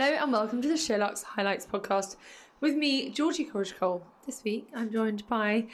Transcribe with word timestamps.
Hello 0.00 0.14
and 0.14 0.30
welcome 0.30 0.62
to 0.62 0.68
the 0.68 0.74
Sheerluxe 0.74 1.24
Highlights 1.24 1.66
podcast 1.66 2.14
with 2.60 2.76
me, 2.76 3.10
Georgie 3.10 3.42
Coleridge 3.42 3.76
Cole. 3.80 4.06
This 4.26 4.44
week 4.44 4.68
I'm 4.72 4.92
joined 4.92 5.26
by 5.26 5.66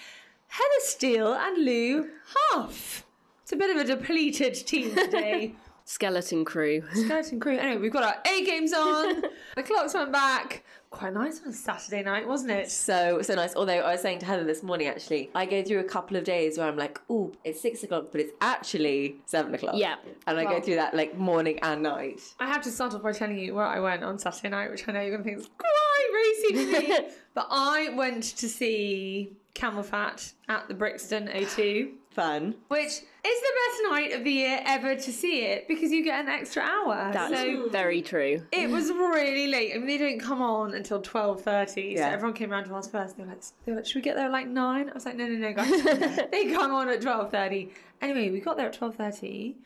Heather 0.47 0.81
Steele 0.81 1.35
and 1.35 1.63
Lou 1.63 2.09
Huff. 2.25 3.05
It's 3.43 3.53
a 3.53 3.57
bit 3.57 3.69
of 3.69 3.77
a 3.77 3.85
depleted 3.85 4.55
team 4.55 4.95
today. 4.95 5.55
Skeleton 5.85 6.45
crew. 6.45 6.83
Skeleton 6.95 7.41
crew. 7.41 7.57
Anyway, 7.59 7.81
we've 7.81 7.93
got 7.93 8.03
our 8.05 8.17
A 8.27 8.45
games 8.45 8.73
on. 8.73 9.23
the 9.57 9.63
clocks 9.63 9.95
went 9.95 10.13
back. 10.13 10.65
Quite 10.91 11.13
nice 11.13 11.43
on 11.43 11.49
a 11.49 11.53
Saturday 11.53 12.03
night, 12.05 12.27
wasn't 12.27 12.53
it? 12.53 12.71
So 12.71 13.21
so 13.21 13.35
nice. 13.35 13.55
Although 13.57 13.81
I 13.81 13.93
was 13.93 14.01
saying 14.01 14.21
to 14.21 14.27
Heather 14.27 14.45
this 14.45 14.63
morning, 14.63 14.87
actually, 14.87 15.29
I 15.35 15.45
go 15.45 15.63
through 15.63 15.81
a 15.81 15.85
couple 15.85 16.17
of 16.17 16.23
days 16.25 16.57
where 16.57 16.69
I'm 16.69 16.77
like, 16.77 17.01
oh, 17.11 17.33
it's 17.43 17.61
six 17.61 17.83
o'clock, 17.83 18.07
but 18.13 18.21
it's 18.21 18.33
actually 18.41 19.17
seven 19.27 19.53
o'clock. 19.55 19.75
Yeah. 19.77 19.97
and 20.27 20.39
I 20.39 20.45
Well- 20.45 20.55
go 20.55 20.61
through 20.65 20.77
that 20.77 20.95
like 20.95 21.19
morning 21.19 21.59
and 21.63 21.83
night. 21.83 22.21
I 22.39 22.47
have 22.47 22.63
to 22.63 22.71
start 22.71 22.95
off 22.95 23.03
by 23.03 23.13
telling 23.13 23.39
you 23.39 23.55
where 23.55 23.67
I 23.67 23.81
went 23.81 24.05
on 24.05 24.19
Saturday 24.21 24.51
night, 24.51 24.71
which 24.71 24.89
I 24.89 24.93
know 24.93 25.01
you're 25.01 25.11
going 25.19 25.25
to 25.25 25.29
think 25.29 25.39
is 25.41 25.49
quite 25.59 26.11
racy 26.15 26.55
to 26.55 26.81
me. 26.81 27.09
but 27.35 27.49
I 27.51 27.89
went 27.97 28.23
to 28.37 28.49
see 28.49 29.33
CamelPhat 29.55 30.33
at 30.49 30.69
the 30.69 30.75
Brixton 30.75 31.27
O2. 31.29 31.91
Fun. 32.13 32.55
which 32.69 33.01
is 33.27 33.41
the 33.41 33.53
best 33.67 33.83
night 33.91 34.13
of 34.13 34.25
the 34.25 34.31
year 34.31 34.61
ever 34.67 34.95
to 34.95 35.13
see 35.13 35.43
it 35.43 35.67
because 35.67 35.91
you 35.91 36.05
get 36.05 36.21
an 36.25 36.29
extra 36.29 36.63
hour. 36.63 37.11
That's 37.13 37.33
so 37.35 37.69
very 37.71 38.03
true. 38.03 38.43
it 38.53 38.69
was 38.69 38.91
really 38.91 39.47
late. 39.47 39.73
I 39.75 39.79
mean, 39.79 39.87
they 39.87 39.99
don't 39.99 40.21
come 40.21 40.43
on 40.43 40.75
until 40.75 41.01
twelve 41.01 41.43
thirty. 41.43 41.97
So 41.97 42.03
everyone 42.03 42.35
came 42.35 42.53
around 42.53 42.65
to 42.65 42.75
us 42.75 42.89
first. 42.89 43.17
They 43.17 43.23
were 43.25 43.31
like, 43.31 43.43
"They 43.65 43.73
were 43.73 43.77
like, 43.77 43.87
should 43.87 43.97
we 43.97 44.03
get 44.03 44.17
there 44.17 44.27
at 44.27 44.33
like 44.33 44.49
9? 44.49 44.91
I 44.91 44.93
was 44.93 45.07
like, 45.07 45.17
"No, 45.17 45.27
no, 45.27 45.37
no, 45.37 45.53
guys. 45.53 46.29
they 46.31 46.53
come 46.53 46.73
on 46.73 46.89
at 46.89 47.01
twelve 47.01 47.31
thirty. 47.31 47.73
Anyway, 48.03 48.31
we 48.31 48.41
got 48.41 48.57
there 48.57 48.67
at 48.67 48.75
twelve 48.75 48.97
thirty, 48.97 49.57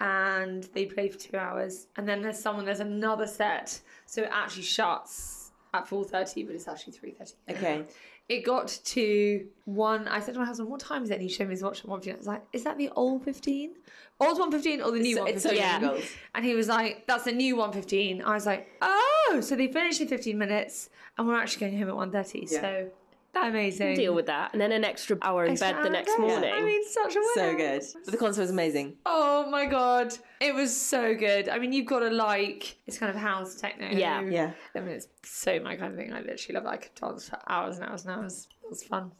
and 0.00 0.64
they 0.72 0.86
play 0.86 1.08
for 1.08 1.18
two 1.18 1.36
hours. 1.36 1.88
And 1.96 2.08
then 2.08 2.22
there's 2.22 2.38
someone. 2.38 2.64
There's 2.64 2.80
another 2.80 3.26
set, 3.26 3.80
so 4.06 4.22
it 4.22 4.30
actually 4.32 4.62
shuts 4.62 5.41
at 5.74 5.88
four 5.88 6.04
thirty, 6.04 6.42
but 6.44 6.54
it's 6.54 6.68
actually 6.68 6.92
three 6.92 7.12
thirty. 7.12 7.32
Okay. 7.50 7.84
It 8.28 8.44
got 8.44 8.68
to 8.84 9.46
one. 9.64 10.06
I 10.08 10.20
said 10.20 10.34
to 10.34 10.40
my 10.40 10.46
husband, 10.46 10.68
"What 10.70 10.80
time 10.80 11.02
is 11.02 11.10
it?" 11.10 11.14
And 11.14 11.22
he 11.22 11.28
showed 11.28 11.48
me 11.48 11.52
his 11.54 11.62
watch 11.62 11.80
at 11.80 11.86
one 11.86 12.00
fifteen. 12.00 12.14
I 12.14 12.18
was 12.18 12.26
like, 12.26 12.42
"Is 12.52 12.64
that 12.64 12.78
the 12.78 12.88
old 12.90 13.24
15? 13.24 13.72
Old 14.20 14.38
one 14.38 14.50
fifteen 14.52 14.80
or 14.80 14.92
the 14.92 15.00
new 15.00 15.16
So 15.16 15.22
one 15.22 15.30
it's 15.32 15.42
so 15.42 15.48
15? 15.50 15.64
young 15.66 15.80
girls. 15.80 16.04
And 16.34 16.44
he 16.44 16.54
was 16.54 16.68
like, 16.68 17.06
"That's 17.06 17.24
the 17.24 17.32
new 17.32 17.56
one 17.56 17.72
15. 17.72 18.22
I 18.22 18.34
was 18.34 18.46
like, 18.46 18.68
"Oh!" 18.80 19.40
So 19.42 19.56
they 19.56 19.66
finished 19.68 20.00
in 20.00 20.08
fifteen 20.08 20.38
minutes, 20.38 20.88
and 21.18 21.26
we're 21.26 21.36
actually 21.36 21.66
going 21.66 21.78
home 21.78 21.88
at 21.88 21.96
one 21.96 22.12
thirty. 22.12 22.46
Yeah. 22.50 22.60
So 22.60 22.90
amazing. 23.34 23.94
Deal 23.96 24.14
with 24.14 24.26
that. 24.26 24.52
And 24.52 24.60
then 24.60 24.72
an 24.72 24.84
extra 24.84 25.16
hour 25.22 25.44
in 25.44 25.52
Extra 25.52 25.72
bed 25.72 25.84
the 25.84 25.90
next 25.90 26.08
there. 26.12 26.18
morning. 26.20 26.52
I 26.52 26.60
mean, 26.60 26.82
such 26.88 27.16
a 27.16 27.20
winner. 27.20 27.52
So 27.52 27.56
good. 27.56 27.82
But 28.04 28.10
the 28.12 28.16
concert 28.18 28.42
was 28.42 28.50
amazing. 28.50 28.96
Oh 29.06 29.48
my 29.50 29.66
god, 29.66 30.16
it 30.40 30.54
was 30.54 30.74
so 30.78 31.14
good. 31.14 31.48
I 31.48 31.58
mean, 31.58 31.72
you've 31.72 31.86
got 31.86 32.00
to 32.00 32.10
like 32.10 32.76
it's 32.86 32.98
kind 32.98 33.10
of 33.10 33.16
house 33.16 33.54
techno. 33.60 33.88
Yeah. 33.90 34.20
Yeah. 34.22 34.52
I 34.76 34.80
mean, 34.80 34.90
it's 34.90 35.08
so 35.24 35.58
my 35.60 35.76
kind 35.76 35.92
of 35.92 35.98
thing. 35.98 36.12
I 36.12 36.20
literally 36.20 36.54
love. 36.60 36.64
it. 36.66 36.68
I 36.68 36.76
could 36.76 36.94
dance 36.94 37.28
for 37.28 37.38
hours 37.48 37.78
and 37.78 37.88
hours 37.88 38.04
and 38.04 38.14
hours. 38.14 38.48
It 38.62 38.68
was 38.70 38.82
fun. 38.84 39.12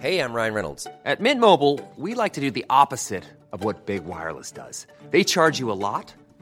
Hey, 0.00 0.18
I'm 0.20 0.32
Ryan 0.34 0.54
Reynolds. 0.54 0.86
At 1.04 1.20
Mint 1.20 1.40
Mobile, 1.40 1.80
we 1.96 2.14
like 2.14 2.32
to 2.34 2.40
do 2.40 2.50
the 2.50 2.66
opposite 2.68 3.24
of 3.52 3.62
what 3.64 3.86
Big 3.86 4.04
Wireless 4.04 4.50
does. 4.50 4.86
They 5.10 5.22
charge 5.24 5.58
you 5.60 5.70
a 5.70 5.72
lot, 5.72 6.12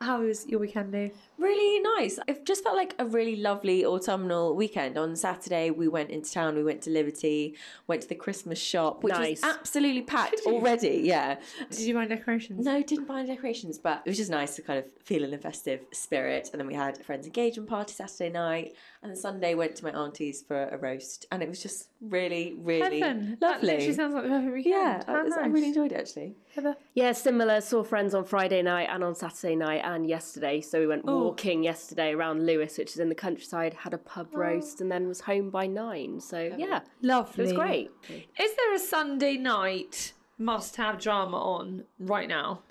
How 0.00 0.20
was 0.22 0.46
your 0.46 0.60
weekend, 0.60 0.92
Lou? 0.92 1.10
Really 1.38 1.80
nice. 1.98 2.18
It 2.28 2.44
just 2.46 2.62
felt 2.62 2.76
like 2.76 2.94
a 2.98 3.06
really 3.06 3.36
lovely 3.36 3.84
autumnal 3.84 4.54
weekend. 4.54 4.96
On 4.96 5.16
Saturday, 5.16 5.70
we 5.70 5.88
went 5.88 6.10
into 6.10 6.30
town. 6.32 6.54
We 6.54 6.62
went 6.64 6.82
to 6.82 6.90
Liberty, 6.90 7.56
went 7.86 8.02
to 8.02 8.08
the 8.08 8.14
Christmas 8.14 8.58
shop, 8.58 9.02
which 9.02 9.14
Nice. 9.14 9.42
was 9.42 9.54
absolutely 9.56 10.02
packed 10.02 10.40
already. 10.46 11.02
Yeah. 11.04 11.36
Did 11.70 11.80
you 11.80 11.94
buy 11.94 12.06
decorations? 12.06 12.64
No, 12.64 12.82
didn't 12.82 13.06
buy 13.06 13.20
any 13.20 13.28
decorations, 13.28 13.78
but 13.78 14.02
it 14.04 14.10
was 14.10 14.16
just 14.16 14.30
nice 14.30 14.56
to 14.56 14.62
kind 14.62 14.78
of 14.78 14.84
feel 15.02 15.24
in 15.24 15.30
the 15.30 15.38
festive 15.38 15.80
spirit. 15.92 16.50
And 16.52 16.60
then 16.60 16.66
we 16.66 16.74
had 16.74 16.98
a 17.00 17.04
friend's 17.04 17.26
engagement 17.26 17.68
party 17.68 17.92
Saturday 17.92 18.30
night, 18.30 18.74
and 19.04 19.10
then 19.10 19.16
Sunday 19.20 19.54
went 19.54 19.76
to 19.76 19.84
my 19.84 19.90
auntie's 19.90 20.40
for 20.40 20.66
a 20.68 20.78
roast, 20.78 21.26
and 21.30 21.42
it 21.42 21.48
was 21.48 21.62
just 21.62 21.90
really, 22.00 22.54
really 22.58 23.00
Heaven. 23.00 23.36
That 23.38 23.56
lovely. 23.56 23.68
literally 23.68 23.92
sounds 23.92 24.14
like 24.14 24.22
the 24.22 24.30
perfect 24.30 24.52
weekend. 24.54 24.74
yeah, 24.74 25.02
How 25.06 25.16
I, 25.16 25.22
was- 25.22 25.34
I 25.34 25.46
really 25.46 25.68
enjoyed 25.68 25.92
it 25.92 25.96
actually. 25.96 26.36
Heather? 26.54 26.74
Yeah, 26.94 27.12
similar. 27.12 27.60
Saw 27.60 27.84
friends 27.84 28.14
on 28.14 28.24
Friday 28.24 28.62
night 28.62 28.88
and 28.90 29.04
on 29.04 29.14
Saturday 29.14 29.56
night 29.56 29.82
and 29.84 30.08
yesterday. 30.08 30.62
So 30.62 30.80
we 30.80 30.86
went 30.86 31.04
oh. 31.06 31.24
walking 31.24 31.62
yesterday 31.62 32.12
around 32.12 32.46
Lewes, 32.46 32.78
which 32.78 32.92
is 32.92 32.98
in 32.98 33.10
the 33.10 33.14
countryside, 33.14 33.74
had 33.74 33.92
a 33.92 33.98
pub 33.98 34.28
oh. 34.34 34.38
roast, 34.38 34.80
and 34.80 34.90
then 34.90 35.06
was 35.06 35.20
home 35.20 35.50
by 35.50 35.66
nine. 35.66 36.18
So 36.18 36.54
yeah, 36.56 36.80
Lovely. 37.02 37.44
it 37.44 37.46
was 37.48 37.52
great. 37.52 37.90
Is 38.08 38.56
there 38.56 38.74
a 38.74 38.78
Sunday 38.78 39.36
night 39.36 40.14
must 40.38 40.76
have 40.76 40.98
drama 40.98 41.36
on 41.36 41.84
right 41.98 42.28
now? 42.28 42.62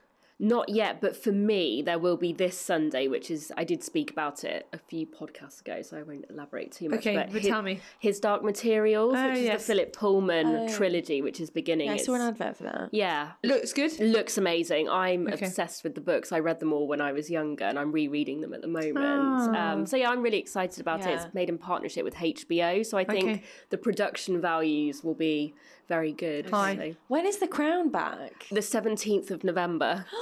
Not 0.43 0.67
yet, 0.67 0.99
but 0.99 1.15
for 1.15 1.31
me, 1.31 1.81
there 1.81 1.97
will 1.97 2.17
be 2.17 2.33
this 2.33 2.59
Sunday, 2.59 3.07
which 3.07 3.31
is 3.31 3.49
I 3.55 3.63
did 3.63 3.81
speak 3.81 4.11
about 4.11 4.43
it 4.43 4.67
a 4.73 4.77
few 4.77 5.07
podcasts 5.07 5.61
ago, 5.61 5.81
so 5.81 5.95
I 5.97 6.03
won't 6.03 6.25
elaborate 6.29 6.73
too 6.73 6.89
much. 6.89 6.99
Okay, 6.99 7.15
but 7.15 7.29
his, 7.29 7.47
tell 7.47 7.61
me. 7.61 7.79
his 7.99 8.19
Dark 8.19 8.43
Materials, 8.43 9.15
Oh, 9.17 9.29
which 9.29 9.37
is 9.37 9.43
yes. 9.45 9.61
the 9.65 9.73
Philip 9.73 9.93
Pullman 9.93 10.67
trilogy, 10.73 11.21
which 11.21 11.39
is 11.39 11.49
beginning. 11.49 11.89
I 11.89 11.95
saw 11.95 12.15
an 12.15 12.21
advert 12.21 12.57
for 12.57 12.63
that. 12.63 12.89
Yeah, 12.91 13.31
Looks 13.41 13.71
good. 13.71 13.97
looks 14.01 14.37
amazing. 14.37 14.89
I'm 14.89 15.27
Okay. 15.29 15.45
obsessed 15.45 15.81
with 15.85 15.95
the 15.95 16.01
books. 16.01 16.33
I 16.33 16.39
read 16.39 16.59
them 16.59 16.73
all 16.73 16.89
when 16.89 16.99
I 16.99 17.13
was 17.13 17.29
younger, 17.31 17.63
and 17.63 17.79
I'm 17.79 17.93
rereading 17.93 18.41
them 18.41 18.53
at 18.53 18.61
the 18.61 18.67
moment. 18.67 18.97
Ah. 19.55 19.71
Um, 19.71 19.85
so 19.85 19.95
yeah, 19.95 20.09
I'm 20.09 20.21
really 20.21 20.39
excited 20.39 20.81
about 20.81 21.05
it. 21.07 21.11
It's 21.11 21.33
made 21.33 21.47
in 21.47 21.57
partnership 21.57 22.03
with 22.03 22.15
HBO, 22.15 22.85
so 22.85 22.97
I 22.97 23.05
think 23.05 23.23
Okay. 23.23 23.43
the 23.69 23.77
production 23.77 24.41
values 24.41 25.05
will 25.05 25.13
be 25.13 25.53
very 25.88 26.11
good. 26.11 26.49
Fine. 26.49 26.77
So- 26.77 26.95
When 27.07 27.25
is 27.25 27.38
the 27.38 27.47
crown 27.47 27.89
back? 27.89 28.47
The 28.51 28.59
17th 28.61 29.31
of 29.31 29.44
November. 29.44 30.05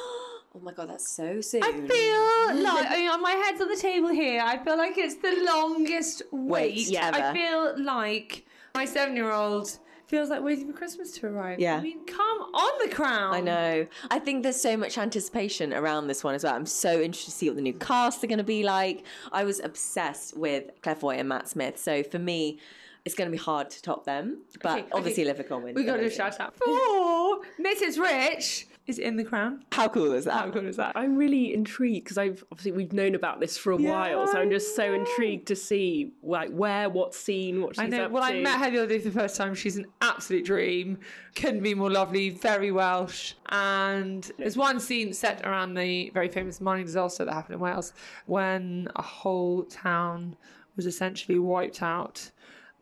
Oh 0.53 0.59
my 0.59 0.73
god, 0.73 0.89
that's 0.89 1.09
so 1.09 1.39
soon. 1.39 1.63
I 1.63 1.71
feel 1.71 2.61
like 2.61 2.85
I 2.91 2.97
mean, 2.97 3.21
my 3.21 3.31
head's 3.31 3.61
on 3.61 3.69
the 3.69 3.77
table 3.77 4.09
here. 4.09 4.41
I 4.43 4.57
feel 4.61 4.77
like 4.77 4.97
it's 4.97 5.15
the 5.15 5.31
longest 5.45 6.23
wait. 6.29 6.89
yeah, 6.89 7.09
I 7.13 7.33
feel 7.33 7.81
like 7.81 8.45
my 8.75 8.83
seven-year-old 8.83 9.77
feels 10.07 10.29
like 10.29 10.43
waiting 10.43 10.67
for 10.67 10.73
Christmas 10.77 11.11
to 11.13 11.27
arrive. 11.27 11.57
Yeah. 11.61 11.77
I 11.77 11.81
mean, 11.81 12.03
come 12.05 12.41
on, 12.53 12.85
the 12.85 12.93
crown. 12.93 13.33
I 13.33 13.39
know. 13.39 13.87
I 14.09 14.19
think 14.19 14.43
there's 14.43 14.59
so 14.61 14.75
much 14.75 14.97
anticipation 14.97 15.73
around 15.73 16.07
this 16.07 16.21
one 16.21 16.35
as 16.35 16.43
well. 16.43 16.53
I'm 16.53 16.65
so 16.65 16.99
interested 16.99 17.31
to 17.31 17.37
see 17.37 17.47
what 17.49 17.55
the 17.55 17.61
new 17.61 17.71
cast 17.73 18.21
are 18.21 18.27
going 18.27 18.37
to 18.37 18.43
be 18.43 18.63
like. 18.63 19.05
I 19.31 19.45
was 19.45 19.61
obsessed 19.61 20.35
with 20.35 20.65
Claire 20.81 20.95
Foy 20.97 21.15
and 21.15 21.29
Matt 21.29 21.47
Smith, 21.47 21.77
so 21.79 22.03
for 22.03 22.19
me, 22.19 22.59
it's 23.05 23.15
going 23.15 23.27
to 23.29 23.31
be 23.31 23.41
hard 23.41 23.69
to 23.71 23.81
top 23.81 24.05
them. 24.05 24.41
But 24.61 24.79
Okay, 24.79 24.85
obviously, 24.93 25.23
okay. 25.23 25.31
Olivia 25.31 25.43
Colman. 25.49 25.73
We 25.75 25.83
got 25.83 25.93
to 25.93 25.99
amazing. 26.01 26.17
shout 26.17 26.39
out 26.39 26.55
for 26.55 27.41
Mrs. 27.59 27.99
Rich 27.99 28.67
is 28.87 28.97
in 28.99 29.15
the 29.15 29.23
crown. 29.23 29.63
How 29.71 29.87
cool 29.87 30.11
is 30.13 30.25
that? 30.25 30.33
How 30.33 30.49
good 30.49 30.65
is 30.65 30.77
that? 30.77 30.93
I'm 30.95 31.15
really 31.15 31.53
intrigued 31.53 32.03
because 32.03 32.17
I've 32.17 32.43
obviously 32.51 32.71
we've 32.73 32.93
known 32.93 33.13
about 33.15 33.39
this 33.39 33.55
for 33.57 33.71
a 33.71 33.77
while, 33.77 34.25
so 34.27 34.39
I'm 34.39 34.49
just 34.49 34.75
so 34.75 34.93
intrigued 34.93 35.47
to 35.47 35.55
see 35.55 36.11
like 36.23 36.49
where, 36.51 36.89
what 36.89 37.13
scene, 37.13 37.61
what 37.61 37.75
she's 37.75 37.83
I 37.83 37.87
know. 37.87 38.05
up 38.05 38.11
Well, 38.11 38.23
to. 38.23 38.29
I 38.37 38.41
met 38.41 38.59
her 38.59 38.71
the 38.71 38.77
other 38.79 38.87
day 38.87 38.99
for 38.99 39.09
the 39.09 39.19
first 39.19 39.35
time. 39.35 39.53
She's 39.55 39.77
an 39.77 39.85
absolute 40.01 40.45
dream. 40.45 40.97
Couldn't 41.35 41.61
be 41.61 41.73
more 41.75 41.91
lovely. 41.91 42.29
Very 42.31 42.71
Welsh. 42.71 43.33
And 43.49 44.29
there's 44.39 44.57
one 44.57 44.79
scene 44.79 45.13
set 45.13 45.45
around 45.45 45.75
the 45.75 46.09
very 46.09 46.27
famous 46.27 46.59
mining 46.59 46.85
disaster 46.85 47.23
that 47.23 47.33
happened 47.33 47.55
in 47.55 47.61
Wales 47.61 47.93
when 48.25 48.87
a 48.95 49.01
whole 49.01 49.63
town 49.63 50.35
was 50.75 50.85
essentially 50.85 51.37
wiped 51.37 51.83
out 51.83 52.31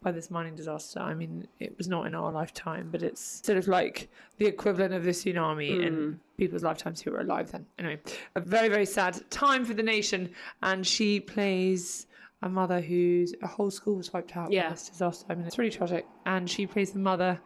by 0.01 0.11
this 0.11 0.31
mining 0.31 0.55
disaster. 0.55 0.99
I 0.99 1.13
mean, 1.13 1.47
it 1.59 1.77
was 1.77 1.87
not 1.87 2.05
in 2.07 2.15
our 2.15 2.31
lifetime, 2.31 2.89
but 2.91 3.03
it's 3.03 3.41
sort 3.45 3.57
of 3.57 3.67
like 3.67 4.09
the 4.37 4.45
equivalent 4.45 4.93
of 4.93 5.03
the 5.03 5.11
tsunami 5.11 5.71
Mm. 5.71 5.85
in 5.85 6.19
people's 6.37 6.63
lifetimes 6.63 7.01
who 7.01 7.11
were 7.11 7.19
alive 7.19 7.51
then. 7.51 7.65
Anyway, 7.77 7.99
a 8.35 8.39
very, 8.39 8.69
very 8.69 8.85
sad 8.85 9.19
time 9.29 9.65
for 9.65 9.73
the 9.73 9.83
nation. 9.83 10.29
And 10.63 10.85
she 10.87 11.19
plays 11.19 12.07
a 12.41 12.47
mother 12.47 12.79
whose 12.79 13.33
a 13.41 13.47
whole 13.47 13.69
school 13.71 13.97
was 13.97 14.13
wiped 14.13 14.37
out 14.37 14.51
Yeah. 14.51 14.65
by 14.65 14.69
this 14.71 14.87
disaster. 14.89 15.25
I 15.29 15.35
mean, 15.35 15.45
it's 15.45 15.57
really 15.57 15.71
tragic. 15.71 16.05
And 16.25 16.49
she 16.49 16.65
plays 16.65 16.91
the 16.91 16.99
mother 16.99 17.39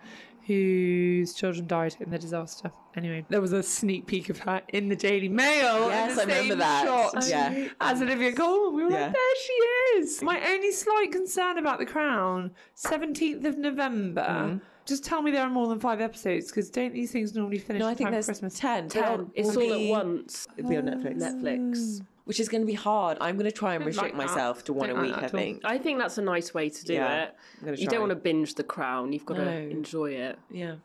whose 0.48 1.34
children 1.34 1.68
died 1.68 1.96
in 2.00 2.10
the 2.10 2.20
disaster. 2.20 2.72
Anyway, 2.96 3.26
there 3.30 3.42
was 3.42 3.54
a 3.54 3.64
sneak 3.64 4.06
peek 4.08 4.30
of 4.30 4.40
her 4.40 4.62
in 4.70 4.90
the 4.90 4.96
Daily 4.96 5.30
Mail. 5.30 5.84
in 5.86 5.90
Yes, 5.90 6.16
the 6.16 6.22
I 6.22 6.26
remember 6.26 6.56
that. 6.56 6.86
shot 6.86 7.28
Yeah. 7.28 7.68
As 7.82 8.02
Olivia 8.02 8.34
Colman. 8.34 8.76
We 8.76 8.84
were 8.86 8.92
Yeah. 8.92 9.06
like, 9.06 9.14
there 9.14 9.36
she 9.46 9.54
is. 10.00 10.22
My 10.22 10.40
only 10.52 10.72
slight 10.72 11.12
concern 11.12 11.58
about 11.58 11.80
The 11.80 11.86
Crown, 11.86 12.52
17th 12.76 13.46
of 13.46 13.58
November. 13.58 14.22
Mm-hmm. 14.22 14.58
Just 14.86 15.06
tell 15.06 15.22
me 15.22 15.32
there 15.32 15.44
are 15.44 15.50
more 15.50 15.68
than 15.70 15.80
five 15.80 16.02
episodes 16.02 16.48
because 16.48 16.70
don't 16.70 16.94
these 16.94 17.12
things 17.12 17.34
normally 17.34 17.58
finish 17.58 17.80
No, 17.80 17.88
I 17.88 17.94
think 17.94 18.08
time 18.08 18.12
there's 18.14 18.26
Christmas? 18.26 18.60
10. 18.60 18.90
Ten. 18.90 19.32
It's 19.34 19.56
all 19.56 19.74
at 19.74 19.90
once. 19.90 20.46
It'll 20.58 20.70
be 20.70 20.76
on 20.78 20.84
Netflix. 20.84 21.18
Netflix. 21.22 22.02
Which 22.26 22.40
is 22.40 22.48
going 22.48 22.62
to 22.62 22.68
be 22.68 22.74
hard. 22.74 23.18
I'm 23.20 23.36
going 23.36 23.50
to 23.50 23.52
try 23.52 23.74
and 23.74 23.82
Don't 23.82 23.88
restrict 23.88 24.16
like 24.16 24.28
myself 24.28 24.64
to 24.66 24.74
one 24.74 24.88
Don't 24.90 25.00
a 25.00 25.02
week, 25.02 25.14
that 25.16 25.24
I 25.26 25.28
think. 25.28 25.62
I 25.66 25.78
think 25.78 26.00
that's 26.00 26.18
a 26.18 26.22
nice 26.22 26.54
way 26.54 26.70
to 26.70 26.86
do 26.86 26.94
Yeah, 26.94 27.24
it. 27.24 27.36
I'm 27.68 27.76
You 27.76 27.88
don't 27.88 28.00
want 28.00 28.12
to 28.12 28.16
binge 28.16 28.56
The 28.56 28.64
Crown. 28.64 29.12
You've 29.12 29.26
got 29.26 29.38
No. 29.38 29.44
to 29.46 29.70
enjoy 29.70 30.12
it. 30.12 30.40
Yeah. 30.50 30.76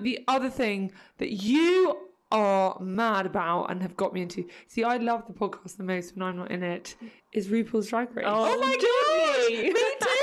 The 0.00 0.22
other 0.28 0.50
thing 0.50 0.92
that 1.18 1.30
you 1.32 1.96
are 2.30 2.78
mad 2.80 3.26
about 3.26 3.70
and 3.70 3.82
have 3.82 3.96
got 3.96 4.12
me 4.12 4.22
into. 4.22 4.46
See, 4.68 4.84
I 4.84 4.96
love 4.98 5.26
the 5.26 5.32
podcast 5.32 5.76
the 5.76 5.82
most 5.82 6.14
when 6.16 6.22
I'm 6.24 6.36
not 6.36 6.50
in 6.50 6.62
it. 6.62 6.94
Is 7.32 7.48
RuPaul's 7.48 7.88
Drag 7.88 8.14
Race. 8.14 8.26
Oh, 8.28 8.58
my 8.60 8.76
god! 8.76 9.50
Me 9.62 9.72
too! 9.72 10.06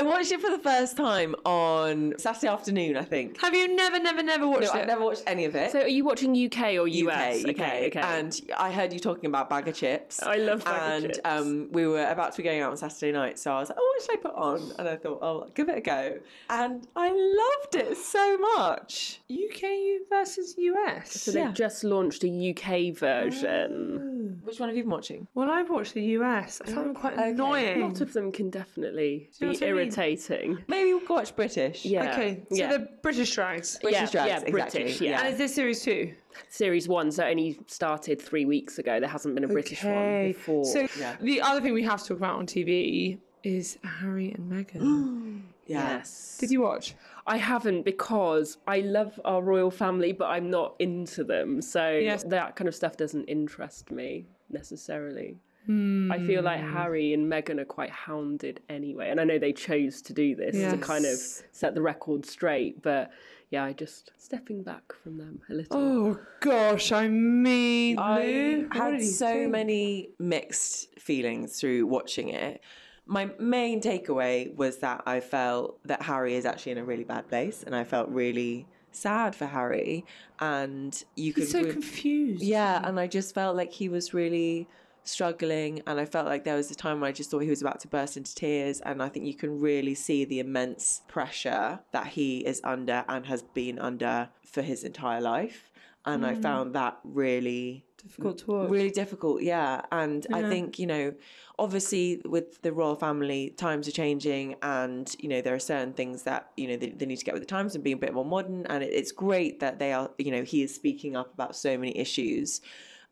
I 0.00 0.02
watched 0.02 0.32
it 0.32 0.40
for 0.40 0.48
the 0.50 0.58
first 0.58 0.96
time 0.96 1.34
on 1.44 2.14
Saturday 2.16 2.48
afternoon, 2.48 2.96
I 2.96 3.02
think. 3.02 3.38
Have 3.42 3.54
you 3.54 3.74
never, 3.76 3.98
never, 3.98 4.22
never 4.22 4.48
watched 4.48 4.62
No, 4.72 4.72
it? 4.72 4.82
I've 4.82 4.86
never 4.86 5.04
watched 5.04 5.24
any 5.26 5.44
of 5.44 5.54
it. 5.54 5.72
So, 5.72 5.80
are 5.82 5.88
you 5.88 6.04
watching 6.04 6.30
UK 6.34 6.76
or 6.78 6.88
US? 6.88 7.44
UK, 7.44 7.50
Okay, 7.50 7.86
okay. 7.88 8.00
And 8.00 8.40
I 8.58 8.72
heard 8.72 8.94
you 8.94 8.98
talking 8.98 9.26
about 9.26 9.50
bag 9.50 9.68
of 9.68 9.74
chips. 9.74 10.22
I 10.22 10.36
love 10.36 10.64
bag 10.64 10.74
of 10.74 11.04
and, 11.04 11.04
chips. 11.14 11.18
um, 11.26 11.68
we 11.72 11.86
were 11.86 12.06
about 12.06 12.32
to 12.32 12.38
be 12.38 12.44
going 12.44 12.62
out 12.62 12.70
on 12.70 12.78
Saturday 12.78 13.12
night, 13.12 13.38
so 13.38 13.52
I 13.52 13.60
was 13.60 13.68
like, 13.68 13.76
"Oh, 13.78 13.92
what 13.94 14.02
should 14.02 14.12
I 14.18 14.22
put 14.22 14.34
on?" 14.34 14.72
And 14.78 14.88
I 14.88 14.96
thought, 14.96 15.18
"Oh, 15.20 15.48
give 15.54 15.68
it 15.68 15.76
a 15.76 15.80
go." 15.82 16.18
And 16.48 16.88
I 16.96 17.08
loved 17.10 17.74
it 17.74 17.98
so 17.98 18.38
much. 18.38 19.20
UK 19.30 20.06
versus 20.08 20.54
US. 20.56 21.12
so 21.20 21.30
they've 21.30 21.52
just 21.52 21.84
launched 21.84 22.24
a 22.24 22.28
UK 22.54 22.96
version. 22.96 24.40
Which 24.44 24.58
one 24.60 24.70
have 24.70 24.76
you 24.78 24.84
been 24.84 24.90
watching? 24.92 25.26
well, 25.34 25.50
I've 25.50 25.68
watched 25.68 25.92
the 25.92 26.02
US. 26.18 26.62
I 26.64 26.70
found 26.70 26.86
them 26.86 26.94
quite 26.94 27.14
Okay. 27.18 27.78
A 27.80 27.84
lot 27.86 28.00
of 28.00 28.12
them 28.14 28.32
can 28.32 28.48
definitely 28.50 29.28
be 29.38 29.46
what 29.48 29.62
I 29.62 29.72
mean? 29.72 29.89
Irritating. 29.98 30.58
Maybe 30.68 30.94
we'll 30.94 31.06
watch 31.08 31.34
British. 31.36 31.84
Yeah. 31.84 32.12
Okay, 32.12 32.42
so 32.50 32.56
yeah. 32.56 32.68
they're 32.68 32.88
British 33.02 33.34
drags. 33.34 33.78
British 33.80 34.00
yeah, 34.00 34.10
drags, 34.10 34.28
yeah, 34.28 34.48
exactly. 34.48 34.52
British, 34.82 35.00
yeah. 35.00 35.20
And 35.20 35.28
is 35.28 35.38
this 35.38 35.54
series 35.54 35.82
two? 35.82 36.14
Series 36.48 36.88
one, 36.88 37.10
so 37.10 37.24
it 37.26 37.30
only 37.30 37.58
started 37.66 38.20
three 38.20 38.44
weeks 38.44 38.78
ago. 38.78 39.00
There 39.00 39.08
hasn't 39.08 39.34
been 39.34 39.44
a 39.44 39.48
British 39.48 39.84
one 39.84 40.28
before. 40.28 40.64
So 40.64 40.86
Yeah. 40.98 41.16
the 41.20 41.40
other 41.40 41.60
thing 41.60 41.74
we 41.74 41.82
have 41.82 42.02
to 42.02 42.08
talk 42.08 42.18
about 42.18 42.36
on 42.36 42.46
TV 42.46 43.18
is 43.42 43.78
Harry 43.84 44.32
and 44.32 44.50
Meghan. 44.50 45.42
yes. 45.66 46.36
Did 46.38 46.50
you 46.50 46.60
watch? 46.62 46.94
I 47.26 47.36
haven't 47.36 47.84
because 47.84 48.58
I 48.66 48.80
love 48.80 49.18
our 49.24 49.42
royal 49.42 49.70
family, 49.70 50.12
but 50.12 50.26
I'm 50.26 50.50
not 50.50 50.74
into 50.78 51.24
them. 51.24 51.60
So 51.62 51.90
Yes. 51.90 52.24
that 52.24 52.56
kind 52.56 52.68
of 52.68 52.74
stuff 52.74 52.96
doesn't 52.96 53.24
interest 53.26 53.90
me 53.90 54.26
necessarily. 54.50 55.38
I 55.68 56.18
feel 56.26 56.42
like 56.42 56.60
Hmm. 56.60 56.72
Harry 56.72 57.12
and 57.12 57.30
Meghan 57.30 57.60
are 57.60 57.64
quite 57.64 57.90
hounded 57.90 58.60
anyway. 58.68 59.10
And 59.10 59.20
I 59.20 59.24
know 59.24 59.38
they 59.38 59.52
chose 59.52 60.02
to 60.02 60.12
do 60.12 60.34
this 60.34 60.56
to 60.56 60.78
kind 60.78 61.04
of 61.04 61.18
set 61.52 61.74
the 61.74 61.82
record 61.82 62.26
straight. 62.26 62.82
But 62.82 63.10
yeah, 63.50 63.64
I 63.64 63.72
just 63.72 64.10
stepping 64.16 64.62
back 64.62 64.92
from 65.02 65.18
them 65.18 65.40
a 65.48 65.54
little. 65.54 65.76
Oh 65.76 66.18
gosh, 66.40 66.92
I 66.92 67.08
mean, 67.08 67.98
I 67.98 68.64
what 68.68 68.76
had 68.76 69.02
so 69.02 69.26
think? 69.26 69.50
many 69.52 70.10
mixed 70.18 70.98
feelings 70.98 71.60
through 71.60 71.86
watching 71.86 72.28
it. 72.30 72.60
My 73.06 73.30
main 73.38 73.80
takeaway 73.80 74.54
was 74.54 74.78
that 74.78 75.02
I 75.06 75.20
felt 75.20 75.78
that 75.84 76.02
Harry 76.02 76.34
is 76.36 76.46
actually 76.46 76.72
in 76.72 76.78
a 76.78 76.84
really 76.84 77.04
bad 77.04 77.28
place, 77.28 77.62
and 77.64 77.74
I 77.74 77.84
felt 77.84 78.08
really 78.08 78.66
sad 78.92 79.34
for 79.36 79.46
Harry. 79.46 80.04
And 80.40 81.00
you 81.16 81.32
could 81.32 81.42
He's 81.44 81.52
so 81.52 81.62
re- 81.62 81.72
confused. 81.72 82.42
Yeah, 82.42 82.80
and 82.86 82.98
I 83.00 83.06
just 83.08 83.34
felt 83.34 83.56
like 83.56 83.72
he 83.72 83.88
was 83.88 84.14
really 84.14 84.68
struggling 85.04 85.82
and 85.86 85.98
I 85.98 86.04
felt 86.04 86.26
like 86.26 86.44
there 86.44 86.56
was 86.56 86.70
a 86.70 86.74
time 86.74 87.00
when 87.00 87.08
I 87.08 87.12
just 87.12 87.30
thought 87.30 87.40
he 87.40 87.50
was 87.50 87.62
about 87.62 87.80
to 87.80 87.88
burst 87.88 88.16
into 88.16 88.34
tears 88.34 88.80
and 88.80 89.02
I 89.02 89.08
think 89.08 89.26
you 89.26 89.34
can 89.34 89.60
really 89.60 89.94
see 89.94 90.24
the 90.24 90.40
immense 90.40 91.02
pressure 91.08 91.80
that 91.92 92.08
he 92.08 92.38
is 92.38 92.60
under 92.64 93.04
and 93.08 93.26
has 93.26 93.42
been 93.42 93.78
under 93.78 94.28
for 94.44 94.62
his 94.62 94.84
entire 94.84 95.20
life. 95.20 95.70
And 96.04 96.24
I 96.24 96.34
mm. 96.34 96.42
found 96.42 96.74
that 96.74 96.98
really 97.04 97.84
difficult 98.02 98.38
to 98.38 98.46
watch. 98.46 98.70
really 98.70 98.90
difficult 98.90 99.42
yeah. 99.42 99.82
And 99.92 100.26
i 100.32 100.42
think 100.42 100.78
you 100.78 100.86
know 100.86 101.12
obviously 101.58 102.22
with 102.24 102.62
the 102.62 102.72
royal 102.72 102.96
family 102.96 103.50
times 103.50 103.86
are 103.86 103.92
changing 103.92 104.56
and 104.62 105.14
you 105.18 105.28
know 105.28 105.42
there 105.42 105.54
are 105.54 105.58
certain 105.58 105.92
things 105.92 106.22
that 106.22 106.50
you 106.56 106.66
know 106.66 106.76
they, 106.76 106.88
they 106.88 107.04
need 107.04 107.18
to 107.18 107.24
get 107.24 107.34
with 107.34 107.42
the 107.42 107.46
times 107.46 107.74
and 107.74 107.84
be 107.84 107.92
a 107.92 107.96
bit 107.96 108.14
more 108.14 108.24
modern. 108.24 108.66
And 108.66 108.82
it, 108.82 108.92
it's 108.92 109.12
great 109.12 109.60
that 109.60 109.78
they 109.78 109.92
are 109.92 110.10
you 110.18 110.30
know 110.30 110.42
he 110.42 110.62
is 110.62 110.74
speaking 110.74 111.16
up 111.16 111.34
about 111.34 111.54
so 111.54 111.76
many 111.76 111.96
issues 111.96 112.60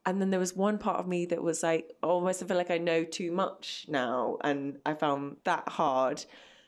and 0.06 0.20
then 0.20 0.30
there 0.30 0.40
was 0.40 0.54
one 0.56 0.78
part 0.78 0.98
of 1.00 1.06
me 1.06 1.26
that 1.26 1.42
was 1.42 1.62
like 1.62 1.92
almost 2.02 2.42
I 2.42 2.46
feel 2.46 2.56
like 2.56 2.70
I 2.70 2.78
know 2.78 3.04
too 3.04 3.32
much 3.32 3.86
now 3.88 4.38
and 4.42 4.78
I 4.86 4.94
found 4.94 5.36
that 5.44 5.68
hard 5.68 6.24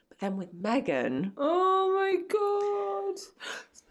but 0.09 0.19
then 0.19 0.37
with 0.37 0.53
Megan 0.53 1.32
Oh 1.37 1.93
my 1.94 2.23
god! 2.29 3.21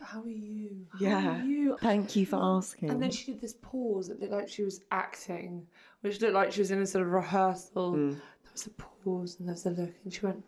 How 0.01 0.21
are 0.21 0.29
you? 0.29 0.85
How 0.93 0.99
yeah 0.99 1.41
Are 1.41 1.43
you? 1.43 1.77
thank 1.81 2.15
you 2.15 2.25
for 2.25 2.37
asking 2.41 2.89
And 2.91 3.01
then 3.01 3.11
she 3.11 3.31
did 3.31 3.41
this 3.41 3.55
pause 3.61 4.07
that 4.07 4.19
looked 4.19 4.31
like 4.33 4.49
she 4.49 4.63
was 4.63 4.81
acting, 4.91 5.67
which 6.01 6.21
looked 6.21 6.33
like 6.33 6.51
she 6.51 6.61
was 6.61 6.71
in 6.71 6.81
a 6.81 6.85
sort 6.85 7.05
of 7.05 7.11
rehearsal. 7.11 7.93
Mm. 7.93 8.11
There 8.13 8.51
was 8.53 8.65
a 8.67 8.69
pause 8.71 9.35
and 9.39 9.47
there 9.47 9.53
was 9.53 9.65
a 9.65 9.69
look, 9.71 9.91
and 10.03 10.13
she 10.13 10.21
went, 10.21 10.43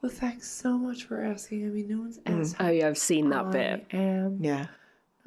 "Well, 0.00 0.10
thanks 0.12 0.48
so 0.50 0.78
much 0.78 1.04
for 1.04 1.20
asking. 1.22 1.66
I 1.66 1.68
mean, 1.70 1.88
no 1.88 1.98
one's 1.98 2.18
Mm. 2.20 2.40
asked. 2.40 2.56
Oh, 2.60 2.68
yeah, 2.68 2.86
I've 2.88 2.96
seen 2.98 3.30
that 3.30 3.46
I 3.46 3.50
bit. 3.50 3.86
am." 3.92 4.38
yeah 4.42 4.66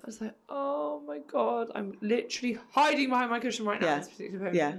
I 0.04 0.08
was 0.08 0.20
like, 0.22 0.34
"Oh 0.50 1.02
my 1.06 1.20
god! 1.20 1.70
I'm 1.76 1.94
literally 2.02 2.58
hiding 2.72 3.10
behind 3.10 3.30
my 3.30 3.40
cushion 3.40 3.66
right 3.66 3.80
now." 3.80 3.88
Yeah. 3.88 4.04
this. 4.18 4.54
Yeah. 4.54 4.78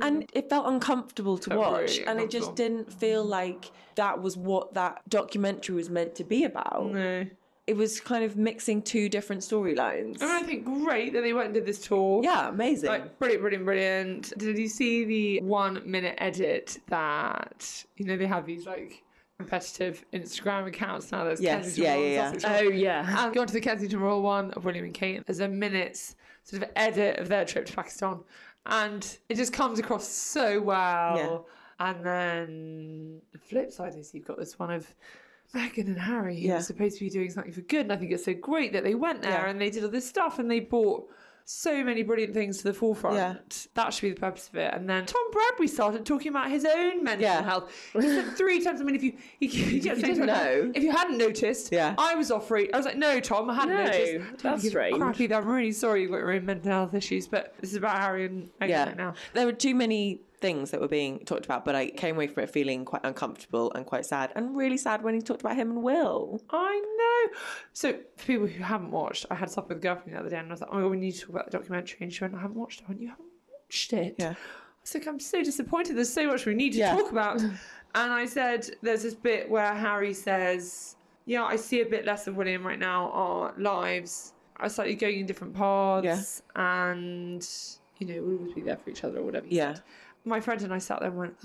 And 0.00 0.28
it 0.32 0.48
felt 0.50 0.66
uncomfortable 0.66 1.38
to 1.38 1.50
Felt 1.50 1.60
watch. 1.60 1.98
really 1.98 2.06
and 2.06 2.20
it 2.20 2.30
just 2.30 2.54
didn't 2.56 2.92
feel 2.92 3.24
like 3.24 3.70
that 3.94 4.20
was 4.20 4.36
what 4.36 4.74
that 4.74 5.02
documentary 5.08 5.76
was 5.76 5.90
meant 5.90 6.14
to 6.16 6.24
be 6.24 6.44
about. 6.44 6.90
No. 6.92 7.26
It 7.66 7.76
was 7.76 7.98
kind 7.98 8.24
of 8.24 8.36
mixing 8.36 8.82
two 8.82 9.08
different 9.08 9.40
storylines. 9.40 10.20
And 10.20 10.24
I 10.30 10.42
think 10.42 10.64
great 10.66 11.14
that 11.14 11.22
they 11.22 11.32
went 11.32 11.46
and 11.46 11.54
did 11.54 11.64
this 11.64 11.78
tour. 11.80 12.20
Yeah, 12.22 12.48
amazing. 12.50 12.90
Like 12.90 13.18
brilliant, 13.18 13.40
brilliant, 13.42 13.64
brilliant. 13.64 14.38
Did 14.38 14.58
you 14.58 14.68
see 14.68 15.04
the 15.04 15.40
one 15.40 15.80
minute 15.86 16.16
edit 16.18 16.78
that 16.88 17.84
you 17.96 18.04
know 18.04 18.16
they 18.16 18.26
have 18.26 18.44
these 18.44 18.66
like 18.66 19.03
competitive 19.38 20.04
Instagram 20.12 20.66
accounts 20.66 21.10
now? 21.12 21.24
There's 21.24 21.40
Yes, 21.40 21.54
Kensington 21.76 21.84
yeah, 21.84 21.94
Royal, 21.94 22.04
yeah, 22.08 22.32
yeah. 22.40 22.52
Royal. 22.60 22.66
Oh, 22.66 22.70
yeah. 22.70 23.24
And 23.26 23.34
go 23.34 23.40
on 23.40 23.46
to 23.46 23.52
the 23.52 23.60
Kensington 23.60 24.00
Royal 24.00 24.22
one 24.22 24.50
of 24.52 24.64
William 24.64 24.84
and 24.84 24.94
Kate. 24.94 25.24
There's 25.26 25.40
a 25.40 25.48
minute's 25.48 26.16
sort 26.44 26.62
of 26.62 26.70
edit 26.76 27.18
of 27.18 27.28
their 27.28 27.44
trip 27.44 27.66
to 27.66 27.72
Pakistan, 27.74 28.20
and 28.66 29.18
it 29.28 29.36
just 29.36 29.52
comes 29.52 29.78
across 29.78 30.06
so 30.06 30.60
well. 30.60 31.16
Yeah. 31.16 31.38
And 31.86 32.04
then 32.06 33.20
the 33.32 33.38
flip 33.38 33.72
side 33.72 33.94
is 33.96 34.14
you've 34.14 34.26
got 34.26 34.38
this 34.38 34.58
one 34.58 34.70
of 34.70 34.86
Meghan 35.54 35.86
and 35.86 35.98
Harry 35.98 36.40
who 36.40 36.48
Yeah. 36.48 36.56
are 36.58 36.62
supposed 36.62 36.98
to 36.98 37.04
be 37.04 37.10
doing 37.10 37.30
something 37.30 37.52
for 37.52 37.62
good, 37.62 37.80
and 37.82 37.92
I 37.92 37.96
think 37.96 38.12
it's 38.12 38.24
so 38.24 38.34
great 38.34 38.72
that 38.72 38.84
they 38.84 38.94
went 38.94 39.22
there 39.22 39.32
Yeah. 39.32 39.50
and 39.50 39.60
they 39.60 39.70
did 39.70 39.82
all 39.84 39.90
this 39.90 40.08
stuff 40.08 40.38
and 40.38 40.50
they 40.50 40.60
brought 40.60 41.08
so 41.46 41.84
many 41.84 42.02
brilliant 42.02 42.32
things 42.32 42.58
to 42.58 42.64
the 42.64 42.72
forefront. 42.72 43.16
Yeah. 43.16 43.34
That 43.74 43.92
should 43.92 44.02
be 44.02 44.10
the 44.14 44.20
purpose 44.20 44.48
of 44.48 44.56
it. 44.56 44.72
And 44.72 44.88
then 44.88 45.04
Tom 45.04 45.22
Bradby 45.30 45.68
started 45.68 46.06
talking 46.06 46.28
about 46.28 46.50
his 46.50 46.64
own 46.64 47.04
mental 47.04 47.22
Yeah. 47.22 47.42
health. 47.42 47.70
He 47.92 48.00
said 48.00 48.32
three 48.36 48.62
times. 48.62 48.80
I 48.80 48.84
mean, 48.84 48.94
if 48.94 49.02
you 49.02 49.12
he, 49.38 49.46
he 49.48 49.80
saying 49.82 50.00
didn't 50.00 50.26
know. 50.26 50.72
if 50.74 50.82
you 50.82 50.90
hadn't 50.90 51.18
noticed, 51.18 51.70
Yeah. 51.70 51.94
I 51.98 52.14
was 52.14 52.30
off 52.30 52.48
free. 52.48 52.70
I 52.72 52.76
was 52.78 52.86
like, 52.86 52.96
no, 52.96 53.20
Tom, 53.20 53.50
I 53.50 53.54
hadn't 53.54 53.76
No, 53.76 53.84
noticed. 53.84 54.42
that's 54.42 54.66
strange. 54.66 54.96
Crap 54.98 55.20
either. 55.20 55.34
I'm 55.34 55.46
really 55.46 55.72
sorry 55.72 56.02
you've 56.02 56.10
got 56.12 56.18
your 56.18 56.32
own 56.32 56.46
mental 56.46 56.70
health 56.72 56.94
issues, 56.94 57.28
but 57.28 57.54
this 57.60 57.70
is 57.70 57.76
about 57.76 57.98
Harry 58.00 58.24
and 58.24 58.48
Meghan 58.60 58.68
yeah. 58.68 58.84
right 58.86 58.96
now. 58.96 59.14
There 59.34 59.44
were 59.44 59.52
too 59.52 59.74
many 59.74 60.20
things 60.46 60.70
that 60.72 60.80
were 60.80 60.88
being 61.00 61.12
talked 61.24 61.44
about, 61.46 61.64
but 61.64 61.74
I 61.74 61.88
came 61.88 62.16
away 62.16 62.26
from 62.26 62.42
it 62.44 62.50
feeling 62.50 62.84
quite 62.84 63.02
uncomfortable 63.04 63.72
and 63.74 63.86
quite 63.86 64.04
sad. 64.04 64.30
And 64.36 64.54
really 64.56 64.76
sad 64.76 65.02
when 65.02 65.14
he 65.14 65.20
talked 65.22 65.40
about 65.40 65.56
him 65.56 65.70
and 65.70 65.82
Will. 65.82 66.40
I 66.50 66.74
know. 66.98 67.38
So, 67.72 67.92
for 68.18 68.26
people 68.26 68.46
who 68.46 68.62
haven't 68.62 68.90
watched, 68.90 69.24
I 69.30 69.34
had 69.36 69.50
supper 69.50 69.68
with 69.68 69.78
a 69.78 69.80
girlfriend 69.80 70.14
the 70.14 70.20
other 70.20 70.28
day 70.30 70.36
and 70.38 70.48
I 70.48 70.50
was 70.50 70.60
like, 70.60 70.70
oh 70.70 70.76
my 70.76 70.82
God, 70.82 70.90
we 70.90 70.96
need 70.98 71.12
to 71.12 71.20
talk 71.22 71.30
about 71.30 71.50
the 71.50 71.56
documentary. 71.58 71.98
And 72.02 72.12
she 72.12 72.22
went, 72.22 72.34
I 72.34 72.40
haven't 72.40 72.56
watched 72.56 72.80
it. 72.80 72.84
I 72.86 72.88
went, 72.90 73.00
you 73.00 73.08
haven't 73.08 73.24
watched 73.66 73.92
it? 73.94 74.16
Yeah. 74.18 74.30
I 74.32 74.36
was 74.82 74.94
like, 74.94 75.06
I'm 75.08 75.18
so 75.20 75.42
disappointed. 75.42 75.96
There's 75.96 76.12
so 76.12 76.26
much 76.26 76.44
we 76.44 76.54
need 76.54 76.72
to 76.74 76.78
Yeah. 76.80 76.94
talk 76.94 77.10
about. 77.10 77.40
and 77.42 77.58
I 77.94 78.26
said, 78.26 78.68
there's 78.82 79.02
this 79.02 79.14
bit 79.14 79.48
where 79.48 79.74
Harry 79.74 80.12
says, 80.12 80.96
yeah, 81.24 81.44
I 81.44 81.56
see 81.56 81.80
a 81.80 81.86
bit 81.86 82.04
less 82.04 82.26
of 82.26 82.36
William 82.36 82.66
right 82.66 82.78
now. 82.78 83.10
Our 83.12 83.54
lives 83.56 84.34
are 84.56 84.68
slightly 84.68 84.94
going 84.94 85.20
in 85.20 85.26
different 85.26 85.54
paths. 85.54 86.42
yeah. 86.54 86.90
And, 86.92 87.48
you 87.98 88.06
know, 88.06 88.22
we'll 88.22 88.38
always 88.38 88.52
be 88.54 88.60
there 88.62 88.76
for 88.76 88.90
each 88.90 89.04
other 89.04 89.18
or 89.18 89.22
whatever. 89.22 89.46
Yeah. 89.48 89.74
said. 89.74 89.82
my 90.24 90.40
friend 90.40 90.62
and 90.62 90.72
I 90.72 90.78
sat 90.78 91.00
there 91.00 91.10
and 91.10 91.18
went, 91.18 91.36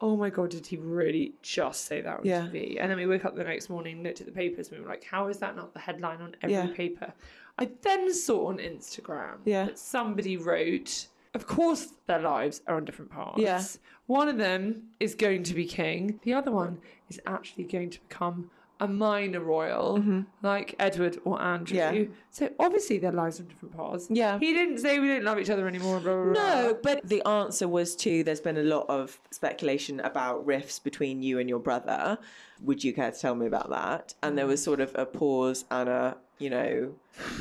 "Oh 0.00 0.16
my 0.16 0.30
god, 0.30 0.50
did 0.50 0.66
he 0.66 0.76
really 0.76 1.34
just 1.42 1.84
say 1.86 2.00
that 2.00 2.18
on 2.20 2.24
Yeah. 2.24 2.42
TV?" 2.42 2.78
And 2.80 2.90
then 2.90 2.96
we 2.98 3.06
woke 3.06 3.24
up 3.24 3.34
the 3.36 3.44
next 3.44 3.68
morning, 3.68 4.02
looked 4.02 4.20
at 4.20 4.26
the 4.26 4.32
papers, 4.32 4.68
and 4.68 4.78
we 4.78 4.84
were 4.84 4.90
like, 4.90 5.04
"How 5.04 5.28
is 5.28 5.38
that 5.38 5.56
not 5.56 5.72
the 5.74 5.80
headline 5.80 6.20
on 6.20 6.36
every 6.42 6.54
Yeah. 6.54 6.66
paper?" 6.74 7.12
I 7.58 7.70
then 7.82 8.12
saw 8.14 8.46
on 8.48 8.58
Instagram 8.58 9.38
Yeah. 9.44 9.64
that 9.66 9.78
somebody 9.78 10.36
wrote. 10.36 11.08
Of 11.34 11.46
course, 11.46 11.92
their 12.06 12.20
lives 12.20 12.62
are 12.66 12.76
on 12.76 12.84
different 12.84 13.10
paths. 13.10 13.38
Yeah. 13.38 13.62
One 14.06 14.28
of 14.28 14.38
them 14.38 14.90
is 15.00 15.14
going 15.14 15.42
to 15.44 15.54
be 15.54 15.66
king. 15.66 16.20
The 16.22 16.32
other 16.34 16.50
one 16.50 16.80
is 17.10 17.20
actually 17.26 17.64
going 17.64 17.90
to 17.90 18.00
become 18.08 18.50
a 18.80 18.86
minor 18.86 19.40
royal, 19.40 20.24
like 20.42 20.74
Edward 20.78 21.18
or 21.24 21.40
Andrew. 21.42 21.78
Mm-hmm. 21.78 21.96
Yeah. 21.96 22.08
So 22.30 22.50
obviously 22.58 22.98
their 22.98 23.12
lives 23.12 23.40
are 23.40 23.42
on 23.42 23.48
different 23.48 23.76
paths. 23.76 24.06
Yeah. 24.08 24.38
He 24.38 24.52
didn't 24.52 24.78
say 24.78 24.98
we 24.98 25.08
didn't 25.08 25.24
love 25.24 25.38
each 25.38 25.50
other 25.50 25.66
anymore. 25.66 26.00
Blah, 26.00 26.14
blah, 26.14 26.24
blah. 26.24 26.32
No, 26.32 26.78
but 26.82 27.08
the 27.08 27.26
answer 27.26 27.66
was 27.66 27.96
to 27.96 28.22
there's 28.22 28.40
been 28.40 28.56
a 28.56 28.62
lot 28.62 28.86
of 28.88 29.18
speculation 29.30 30.00
about 30.00 30.46
rifts 30.46 30.78
between 30.78 31.22
you 31.22 31.38
and 31.38 31.48
your 31.48 31.58
brother. 31.58 32.18
Would 32.62 32.84
you 32.84 32.92
care 32.92 33.10
to 33.10 33.18
tell 33.18 33.34
me 33.34 33.46
about 33.46 33.70
that? 33.70 34.14
And 34.22 34.38
there 34.38 34.46
was 34.46 34.62
sort 34.62 34.80
of 34.80 34.92
a 34.94 35.06
pause 35.06 35.64
and 35.70 35.88
a, 35.88 36.16
you 36.38 36.50
know, 36.50 36.94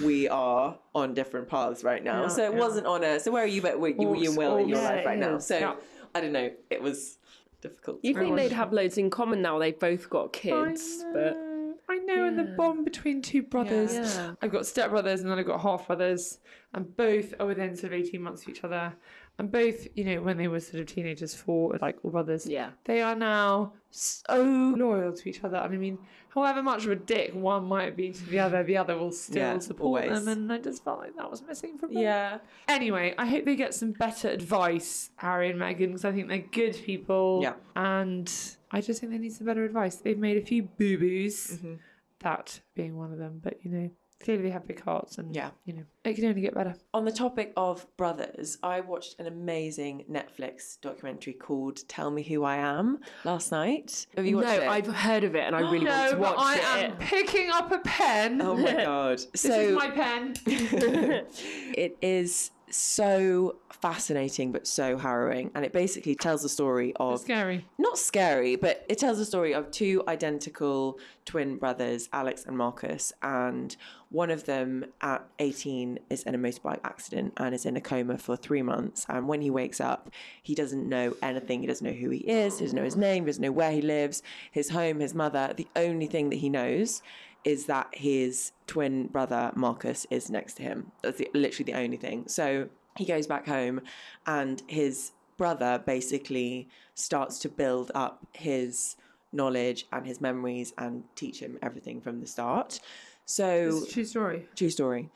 we 0.04 0.28
are 0.28 0.78
on 0.96 1.14
different 1.14 1.48
paths 1.48 1.84
right 1.84 2.04
now. 2.04 2.24
Yeah, 2.24 2.28
so 2.30 2.46
it 2.46 2.54
yeah. 2.54 2.60
wasn't 2.60 2.88
on 2.88 3.04
a, 3.04 3.20
so 3.20 3.32
where 3.32 3.44
are 3.44 3.48
you, 3.48 3.62
but 3.62 3.80
you, 3.80 4.16
you 4.16 4.30
and 4.30 4.38
Will 4.38 4.58
in 4.58 4.70
your 4.70 4.80
Yeah, 4.80 4.90
life 4.90 5.06
right 5.06 5.20
now? 5.20 5.38
So. 5.38 5.78
I 6.16 6.22
don't 6.22 6.32
know, 6.32 6.50
it 6.72 6.82
was 6.82 7.17
difficult. 7.68 8.00
You 8.04 8.14
think 8.14 8.36
they'd 8.36 8.52
have 8.52 8.74
loads 8.74 8.98
in 8.98 9.10
common 9.10 9.42
now? 9.42 9.60
They've 9.60 9.78
both 9.78 10.10
got 10.10 10.34
kids, 10.34 11.04
but 11.14 11.38
I 11.90 11.98
know, 11.98 12.26
and 12.26 12.38
the 12.38 12.44
bond 12.58 12.84
between 12.84 13.22
two 13.22 13.44
brothers. 13.44 13.94
Yeah. 13.94 14.34
I've 14.42 14.52
got 14.52 14.64
stepbrothers 14.64 15.22
and 15.22 15.32
then 15.32 15.40
I've 15.40 15.46
got 15.46 15.62
half 15.62 15.88
brothers, 15.88 16.40
and 16.74 16.96
both 16.98 17.34
are 17.40 17.46
within 17.46 17.76
sort 17.76 17.94
of 17.94 18.00
18 18.00 18.22
months 18.22 18.44
of 18.44 18.50
each 18.50 18.64
other. 18.64 18.94
And 19.40 19.52
both, 19.52 19.88
you 19.96 20.04
know, 20.04 20.22
when 20.24 20.38
they 20.38 20.48
were 20.48 20.60
sort 20.60 20.82
of 20.82 20.88
teenagers, 20.88 21.36
four, 21.36 21.78
like 21.80 21.98
all 22.04 22.10
brothers, 22.10 22.48
Yeah. 22.48 22.72
they 22.86 23.04
are 23.04 23.16
now 23.16 23.74
so 23.92 24.42
loyal 24.76 25.14
to 25.14 25.30
each 25.30 25.44
other. 25.44 25.58
And 25.58 25.74
I 25.76 25.78
mean, 25.78 26.00
however 26.30 26.64
much 26.64 26.86
of 26.86 26.92
a 26.92 26.96
dick 26.96 27.36
one 27.36 27.66
might 27.66 27.96
be 27.96 28.12
to 28.12 28.26
the 28.26 28.40
other, 28.40 28.64
the 28.64 28.78
other 28.78 28.98
will 28.98 29.12
still 29.12 29.38
Yeah, 29.54 29.60
support 29.60 30.06
always. 30.06 30.26
them. 30.26 30.28
And 30.40 30.52
I 30.52 30.58
just 30.58 30.84
felt 30.84 31.00
like 31.00 31.16
that 31.18 31.30
was 31.30 31.44
missing 31.44 31.78
from 31.78 31.94
them. 31.94 32.02
Yeah. 32.02 32.40
Anyway, 32.68 33.14
I 33.16 33.28
hope 33.28 33.46
they 33.46 33.56
get 33.56 33.76
some 33.76 33.92
better 33.92 34.28
advice, 34.30 35.12
Harry 35.18 35.52
and 35.52 35.60
Meghan, 35.62 35.88
because 35.90 36.06
I 36.06 36.14
think 36.14 36.30
they're 36.30 36.40
good 36.40 36.74
people. 36.84 37.42
Yeah. 37.44 37.54
And 37.76 38.32
I 38.72 38.82
just 38.82 39.00
think 39.02 39.12
they 39.12 39.20
need 39.20 39.34
some 39.34 39.46
better 39.46 39.64
advice. 39.64 39.98
They've 39.98 40.18
made 40.18 40.38
a 40.38 40.46
few 40.46 40.64
boo 40.64 40.98
boos, 40.98 41.48
Mm-hmm. 41.58 41.76
that 42.22 42.60
being 42.74 42.98
one 42.98 43.12
of 43.12 43.20
them. 43.20 43.40
But, 43.44 43.60
you 43.64 43.70
know, 43.70 43.92
clearly 44.20 44.44
they 44.44 44.50
have 44.50 44.68
big 44.68 44.82
hearts 44.82 45.18
and, 45.18 45.36
Yeah. 45.36 45.52
you 45.66 45.74
know, 45.74 45.84
it 46.04 46.16
can 46.16 46.26
only 46.26 46.42
get 46.42 46.54
better. 46.54 46.76
On 46.94 47.06
the 47.06 47.12
topic 47.12 47.54
of 47.56 47.86
brothers, 47.98 48.58
I 48.64 48.80
watched 48.82 49.20
an 49.20 49.28
amazing 49.28 50.06
Netflix 50.10 50.80
documentary 50.82 51.34
called 51.34 51.88
Tell 51.88 52.10
Me 52.12 52.24
Who 52.24 52.44
I 52.44 52.58
Am 52.58 53.00
last 53.24 53.52
night. 53.52 54.08
Have 54.16 54.26
you 54.26 54.40
no, 54.40 54.44
watched 54.46 54.62
it? 54.62 54.68
I've 54.68 54.88
heard 54.88 55.24
of 55.24 55.36
it 55.36 55.44
and 55.44 55.56
I 55.56 55.60
really 55.60 55.86
want 55.86 56.12
to 56.12 56.18
watch 56.18 56.36
but 56.36 56.46
I 56.46 56.80
it. 56.80 56.92
am 56.92 56.98
picking 56.98 57.50
up 57.52 57.72
a 57.72 57.80
pen. 57.80 58.42
Oh 58.42 58.56
my 58.56 58.74
god. 58.74 59.18
this 59.32 59.42
so 59.42 59.60
is 59.60 59.76
my 59.76 59.90
pen. 59.90 60.36
it 60.46 61.98
is 62.02 62.52
so 62.70 63.56
fascinating 63.72 64.52
but 64.52 64.68
so 64.68 64.98
harrowing. 64.98 65.52
And 65.56 65.64
it 65.64 65.74
basically 65.74 66.16
tells 66.16 66.42
the 66.42 66.50
story 66.50 66.94
of 66.98 67.20
Scary. 67.22 67.66
not 67.78 67.98
scary 67.98 68.56
but 68.56 68.86
it 68.90 68.98
tells 68.98 69.18
the 69.18 69.26
story 69.26 69.54
of 69.54 69.72
two 69.72 70.04
identical 70.08 71.00
twin 71.26 71.58
brothers 71.58 72.10
alex 72.14 72.46
and 72.46 72.58
marcus 72.58 73.14
and 73.22 73.76
one 74.10 74.32
of 74.32 74.46
them 74.46 74.86
at 75.02 75.26
18 75.40 76.00
is 76.10 76.24
in 76.24 76.34
a 76.34 76.38
motorbike 76.38 76.80
accident 76.84 77.34
and 77.38 77.54
is 77.54 77.66
in 77.66 77.76
a 77.76 77.82
coma 77.82 78.18
for 78.18 78.38
three 78.38 78.62
months. 78.62 79.06
And 79.10 79.28
when 79.28 79.42
he 79.42 79.50
wakes 79.50 79.82
up 79.82 80.10
he 80.42 80.56
doesn't 80.56 80.88
know 80.88 81.16
anything. 81.22 81.62
He 81.62 81.68
doesn't 81.68 81.86
know 81.86 81.94
who 81.94 82.10
he 82.10 82.20
is. 82.20 82.60
He 82.60 82.66
doesn't 82.66 82.78
know 82.78 82.86
his 82.86 82.96
name. 82.96 83.24
He 83.24 83.28
doesn't 83.28 83.42
know 83.44 83.52
where 83.52 83.72
he 83.72 83.82
lives. 83.82 84.24
His 84.52 84.70
home 84.70 85.00
his 85.00 85.14
mother 85.14 85.54
the 85.56 85.68
only 85.76 86.08
thing 86.08 86.30
that 86.30 86.38
he 86.38 86.50
knows 86.50 87.02
is 87.48 87.66
that 87.68 87.88
his 87.94 88.52
twin 88.68 89.08
brother 89.08 89.54
Marcus 89.56 90.06
is 90.10 90.30
next 90.30 90.56
to 90.56 90.64
him. 90.64 90.92
That's 91.02 91.18
the, 91.18 91.32
literally 91.34 91.72
the 91.72 91.80
only 91.80 91.96
thing. 91.96 92.28
So 92.28 92.68
he 92.98 93.06
goes 93.06 93.26
back 93.26 93.48
home, 93.48 93.80
and 94.26 94.62
his 94.68 95.14
brother 95.38 95.82
basically 95.86 96.68
starts 96.94 97.40
to 97.40 97.50
build 97.50 97.90
up 97.96 98.28
his 98.34 98.98
knowledge 99.32 99.86
and 99.94 100.06
his 100.06 100.20
memories 100.20 100.74
and 100.78 101.06
teach 101.16 101.40
him 101.40 101.58
everything 101.62 102.02
from 102.02 102.20
the 102.20 102.28
start. 102.28 102.82
So 103.24 103.86
true 103.90 104.04
story. 104.04 104.46
true 104.54 104.70
story. 104.70 105.10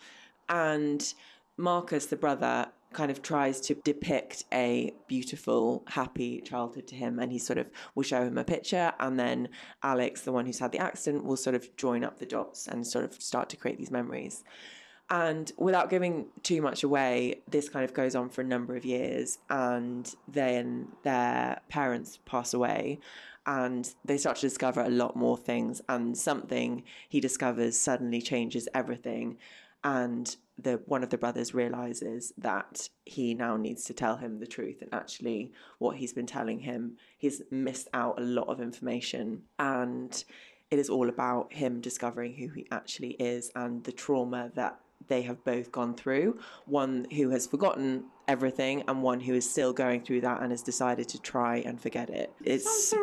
And 0.47 1.13
Marcus, 1.57 2.05
the 2.05 2.15
brother, 2.15 2.67
kind 2.93 3.11
of 3.11 3.21
tries 3.21 3.61
to 3.61 3.75
depict 3.75 4.43
a 4.51 4.93
beautiful, 5.07 5.83
happy 5.87 6.41
childhood 6.41 6.87
to 6.87 6.95
him. 6.95 7.19
And 7.19 7.31
he 7.31 7.39
sort 7.39 7.57
of 7.57 7.69
will 7.95 8.03
show 8.03 8.23
him 8.23 8.37
a 8.37 8.43
picture. 8.43 8.93
And 8.99 9.19
then 9.19 9.49
Alex, 9.83 10.21
the 10.21 10.31
one 10.31 10.45
who's 10.45 10.59
had 10.59 10.71
the 10.71 10.79
accident, 10.79 11.23
will 11.23 11.37
sort 11.37 11.55
of 11.55 11.75
join 11.77 12.03
up 12.03 12.19
the 12.19 12.25
dots 12.25 12.67
and 12.67 12.85
sort 12.85 13.05
of 13.05 13.13
start 13.13 13.49
to 13.49 13.57
create 13.57 13.77
these 13.77 13.91
memories. 13.91 14.43
And 15.09 15.51
without 15.57 15.89
giving 15.89 16.27
too 16.41 16.61
much 16.61 16.83
away, 16.83 17.41
this 17.49 17.67
kind 17.67 17.83
of 17.83 17.93
goes 17.93 18.15
on 18.15 18.29
for 18.29 18.41
a 18.41 18.45
number 18.45 18.75
of 18.75 18.85
years. 18.85 19.39
And 19.49 20.13
then 20.27 20.87
their 21.03 21.59
parents 21.69 22.19
pass 22.25 22.53
away 22.53 22.99
and 23.45 23.93
they 24.05 24.17
start 24.17 24.37
to 24.37 24.41
discover 24.41 24.81
a 24.81 24.89
lot 24.89 25.15
more 25.15 25.37
things. 25.37 25.81
And 25.89 26.17
something 26.17 26.83
he 27.09 27.19
discovers 27.19 27.77
suddenly 27.77 28.21
changes 28.21 28.69
everything. 28.73 29.37
And 29.83 30.33
the 30.61 30.81
one 30.85 31.03
of 31.03 31.09
the 31.09 31.17
brothers 31.17 31.53
realizes 31.53 32.33
that 32.37 32.89
he 33.05 33.33
now 33.33 33.57
needs 33.57 33.83
to 33.85 33.93
tell 33.93 34.17
him 34.17 34.39
the 34.39 34.47
truth 34.47 34.81
and 34.81 34.93
actually 34.93 35.51
what 35.79 35.97
he's 35.97 36.13
been 36.13 36.25
telling 36.25 36.59
him 36.59 36.97
he's 37.17 37.41
missed 37.51 37.87
out 37.93 38.19
a 38.19 38.23
lot 38.23 38.47
of 38.47 38.61
information 38.61 39.41
and 39.59 40.23
it 40.69 40.79
is 40.79 40.89
all 40.89 41.09
about 41.09 41.51
him 41.53 41.81
discovering 41.81 42.33
who 42.33 42.47
he 42.49 42.65
actually 42.71 43.11
is 43.11 43.51
and 43.55 43.83
the 43.83 43.91
trauma 43.91 44.51
that 44.55 44.79
they 45.07 45.21
have 45.23 45.43
both 45.43 45.71
gone 45.71 45.95
through. 45.95 46.39
One 46.65 47.05
who 47.11 47.29
has 47.31 47.47
forgotten 47.47 48.05
everything, 48.27 48.83
and 48.87 49.03
one 49.03 49.19
who 49.19 49.33
is 49.33 49.49
still 49.49 49.73
going 49.73 50.03
through 50.03 50.21
that 50.21 50.41
and 50.41 50.51
has 50.51 50.61
decided 50.61 51.09
to 51.09 51.21
try 51.21 51.57
and 51.57 51.81
forget 51.81 52.09
it. 52.09 52.31
It's 52.43 52.93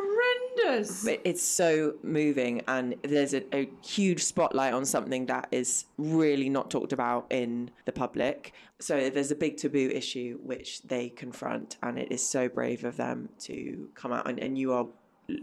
But 1.04 1.20
it's 1.24 1.42
so 1.42 1.94
moving, 2.02 2.62
and 2.68 2.94
there's 3.02 3.34
a, 3.34 3.42
a 3.54 3.68
huge 3.84 4.22
spotlight 4.22 4.74
on 4.74 4.84
something 4.84 5.26
that 5.26 5.48
is 5.50 5.86
really 5.96 6.48
not 6.48 6.70
talked 6.70 6.92
about 6.92 7.26
in 7.30 7.70
the 7.84 7.92
public. 7.92 8.52
So 8.80 9.10
there's 9.10 9.30
a 9.30 9.36
big 9.36 9.56
taboo 9.56 9.90
issue 9.92 10.38
which 10.42 10.82
they 10.82 11.08
confront, 11.08 11.76
and 11.82 11.98
it 11.98 12.12
is 12.12 12.26
so 12.26 12.48
brave 12.48 12.84
of 12.84 12.96
them 12.96 13.28
to 13.40 13.88
come 13.94 14.12
out. 14.12 14.28
And, 14.28 14.38
and 14.38 14.56
you 14.56 14.72
are 14.72 14.86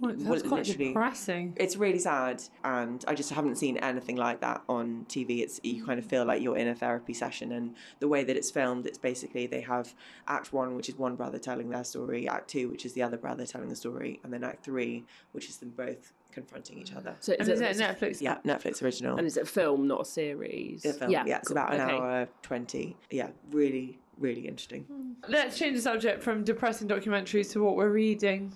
Well, 0.01 0.13
That's 0.15 0.23
well, 0.23 0.41
quite 0.41 0.67
literally- 0.67 0.87
depressing. 0.87 1.53
it's 1.57 1.75
really 1.77 1.99
sad 1.99 2.41
and 2.63 3.05
i 3.07 3.13
just 3.13 3.29
haven't 3.31 3.55
seen 3.57 3.77
anything 3.77 4.15
like 4.15 4.41
that 4.41 4.63
on 4.67 5.05
tv 5.07 5.41
it's 5.43 5.59
you 5.63 5.85
kind 5.85 5.99
of 5.99 6.05
feel 6.05 6.25
like 6.25 6.41
you're 6.41 6.57
in 6.57 6.67
a 6.67 6.73
therapy 6.73 7.13
session 7.13 7.51
and 7.51 7.75
the 7.99 8.07
way 8.07 8.23
that 8.23 8.35
it's 8.35 8.49
filmed 8.49 8.87
it's 8.87 8.97
basically 8.97 9.45
they 9.45 9.61
have 9.61 9.93
act 10.27 10.51
one 10.51 10.75
which 10.75 10.89
is 10.89 10.97
one 10.97 11.15
brother 11.15 11.37
telling 11.37 11.69
their 11.69 11.83
story 11.83 12.27
act 12.27 12.49
two 12.49 12.67
which 12.69 12.83
is 12.83 12.93
the 12.93 13.03
other 13.03 13.15
brother 13.17 13.45
telling 13.45 13.69
the 13.69 13.75
story 13.75 14.19
and 14.23 14.33
then 14.33 14.43
act 14.43 14.65
three 14.65 15.03
which 15.33 15.49
is 15.49 15.57
them 15.57 15.69
both 15.77 16.13
confronting 16.31 16.79
each 16.79 16.93
other 16.93 17.15
So 17.19 17.33
And 17.33 17.41
is 17.47 17.61
is 17.61 17.79
it, 17.79 17.79
it 17.79 17.99
Netflix? 17.99 18.21
yeah 18.21 18.37
netflix 18.43 18.81
original 18.81 19.17
and 19.17 19.27
is 19.27 19.37
it 19.37 19.43
a 19.43 19.45
film, 19.45 19.87
not 19.87 20.01
a 20.01 20.05
series? 20.05 20.81
the 20.81 20.93
film 20.93 21.11
yeah, 21.11 21.37
it's 21.37 21.49
cool. 21.49 21.57
about 21.57 21.73
an 21.75 21.81
Okay. 21.81 21.93
hour 21.93 22.27
20 22.41 22.97
yeah 23.11 23.29
really 23.51 23.99
really 24.17 24.47
interesting 24.47 24.81
hmm. 24.83 25.11
Let's 25.27 25.57
change 25.59 25.75
the 25.75 25.81
subject 25.81 26.23
from 26.23 26.43
depressing 26.43 26.87
documentaries 26.87 27.51
to 27.53 27.63
what 27.63 27.75
we're 27.75 27.89
reading. 27.89 28.53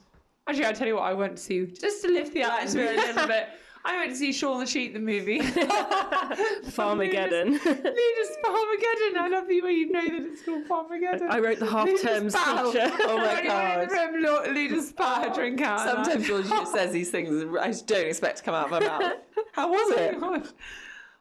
Actually, 0.50 0.66
I'll 0.66 0.74
tell 0.74 0.88
you 0.88 0.96
what 0.96 1.04
I 1.04 1.14
went 1.14 1.38
to 1.38 1.44
see, 1.44 1.68
just 1.68 2.02
to 2.02 2.08
lift 2.08 2.34
the 2.34 2.42
atmosphere 2.42 2.92
a 2.92 2.96
little 2.96 3.28
bit. 3.28 3.50
I 3.86 3.98
went 3.98 4.10
to 4.10 4.16
see 4.18 4.34
Shaun 4.34 4.60
the 4.60 4.66
Sheep, 4.66 4.94
the 4.94 5.00
movie. 5.00 5.40
Farmageddon. 6.74 7.52
Ludus 7.52 8.38
Farmageddon. 8.44 9.16
I 9.16 9.28
love 9.32 9.48
the 9.48 9.62
way 9.62 9.72
you 9.74 9.92
know 9.92 10.02
that 10.02 10.28
it's 10.28 10.44
called 10.44 10.66
Farmageddon. 10.66 11.30
I 11.30 11.40
wrote 11.40 11.60
the 11.60 11.68
half 11.68 11.88
Ludus 11.88 12.02
term 12.02 12.30
Bow. 12.30 12.72
teacher. 12.72 12.92
Oh 13.02 13.18
my 13.18 13.86
the 13.86 13.94
room, 13.94 14.56
Ludus 14.56 14.92
her 14.98 15.34
drink 15.36 15.62
out. 15.62 15.82
sometimes 15.82 16.28
just 16.28 16.74
says 16.74 16.92
these 16.92 17.12
things 17.12 17.46
I 17.62 17.68
just 17.68 17.86
don't 17.86 18.08
expect 18.08 18.40
to 18.40 18.44
come 18.44 18.56
out 18.56 18.66
of 18.66 18.72
my 18.72 18.80
mouth 18.80 19.14
how 19.54 19.70
was 19.70 19.92
it 19.98 20.16
Oh 20.16 20.20
my 20.20 20.40
God. 20.40 20.50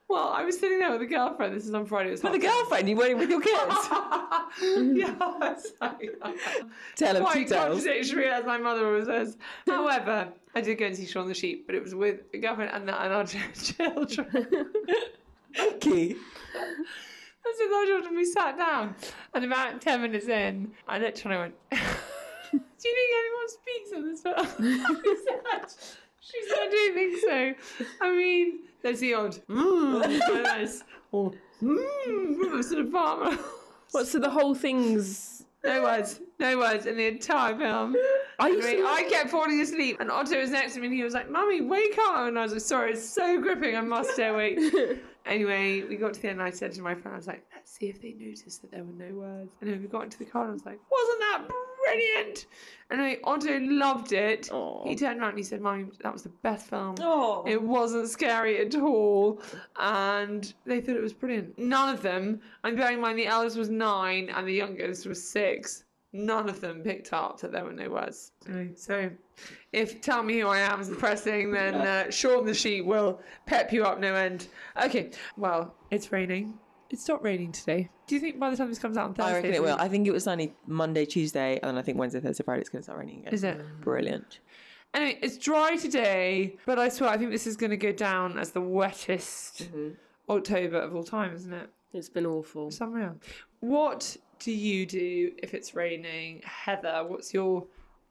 Well, 0.09 0.29
I 0.29 0.43
was 0.45 0.59
sitting 0.59 0.79
there 0.79 0.91
with 0.93 1.03
a 1.03 1.07
girlfriend. 1.07 1.55
This 1.55 1.67
is 1.67 1.75
on 1.75 1.85
Friday. 1.85 2.11
With 2.11 2.25
a 2.25 2.39
girlfriend 2.39 2.89
you 2.89 2.97
weren't 2.97 3.19
with 3.19 3.29
your 3.29 3.43
kids 3.43 3.57
yeah, 4.63 5.55
sorry. 5.79 6.11
tell 6.97 7.15
two 7.15 7.21
Quite 7.21 7.49
tales 7.49 7.85
contradictory, 7.85 8.29
as 8.29 8.45
my 8.47 8.57
mother 8.57 8.87
always 8.87 9.07
says. 9.07 9.37
However, 9.67 10.29
I 10.55 10.61
did 10.63 10.79
go 10.79 10.87
and 10.87 10.97
see 10.97 11.07
Shaun 11.07 11.29
the 11.29 11.35
Sheep, 11.35 11.67
but 11.67 11.75
it 11.75 11.83
was 11.83 11.95
with 11.95 12.21
a 12.33 12.39
girlfriend 12.39 12.73
and, 12.73 12.89
and 12.89 13.13
our 13.13 13.25
children. 13.55 14.73
Key. 15.81 16.17
I 16.57 17.55
said, 17.57 17.73
our 17.75 17.85
children, 17.87 18.17
we 18.17 18.25
sat 18.25 18.57
down, 18.57 18.95
and 19.35 19.45
about 19.45 19.81
10 19.81 20.03
minutes 20.03 20.27
in, 20.29 20.73
I 20.87 20.99
looked 20.99 21.25
and 21.25 21.35
I 21.35 21.39
went, 21.39 21.55
Do 21.71 22.89
you 22.89 22.95
think 22.95 23.13
anyone 23.19 23.49
speaks 23.49 23.93
in 23.93 24.07
this 24.09 24.23
film? 24.23 24.85
She 26.21 26.43
said, 26.43 26.49
she 26.49 26.49
said, 26.49 26.59
I 26.61 26.71
do 26.71 26.95
think 26.95 27.19
so. 27.79 27.87
I 28.03 28.17
mean, 28.17 28.59
there's 28.83 29.01
the 29.01 29.15
odd, 29.15 29.39
mmm, 29.49 30.03
this, 30.61 30.83
or 31.13 31.33
mmm, 31.63 32.39
from 32.51 32.63
sort 32.63 32.81
of 32.85 32.91
farmer. 32.91 33.37
What, 33.93 34.07
so 34.07 34.19
the 34.19 34.29
whole 34.31 34.55
thing's 34.55 35.45
No 35.65 35.83
words, 35.83 36.21
no 36.39 36.59
words 36.59 36.87
in 36.87 36.97
the 36.97 37.07
entire 37.07 37.57
film. 37.57 37.97
I 38.39 38.47
I, 38.47 38.49
used 38.49 38.69
to- 38.69 38.85
I 38.87 39.03
kept 39.05 39.31
falling 39.31 39.61
asleep, 39.61 39.97
and 39.99 40.11
Otto 40.11 40.39
was 40.39 40.51
next 40.51 40.75
to 40.75 40.81
me, 40.81 40.87
and 40.87 40.95
he 40.95 41.03
was 41.03 41.15
like, 41.15 41.31
"Mummy, 41.31 41.63
wake 41.63 41.99
up!" 42.09 42.29
And 42.29 42.39
I 42.39 42.43
was 42.43 42.53
like, 42.53 42.61
"Sorry, 42.61 42.93
it's 42.93 43.09
so 43.09 43.41
gripping. 43.41 43.77
I 43.77 43.81
must 43.81 44.11
stay 44.11 44.29
awake." 44.29 44.59
anyway, 45.27 45.83
we 45.83 45.97
got 45.97 46.15
to 46.15 46.23
the 46.23 46.29
end, 46.29 46.39
and 46.39 46.47
I 46.47 46.51
said 46.53 46.73
to 46.75 46.83
my 46.83 46.95
friend, 46.95 47.15
"I 47.15 47.17
was 47.17 47.27
like, 47.27 47.45
let's 47.55 47.73
see 47.77 47.87
if 47.89 48.01
they 48.01 48.13
noticed 48.13 48.61
that 48.63 48.71
there 48.71 48.85
were 48.85 48.93
no 48.93 49.13
words." 49.15 49.51
And 49.61 49.71
then 49.71 49.81
we 49.83 49.89
got 49.89 50.05
into 50.05 50.19
the 50.19 50.27
car, 50.27 50.43
and 50.43 50.51
I 50.51 50.53
was 50.55 50.65
like, 50.67 50.79
"Wasn't 50.91 51.19
that 51.21 51.49
brilliant?" 51.89 52.47
Anyway, 52.91 53.19
Otto 53.23 53.59
loved 53.61 54.13
it. 54.13 54.51
Aw. 54.51 54.89
He 54.89 54.97
turned 54.97 55.21
around 55.21 55.31
and 55.31 55.39
he 55.39 55.45
said, 55.45 55.61
"Mummy, 55.61 55.87
that 56.03 56.13
was 56.13 56.23
the 56.23 56.31
best 56.43 56.69
film." 56.69 56.95
Oh. 57.01 57.45
It 57.47 57.61
wasn't 57.61 58.09
scary 58.09 58.59
at 58.65 58.75
all, 58.75 59.43
and 59.77 60.53
they 60.65 60.81
thought 60.81 60.97
it 60.97 61.03
was 61.03 61.13
brilliant. 61.13 61.59
None 61.59 61.95
of 61.95 62.01
them, 62.01 62.41
and 62.65 62.77
bearing 62.77 62.95
in 62.95 63.01
mind 63.01 63.19
the 63.19 63.27
eldest 63.27 63.59
was 63.59 63.69
nine 63.69 64.31
and 64.31 64.49
the 64.49 64.55
youngest 64.55 65.07
was 65.07 65.23
six, 65.23 65.85
none 66.13 66.49
of 66.49 66.61
them 66.61 66.81
picked 66.83 67.13
up 67.13 67.39
that 67.41 67.53
there 67.53 67.65
were 67.65 67.73
no 67.73 67.91
words. 67.91 68.33
So, 68.77 69.11
if 69.73 70.01
Tell 70.01 70.23
Me 70.23 70.41
Who 70.41 70.49
I 70.49 70.61
Am 70.61 70.81
is 70.81 70.89
depressing, 70.89 71.53
then 71.53 71.75
uh, 72.07 72.11
Shaun 72.11 72.47
the 72.47 72.55
Sheep 72.55 72.87
will 72.87 73.21
pep 73.47 73.73
you 73.73 73.85
up 73.85 74.01
no 74.01 74.15
end. 74.15 74.49
Okay, 74.83 75.11
well, 75.37 75.75
it's 75.91 76.11
raining. 76.11 76.59
It 76.91 76.99
stopped 76.99 77.23
raining 77.23 77.53
today. 77.53 77.91
Do 78.07 78.15
you 78.15 78.21
think 78.21 78.39
by 78.39 78.49
the 78.49 78.57
time 78.57 78.69
this 78.69 78.79
comes 78.79 78.97
out 78.97 79.09
on 79.09 79.15
Thursday? 79.15 79.31
I 79.31 79.35
reckon 79.35 79.55
it 79.55 79.63
will. 79.63 79.77
I 79.79 79.89
think 79.89 80.07
it 80.07 80.13
was 80.13 80.25
sunny 80.25 80.55
Monday, 80.67 81.05
Tuesday, 81.05 81.59
and 81.63 81.69
then 81.69 81.79
I 81.79 81.83
think 81.83 81.99
Wednesday, 81.99 82.21
Thursday, 82.21 82.45
Friday 82.45 82.61
it's 82.61 82.71
going 82.71 82.81
to 82.81 82.85
start 82.85 82.99
raining 82.99 83.21
again. 83.21 83.35
Is 83.35 83.45
it? 83.45 83.61
Brilliant. 83.83 84.41
Anyway, 84.95 85.19
it's 85.21 85.37
dry 85.37 85.77
today, 85.77 86.57
but 86.65 86.79
I 86.79 86.89
swear 86.89 87.11
I 87.11 87.19
think 87.19 87.31
this 87.31 87.47
is 87.47 87.57
going 87.57 87.71
to 87.71 87.77
go 87.77 87.93
down 87.93 88.39
as 88.39 88.53
the 88.53 88.63
wettest 88.63 89.65
mm-hmm. 89.65 89.91
October 90.31 90.79
of 90.79 90.97
all 90.97 91.05
time, 91.05 91.35
isn't 91.35 91.53
it? 91.53 91.69
It's 91.93 92.09
been 92.09 92.25
awful. 92.25 92.69
It's 92.69 92.81
unreal. 92.81 93.17
What 93.61 94.17
do 94.39 94.53
you 94.53 94.87
do 94.87 95.33
if 95.43 95.53
it's 95.53 95.75
raining? 95.75 96.41
Heather, 96.45 97.05
what's 97.07 97.35
your 97.35 97.67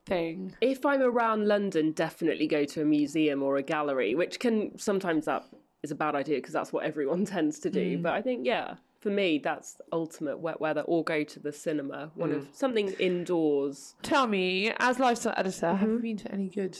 thing? 0.06 0.56
If 0.62 0.86
I'm 0.86 1.02
around 1.02 1.48
London, 1.48 1.94
definitely 1.94 2.48
go 2.48 2.64
to 2.66 2.82
a 2.82 2.86
museum 2.86 3.42
or 3.42 3.58
a 3.58 3.64
gallery, 3.64 4.14
which 4.14 4.40
can 4.40 4.78
sometimes 4.78 5.26
that 5.26 5.46
is 5.84 5.92
a 5.92 5.96
bad 5.96 6.16
idea 6.16 6.38
because 6.38 6.54
that's 6.54 6.74
what 6.74 6.86
everyone 6.86 7.26
tends 7.36 7.60
to 7.60 7.70
do. 7.70 7.98
Mm. 7.98 8.04
But 8.04 8.14
I 8.14 8.22
think, 8.22 8.46
yeah, 8.46 8.76
for 9.00 9.10
me, 9.10 9.40
that's 9.40 9.80
ultimate 9.92 10.40
wet 10.40 10.60
weather, 10.60 10.82
or 10.82 11.04
go 11.04 11.24
to 11.24 11.40
the 11.40 11.52
cinema. 11.52 12.12
One 12.16 12.32
of 12.32 12.44
mm. 12.44 12.56
something 12.56 12.90
indoors. 13.00 13.96
Tell 14.02 14.28
me, 14.28 14.74
as 14.80 15.00
lifestyle 15.00 15.34
editor, 15.38 15.74
have 15.74 15.88
you 15.88 15.96
mm-hmm. 15.96 16.02
been 16.02 16.18
to 16.18 16.32
any 16.32 16.50
good 16.50 16.78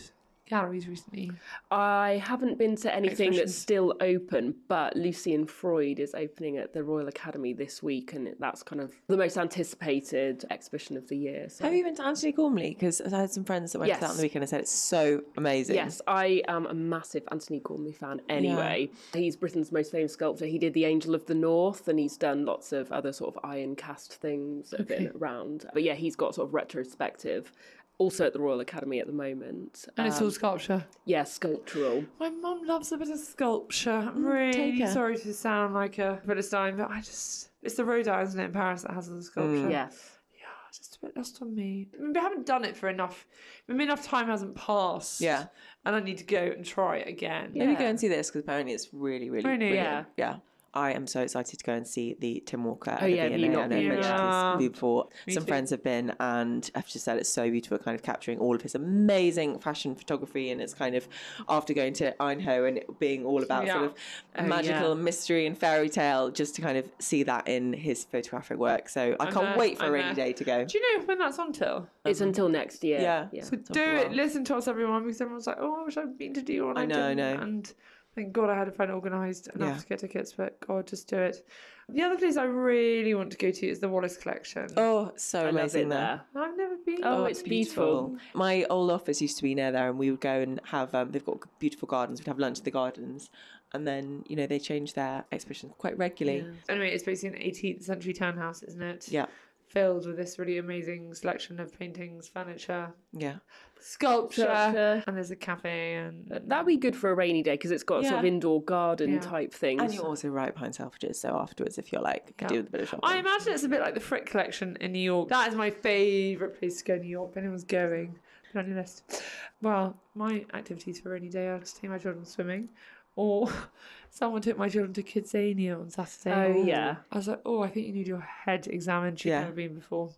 galleries 0.48 0.88
recently? 0.88 1.32
I 1.72 2.22
haven't 2.26 2.58
been 2.58 2.76
to 2.78 2.94
anything 2.94 3.32
that's 3.32 3.56
still 3.56 3.94
open, 4.00 4.56
but 4.68 4.96
Lucian 4.96 5.46
Freud 5.46 6.00
is 6.00 6.14
opening 6.16 6.58
at 6.58 6.74
the 6.74 6.84
Royal 6.84 7.08
Academy 7.08 7.54
this 7.54 7.84
week, 7.84 8.14
and 8.14 8.34
that's 8.40 8.64
kind 8.64 8.82
of 8.82 8.92
the 9.08 9.18
most 9.18 9.38
anticipated 9.38 10.46
exhibition 10.50 10.98
of 10.98 11.08
the 11.08 11.18
year. 11.18 11.50
So. 11.50 11.66
Have 11.66 11.74
you 11.74 11.84
been 11.84 11.96
to 11.98 12.06
Antony 12.06 12.32
Gormley? 12.32 12.70
Because 12.70 13.02
I 13.02 13.10
had 13.20 13.32
some 13.32 13.44
friends 13.44 13.74
that 13.74 13.80
went 13.80 13.94
to 13.94 14.00
that 14.00 14.10
on 14.10 14.18
the 14.18 14.24
weekend 14.24 14.44
and 14.44 14.50
said 14.50 14.62
it's 14.62 14.72
so 14.72 15.22
amazing. 15.36 15.76
Yes, 15.76 16.02
I 16.08 16.42
am 16.48 16.66
a 16.66 16.74
massive 16.74 17.24
Antony 17.32 17.60
Gormley 17.60 17.94
fan 17.94 18.22
anyway. 18.30 18.90
He's 19.14 19.36
Britain's 19.36 19.72
most 19.72 19.92
famous 19.92 20.14
sculptor. 20.14 20.46
He 20.46 20.58
did 20.58 20.74
the 20.74 20.86
Angel 20.86 21.14
of 21.16 21.26
the 21.26 21.36
North 21.36 21.88
and 21.88 22.00
he's 22.00 22.18
done 22.18 22.46
lots 22.46 22.72
of 22.72 22.92
other 22.92 23.12
sort 23.14 23.36
of 23.36 23.44
iron 23.44 23.76
cast 23.76 24.14
things 24.14 24.72
that 24.72 24.80
have 24.80 24.88
been 24.88 25.12
around. 25.16 25.66
But 25.74 25.84
yeah, 25.84 25.94
he's 25.94 26.16
got 26.16 26.36
sort 26.36 26.48
of 26.48 26.54
retrospective. 26.54 27.52
Also 28.00 28.26
at 28.28 28.34
the 28.34 28.40
Royal 28.40 28.60
Academy 28.60 29.00
at 29.00 29.08
the 29.08 29.14
moment. 29.14 29.88
And 29.98 30.06
it's 30.08 30.18
Um, 30.20 30.26
all 30.26 30.32
sculpture. 30.32 30.86
yeah, 31.06 31.24
sculptural. 31.24 32.06
My 32.20 32.30
mum 32.30 32.66
loves 32.68 32.92
a 32.92 32.98
bit 32.98 33.10
of 33.10 33.18
sculpture. 33.20 33.90
I'm 34.14 34.24
really 34.26 34.86
sorry 34.86 35.18
to 35.18 35.34
sound 35.34 35.74
like 35.74 35.98
a 35.98 36.22
Philistine, 36.26 36.78
but 36.78 36.92
I 36.92 37.00
just. 37.02 37.50
It's 37.64 37.76
the 37.76 37.84
Rodin, 37.84 38.20
isn't 38.22 38.40
it, 38.40 38.46
in 38.46 38.52
Paris 38.54 38.84
that 38.84 38.92
has 38.92 39.10
all 39.10 39.16
the 39.16 39.24
sculpture. 39.24 39.70
Yes. 39.70 40.20
Yeah, 40.40 40.46
just 40.72 40.98
a 41.02 41.06
bit 41.08 41.18
lost 41.18 41.42
on 41.42 41.56
me. 41.56 41.88
I 41.98 42.02
mean, 42.04 42.14
we 42.14 42.20
haven't 42.20 42.46
done 42.46 42.64
it 42.66 42.78
for 42.78 42.88
enough. 42.88 43.26
I 43.68 43.72
mean, 43.74 43.82
enough 43.82 44.04
time 44.06 44.28
hasn't 44.28 44.56
passed. 44.56 45.20
Yeah. 45.20 45.46
And 45.84 45.96
I 45.96 46.00
need 46.00 46.20
to 46.20 46.24
go 46.24 46.38
and 46.56 46.64
try 46.64 46.98
it 46.98 47.08
again. 47.08 47.52
Maybe 47.56 47.74
go 47.74 47.86
and 47.86 48.00
see 48.00 48.08
this 48.10 48.28
because 48.30 48.42
apparently 48.42 48.74
it's 48.74 48.94
really, 48.94 49.30
really, 49.32 49.44
Really? 49.44 49.58
brilliant. 49.70 50.08
Yeah. 50.18 50.36
I 50.78 50.92
am 50.92 51.08
so 51.08 51.22
excited 51.22 51.60
to 51.60 51.66
go 51.66 51.74
and 51.74 51.86
see 51.86 52.16
the 52.20 52.42
Tim 52.46 52.64
Walker 52.64 52.92
oh, 52.92 52.94
at 52.96 53.04
Oh, 53.04 53.06
the 53.06 53.12
yeah, 53.16 53.24
have 53.24 53.32
you 53.34 53.38
V&A. 53.40 53.50
not 53.50 53.60
I 53.60 53.64
know 53.64 53.70
been? 53.76 53.82
you 53.84 53.90
mentioned 53.90 54.62
this 54.62 54.70
before. 54.70 55.10
Me 55.28 55.34
Some 55.34 55.44
too. 55.44 55.48
friends 55.48 55.70
have 55.72 55.84
been, 55.84 56.14
and 56.20 56.72
I've 56.76 56.88
just 56.88 57.04
said 57.04 57.18
it's 57.18 57.30
so 57.30 57.50
beautiful, 57.50 57.78
kind 57.80 57.96
of 57.96 58.04
capturing 58.04 58.40
all 58.40 58.56
of 58.56 58.62
his 58.62 58.76
amazing 58.76 59.60
fashion 59.60 59.96
photography. 59.96 60.52
And 60.52 60.62
it's 60.62 60.74
kind 60.74 60.96
of 60.96 61.08
after 61.50 61.74
going 61.74 61.94
to 61.94 62.16
Einho 62.20 62.68
and 62.68 62.78
it 62.78 63.00
being 63.00 63.26
all 63.26 63.44
about 63.44 63.68
sort 63.68 63.84
of 63.84 63.96
Oh, 64.40 64.44
magical 64.44 64.96
yeah. 64.96 65.04
mystery 65.04 65.48
and 65.48 65.58
fairy 65.58 65.90
tale, 65.90 66.30
just 66.30 66.56
to 66.56 66.62
kind 66.62 66.78
of 66.78 66.90
see 67.00 67.24
that 67.24 67.48
in 67.48 67.74
his 67.74 68.06
photographic 68.06 68.58
work. 68.58 68.88
So 68.88 69.16
I 69.20 69.26
can't 69.32 69.50
know, 69.52 69.58
wait 69.58 69.78
for 69.78 69.86
I 69.86 69.88
a 69.88 69.92
rainy 69.92 70.10
know. 70.10 70.14
day 70.16 70.34
to 70.34 70.44
go. 70.44 70.64
Do 70.64 70.78
you 70.78 71.00
know 71.00 71.06
when 71.06 71.20
that's 71.20 71.38
until? 71.38 71.58
till? 71.58 71.88
It's 72.06 72.22
um, 72.22 72.28
until 72.28 72.50
next 72.50 72.84
year. 72.84 73.00
Yeah. 73.02 73.28
yeah. 73.32 73.44
So 73.44 73.56
Do 73.58 73.82
it. 73.82 74.12
Listen 74.12 74.44
to 74.46 74.56
us, 74.58 74.68
everyone, 74.68 75.04
because 75.04 75.20
everyone's 75.22 75.48
like, 75.48 75.58
"Oh, 75.60 75.82
I 75.82 75.86
wish 75.86 75.98
I'd 75.98 76.18
been 76.18 76.34
to 76.36 76.42
do 76.42 76.68
one." 76.68 76.78
I 76.78 76.86
know, 76.86 77.06
I 77.06 77.14
didn't." 77.16 77.18
know. 77.18 77.42
And 77.44 77.74
thank 78.18 78.34
God 78.34 78.50
I 78.50 78.58
had 78.58 78.68
a 78.68 78.72
friend 78.72 78.92
organised 78.92 79.48
enough 79.56 79.76
Yeah. 79.76 79.80
to 79.82 79.88
get 79.88 80.00
tickets. 80.00 80.34
But 80.34 80.60
God, 80.60 80.88
just 80.88 81.08
do 81.08 81.18
it. 81.18 81.46
The 81.88 82.02
other 82.02 82.18
place 82.18 82.36
I 82.36 82.44
really 82.44 83.14
want 83.14 83.32
to 83.32 83.38
go 83.38 83.52
to 83.52 83.66
is 83.68 83.80
the 83.80 83.88
Wallace 83.88 84.18
Collection. 84.18 84.68
Oh, 84.76 85.14
so 85.16 85.46
I 85.46 85.50
amazing 85.50 85.88
there. 85.88 86.22
there. 86.34 86.44
I've 86.44 86.58
never 86.58 86.76
been. 86.86 87.00
Oh, 87.04 87.26
it's 87.26 87.44
beautiful. 87.44 88.18
My 88.34 88.66
old 88.66 88.92
office 88.92 89.22
used 89.22 89.38
to 89.38 89.44
be 89.44 89.54
near 89.56 89.72
there, 89.72 89.88
and 89.90 89.98
we 89.98 90.10
would 90.12 90.20
go 90.20 90.40
and 90.42 90.60
have. 90.66 90.94
Um, 90.96 91.12
they've 91.12 91.24
got 91.24 91.38
beautiful 91.60 91.88
gardens. 91.88 92.20
We'd 92.20 92.28
have 92.28 92.40
lunch 92.40 92.58
at 92.58 92.66
the 92.66 92.72
gardens, 92.72 93.30
and 93.74 93.88
then 93.88 94.24
you 94.28 94.36
know 94.36 94.48
they 94.48 94.60
change 94.60 94.96
their 94.96 95.24
exhibitions 95.32 95.74
quite 95.78 95.98
regularly. 95.98 96.46
Anyway, 96.68 96.90
it's 96.92 97.04
basically 97.04 97.38
an 97.40 97.44
18th 97.54 97.84
century 97.84 98.14
townhouse, 98.14 98.64
isn't 98.64 98.82
it? 98.82 99.08
Yeah, 99.10 99.28
Filled 99.68 100.08
with 100.08 100.16
this 100.16 100.40
really 100.40 100.58
amazing 100.60 101.14
selection 101.14 101.60
of 101.60 101.78
paintings, 101.78 102.30
furniture, 102.30 102.90
yeah, 103.12 103.36
sculpture, 103.82 104.44
Sculpture. 104.44 105.04
and 105.06 105.18
there's 105.18 105.30
a 105.30 105.36
cafe 105.36 105.96
and 105.96 106.26
That'd 106.48 106.66
be 106.66 106.78
good 106.78 106.96
for 106.96 107.12
a 107.12 107.14
rainy 107.16 107.44
day 107.44 107.52
because 107.56 107.72
it's 107.72 107.84
got 107.84 108.06
sort 108.06 108.20
of 108.20 108.26
indoor 108.26 108.62
garden 108.64 109.12
Yeah. 109.16 109.20
type 109.20 109.54
things. 109.54 109.82
And 109.82 109.94
you're 109.94 110.06
also 110.06 110.30
right 110.30 110.54
behind 110.54 110.74
Selfridges, 110.74 111.18
so 111.18 111.36
afterwards, 111.38 111.78
if 111.78 111.92
you're 111.92 112.02
like, 112.02 112.34
Yeah. 112.42 112.48
do 112.48 112.58
with 112.58 112.68
a 112.68 112.72
bit 112.72 112.82
of 112.82 112.88
shopping. 112.90 113.02
I 113.04 113.18
imagine 113.18 113.54
it's 113.54 113.64
a 113.66 113.70
bit 113.70 113.82
like 113.82 113.94
the 113.94 114.00
Frick 114.00 114.26
Collection 114.26 114.78
in 114.80 114.94
New 114.94 115.00
York. 115.00 115.28
That 115.30 115.50
is 115.50 115.56
my 115.56 115.70
favourite 115.70 116.58
place 116.58 116.78
to 116.78 116.84
go 116.86 116.94
in 116.96 117.02
New 117.02 117.10
York. 117.10 117.32
If 117.32 117.38
anyone's 117.38 117.66
going, 117.66 118.18
put 118.54 118.60
on 118.60 118.68
your 118.70 118.78
list. 118.78 119.22
Well, 119.62 119.98
my 120.16 120.46
activities 120.54 121.02
for 121.02 121.10
a 121.10 121.12
rainy 121.14 121.30
day 121.30 121.48
are 121.50 121.60
to 121.60 121.76
take 121.76 121.90
my 121.90 121.98
children 121.98 122.24
swimming, 122.26 122.70
or 123.18 123.50
someone 124.10 124.42
took 124.42 124.58
my 124.58 124.70
children 124.70 124.94
to 124.94 125.04
KidZania 125.04 125.78
on 125.78 125.90
Saturday. 125.90 126.54
Oh, 126.62 126.64
yeah. 126.64 126.96
I 127.12 127.18
was 127.18 127.28
like, 127.28 127.42
oh, 127.46 127.62
I 127.64 127.68
think 127.70 127.88
you 127.88 127.94
need 127.94 128.08
your 128.08 128.22
head 128.22 128.68
examined. 128.68 129.20
She'd 129.20 129.30
Yeah. 129.30 129.42
never 129.42 129.52
been 129.54 129.76
before. 129.76 130.12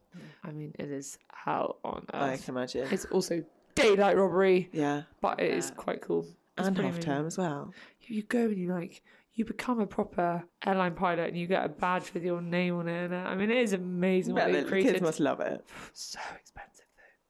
I 0.44 0.52
mean, 0.52 0.74
it 0.78 0.92
is 0.92 1.18
hell 1.34 1.78
on 1.84 2.06
earth. 2.14 2.22
I 2.22 2.38
can 2.38 2.56
imagine. 2.56 2.88
It's 2.92 3.06
also 3.06 3.44
daylight 3.76 4.18
robbery, 4.18 4.70
yeah, 4.74 5.04
but 5.22 5.40
it 5.40 5.52
is 5.52 5.72
quite 5.72 6.02
cool. 6.02 6.28
It's 6.58 6.68
and 6.68 6.78
half 6.78 7.00
term 7.00 7.26
as 7.26 7.38
well. 7.38 7.74
you 8.02 8.22
go 8.24 8.46
and 8.46 8.58
you 8.58 8.68
like 8.68 9.02
you 9.36 9.46
become 9.46 9.80
a 9.80 9.88
proper 9.88 10.44
airline 10.66 10.94
pilot 10.96 11.30
and 11.30 11.38
you 11.38 11.48
get 11.48 11.64
a 11.64 11.70
badge 11.70 12.14
with 12.14 12.24
your 12.24 12.42
name 12.42 12.76
on 12.76 12.90
it. 12.90 13.06
And, 13.06 13.14
uh, 13.14 13.18
I 13.20 13.36
mean, 13.36 13.50
it 13.50 13.56
is 13.58 13.72
amazing 13.72 14.34
what 14.36 14.52
they've 14.52 14.64
the 14.66 14.70
created. 14.70 14.92
kids 14.94 15.02
must 15.02 15.22
love 15.22 15.40
it. 15.40 15.66
So 15.94 16.20
expensive. 16.38 16.79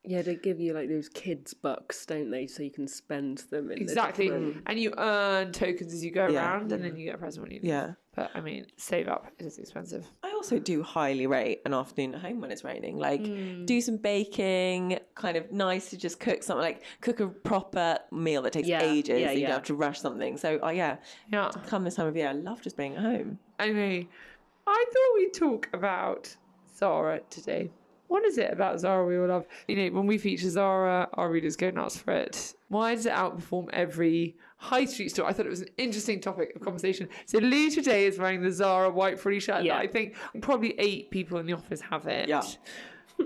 Yeah, 0.05 0.21
they 0.21 0.35
give 0.35 0.59
you 0.62 0.73
like 0.73 0.88
those 0.88 1.09
kids 1.09 1.53
bucks, 1.53 2.05
don't 2.05 2.31
they? 2.31 2.47
So 2.47 2.63
you 2.63 2.71
can 2.71 2.88
spend 2.88 3.39
them 3.51 3.69
in 3.69 3.77
the 3.79 3.83
Exactly, 3.83 4.25
different- 4.25 4.55
mm. 4.55 4.62
and 4.65 4.79
you 4.79 4.93
earn 4.97 5.51
tokens 5.51 5.93
as 5.93 6.03
you 6.03 6.12
go 6.12 6.27
Yeah. 6.27 6.39
around, 6.53 6.71
and 6.71 6.83
then 6.83 6.95
you 6.95 7.05
get 7.05 7.15
a 7.15 7.17
present 7.17 7.43
when 7.43 7.51
you 7.51 7.59
leave. 7.59 7.69
Yeah. 7.69 7.93
But 8.15 8.31
I 8.33 8.39
mean, 8.41 8.65
save 8.77 9.07
up. 9.09 9.27
It 9.38 9.45
is 9.45 9.59
expensive. 9.59 10.05
I 10.23 10.31
also 10.31 10.57
do 10.57 10.83
highly 10.83 11.27
rate 11.27 11.62
an 11.65 11.73
afternoon 11.73 12.15
at 12.15 12.21
home 12.21 12.39
when 12.41 12.49
it's 12.49 12.63
raining. 12.63 12.97
Like, 12.97 13.21
mm. 13.21 13.65
do 13.65 13.81
some 13.81 13.97
baking, 13.97 14.99
kind 15.15 15.35
of 15.38 15.51
nice 15.51 15.89
to 15.91 15.97
just 15.97 16.19
cook 16.19 16.43
something, 16.43 16.62
like 16.63 16.83
cook 17.01 17.19
a 17.19 17.27
proper 17.27 17.99
meal 18.12 18.41
that 18.43 18.53
takes 18.53 18.67
Yeah, 18.69 18.81
ages. 18.81 19.19
yeah, 19.19 19.27
and 19.29 19.35
you 19.35 19.41
yeah. 19.41 19.47
don't 19.47 19.57
have 19.57 19.65
to 19.67 19.75
rush 19.75 19.99
something. 19.99 20.38
So, 20.38 20.59
oh 20.63 20.69
yeah, 20.69 20.97
Yeah. 21.31 21.51
come 21.67 21.83
this 21.83 21.95
time 21.95 22.07
of 22.07 22.15
year, 22.15 22.29
I 22.29 22.33
love 22.33 22.62
just 22.62 22.77
being 22.77 22.95
at 22.95 23.01
home. 23.03 23.38
Anyway, 23.59 24.07
I 24.65 24.85
thought 24.93 25.15
we'd 25.15 25.33
talk 25.33 25.69
about 25.73 26.35
Zara 26.75 27.19
today. 27.29 27.71
What 28.09 28.25
is 28.25 28.37
it 28.39 28.51
about 28.51 28.79
Zara 28.79 29.05
we 29.05 29.17
all 29.17 29.27
love? 29.27 29.45
You 29.67 29.75
know, 29.77 29.95
when 29.95 30.07
we 30.07 30.17
feature 30.17 30.49
Zara, 30.49 31.07
our 31.13 31.29
readers 31.31 31.55
go 31.55 31.69
nuts 31.69 31.97
for 31.97 32.11
it. 32.11 32.55
Why 32.67 32.95
does 32.95 33.05
it 33.05 33.13
outperform 33.13 33.69
every 33.71 34.35
high 34.57 34.85
street 34.85 35.09
store? 35.09 35.27
I 35.27 35.31
thought 35.33 35.45
it 35.45 35.49
was 35.49 35.61
an 35.61 35.69
interesting 35.77 36.19
topic 36.19 36.55
of 36.55 36.61
conversation. 36.61 37.07
So 37.27 37.37
Lou 37.37 37.69
today 37.69 38.07
is 38.07 38.17
wearing 38.17 38.41
the 38.41 38.51
Zara 38.51 38.89
white 38.89 39.19
frilly 39.19 39.39
shirt. 39.39 39.63
Yeah. 39.63 39.75
That 39.75 39.83
I 39.83 39.87
think 39.87 40.15
probably 40.41 40.73
eight 40.79 41.11
people 41.11 41.37
in 41.37 41.45
the 41.45 41.53
office 41.53 41.81
have 41.81 42.07
it. 42.07 42.27
Yeah. 42.27 42.41